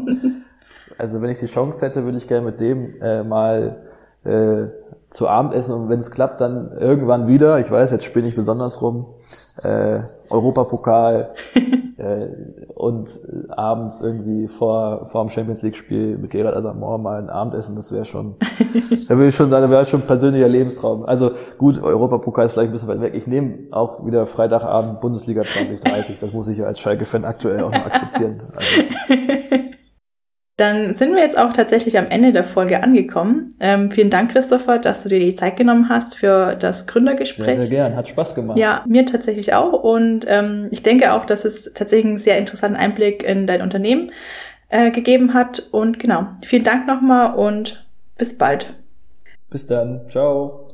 Also 0.97 1.21
wenn 1.21 1.29
ich 1.29 1.39
die 1.39 1.47
Chance 1.47 1.85
hätte, 1.85 2.05
würde 2.05 2.17
ich 2.17 2.25
gerne 2.25 2.45
mit 2.45 2.61
dem 2.61 3.01
äh, 3.01 3.21
mal 3.21 3.81
äh, 4.23 4.67
zu 5.15 5.29
Abendessen 5.29 5.73
und 5.73 5.89
wenn 5.89 5.99
es 5.99 6.11
klappt, 6.11 6.41
dann 6.41 6.71
irgendwann 6.77 7.27
wieder. 7.27 7.59
Ich 7.59 7.71
weiß, 7.71 7.91
jetzt 7.91 8.03
spiele 8.03 8.27
ich 8.27 8.35
besonders 8.35 8.81
rum. 8.81 9.05
Äh, 9.63 10.01
Europapokal 10.29 11.29
äh, 11.97 12.27
und 12.73 13.21
abends 13.47 14.01
irgendwie 14.01 14.49
vor, 14.49 15.05
vor 15.05 15.23
dem 15.23 15.29
Champions 15.29 15.61
League 15.61 15.77
Spiel 15.77 16.17
mit 16.17 16.31
Gerard 16.31 16.57
Adamor 16.57 16.97
mal 16.97 17.21
ein 17.21 17.29
Abendessen, 17.29 17.77
das 17.77 17.93
wäre 17.93 18.03
schon, 18.05 18.35
da 19.07 19.15
würde 19.15 19.29
ich 19.29 19.35
schon 19.35 19.49
sagen, 19.49 19.63
da 19.63 19.69
wäre 19.69 19.85
schon 19.85 20.01
ein 20.01 20.07
persönlicher 20.07 20.49
Lebenstraum. 20.49 21.05
Also 21.05 21.31
gut, 21.57 21.81
Europapokal 21.81 22.47
ist 22.47 22.51
vielleicht 22.51 22.71
ein 22.71 22.73
bisschen 22.73 22.89
weit 22.89 22.99
weg. 22.99 23.13
Ich 23.15 23.27
nehme 23.27 23.59
auch 23.71 24.05
wieder 24.05 24.25
Freitagabend 24.25 24.99
Bundesliga 24.99 25.43
2030, 25.43 26.19
das 26.19 26.33
muss 26.33 26.49
ich 26.49 26.57
ja 26.57 26.65
als 26.65 26.81
Schalke-Fan 26.81 27.23
aktuell 27.23 27.63
auch 27.63 27.71
noch 27.71 27.85
akzeptieren. 27.85 28.41
Also. 28.53 28.81
Dann 30.57 30.93
sind 30.93 31.13
wir 31.13 31.21
jetzt 31.21 31.37
auch 31.37 31.51
tatsächlich 31.51 31.97
am 31.97 32.07
Ende 32.07 32.31
der 32.31 32.45
Folge 32.45 32.81
angekommen. 32.81 33.55
Ähm, 33.59 33.91
vielen 33.91 34.09
Dank, 34.09 34.31
Christopher, 34.31 34.79
dass 34.79 35.03
du 35.03 35.09
dir 35.09 35.19
die 35.19 35.35
Zeit 35.35 35.57
genommen 35.57 35.89
hast 35.89 36.15
für 36.15 36.55
das 36.55 36.87
Gründergespräch. 36.87 37.45
Sehr, 37.45 37.55
sehr 37.57 37.67
gern. 37.67 37.95
Hat 37.97 38.07
Spaß 38.07 38.35
gemacht. 38.35 38.57
Ja, 38.57 38.83
mir 38.87 39.05
tatsächlich 39.05 39.53
auch. 39.53 39.73
Und 39.73 40.25
ähm, 40.29 40.69
ich 40.71 40.81
denke 40.81 41.11
auch, 41.11 41.25
dass 41.25 41.43
es 41.43 41.73
tatsächlich 41.73 42.05
einen 42.05 42.17
sehr 42.17 42.37
interessanten 42.37 42.77
Einblick 42.77 43.21
in 43.23 43.47
dein 43.47 43.61
Unternehmen 43.61 44.11
äh, 44.69 44.91
gegeben 44.91 45.33
hat. 45.33 45.67
Und 45.71 45.99
genau, 45.99 46.27
vielen 46.45 46.63
Dank 46.63 46.87
nochmal 46.87 47.35
und 47.35 47.85
bis 48.17 48.37
bald. 48.37 48.73
Bis 49.49 49.67
dann. 49.67 50.07
Ciao. 50.09 50.69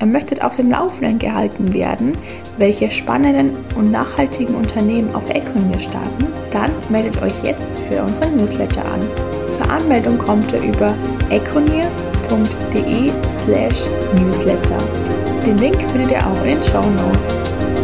Ihr 0.00 0.06
möchtet 0.06 0.42
auf 0.42 0.56
dem 0.56 0.70
Laufenden 0.70 1.18
gehalten 1.18 1.72
werden, 1.72 2.12
welche 2.58 2.90
spannenden 2.90 3.52
und 3.76 3.90
nachhaltigen 3.90 4.54
Unternehmen 4.54 5.14
auf 5.14 5.30
Econia 5.30 5.78
starten, 5.78 6.26
dann 6.52 6.70
meldet 6.90 7.20
euch 7.22 7.32
jetzt 7.42 7.78
für 7.88 8.02
unseren 8.02 8.36
Newsletter 8.36 8.84
an. 8.84 9.00
Zur 9.52 9.68
Anmeldung 9.70 10.18
kommt 10.18 10.52
ihr 10.52 10.62
über 10.62 10.94
econiers.de 11.30 13.08
slash 13.08 13.88
newsletter. 14.14 14.78
Den 15.44 15.58
Link 15.58 15.76
findet 15.90 16.12
ihr 16.12 16.26
auch 16.26 16.44
in 16.44 16.50
den 16.50 16.62
Show 16.62 16.80
Notes. 16.80 17.81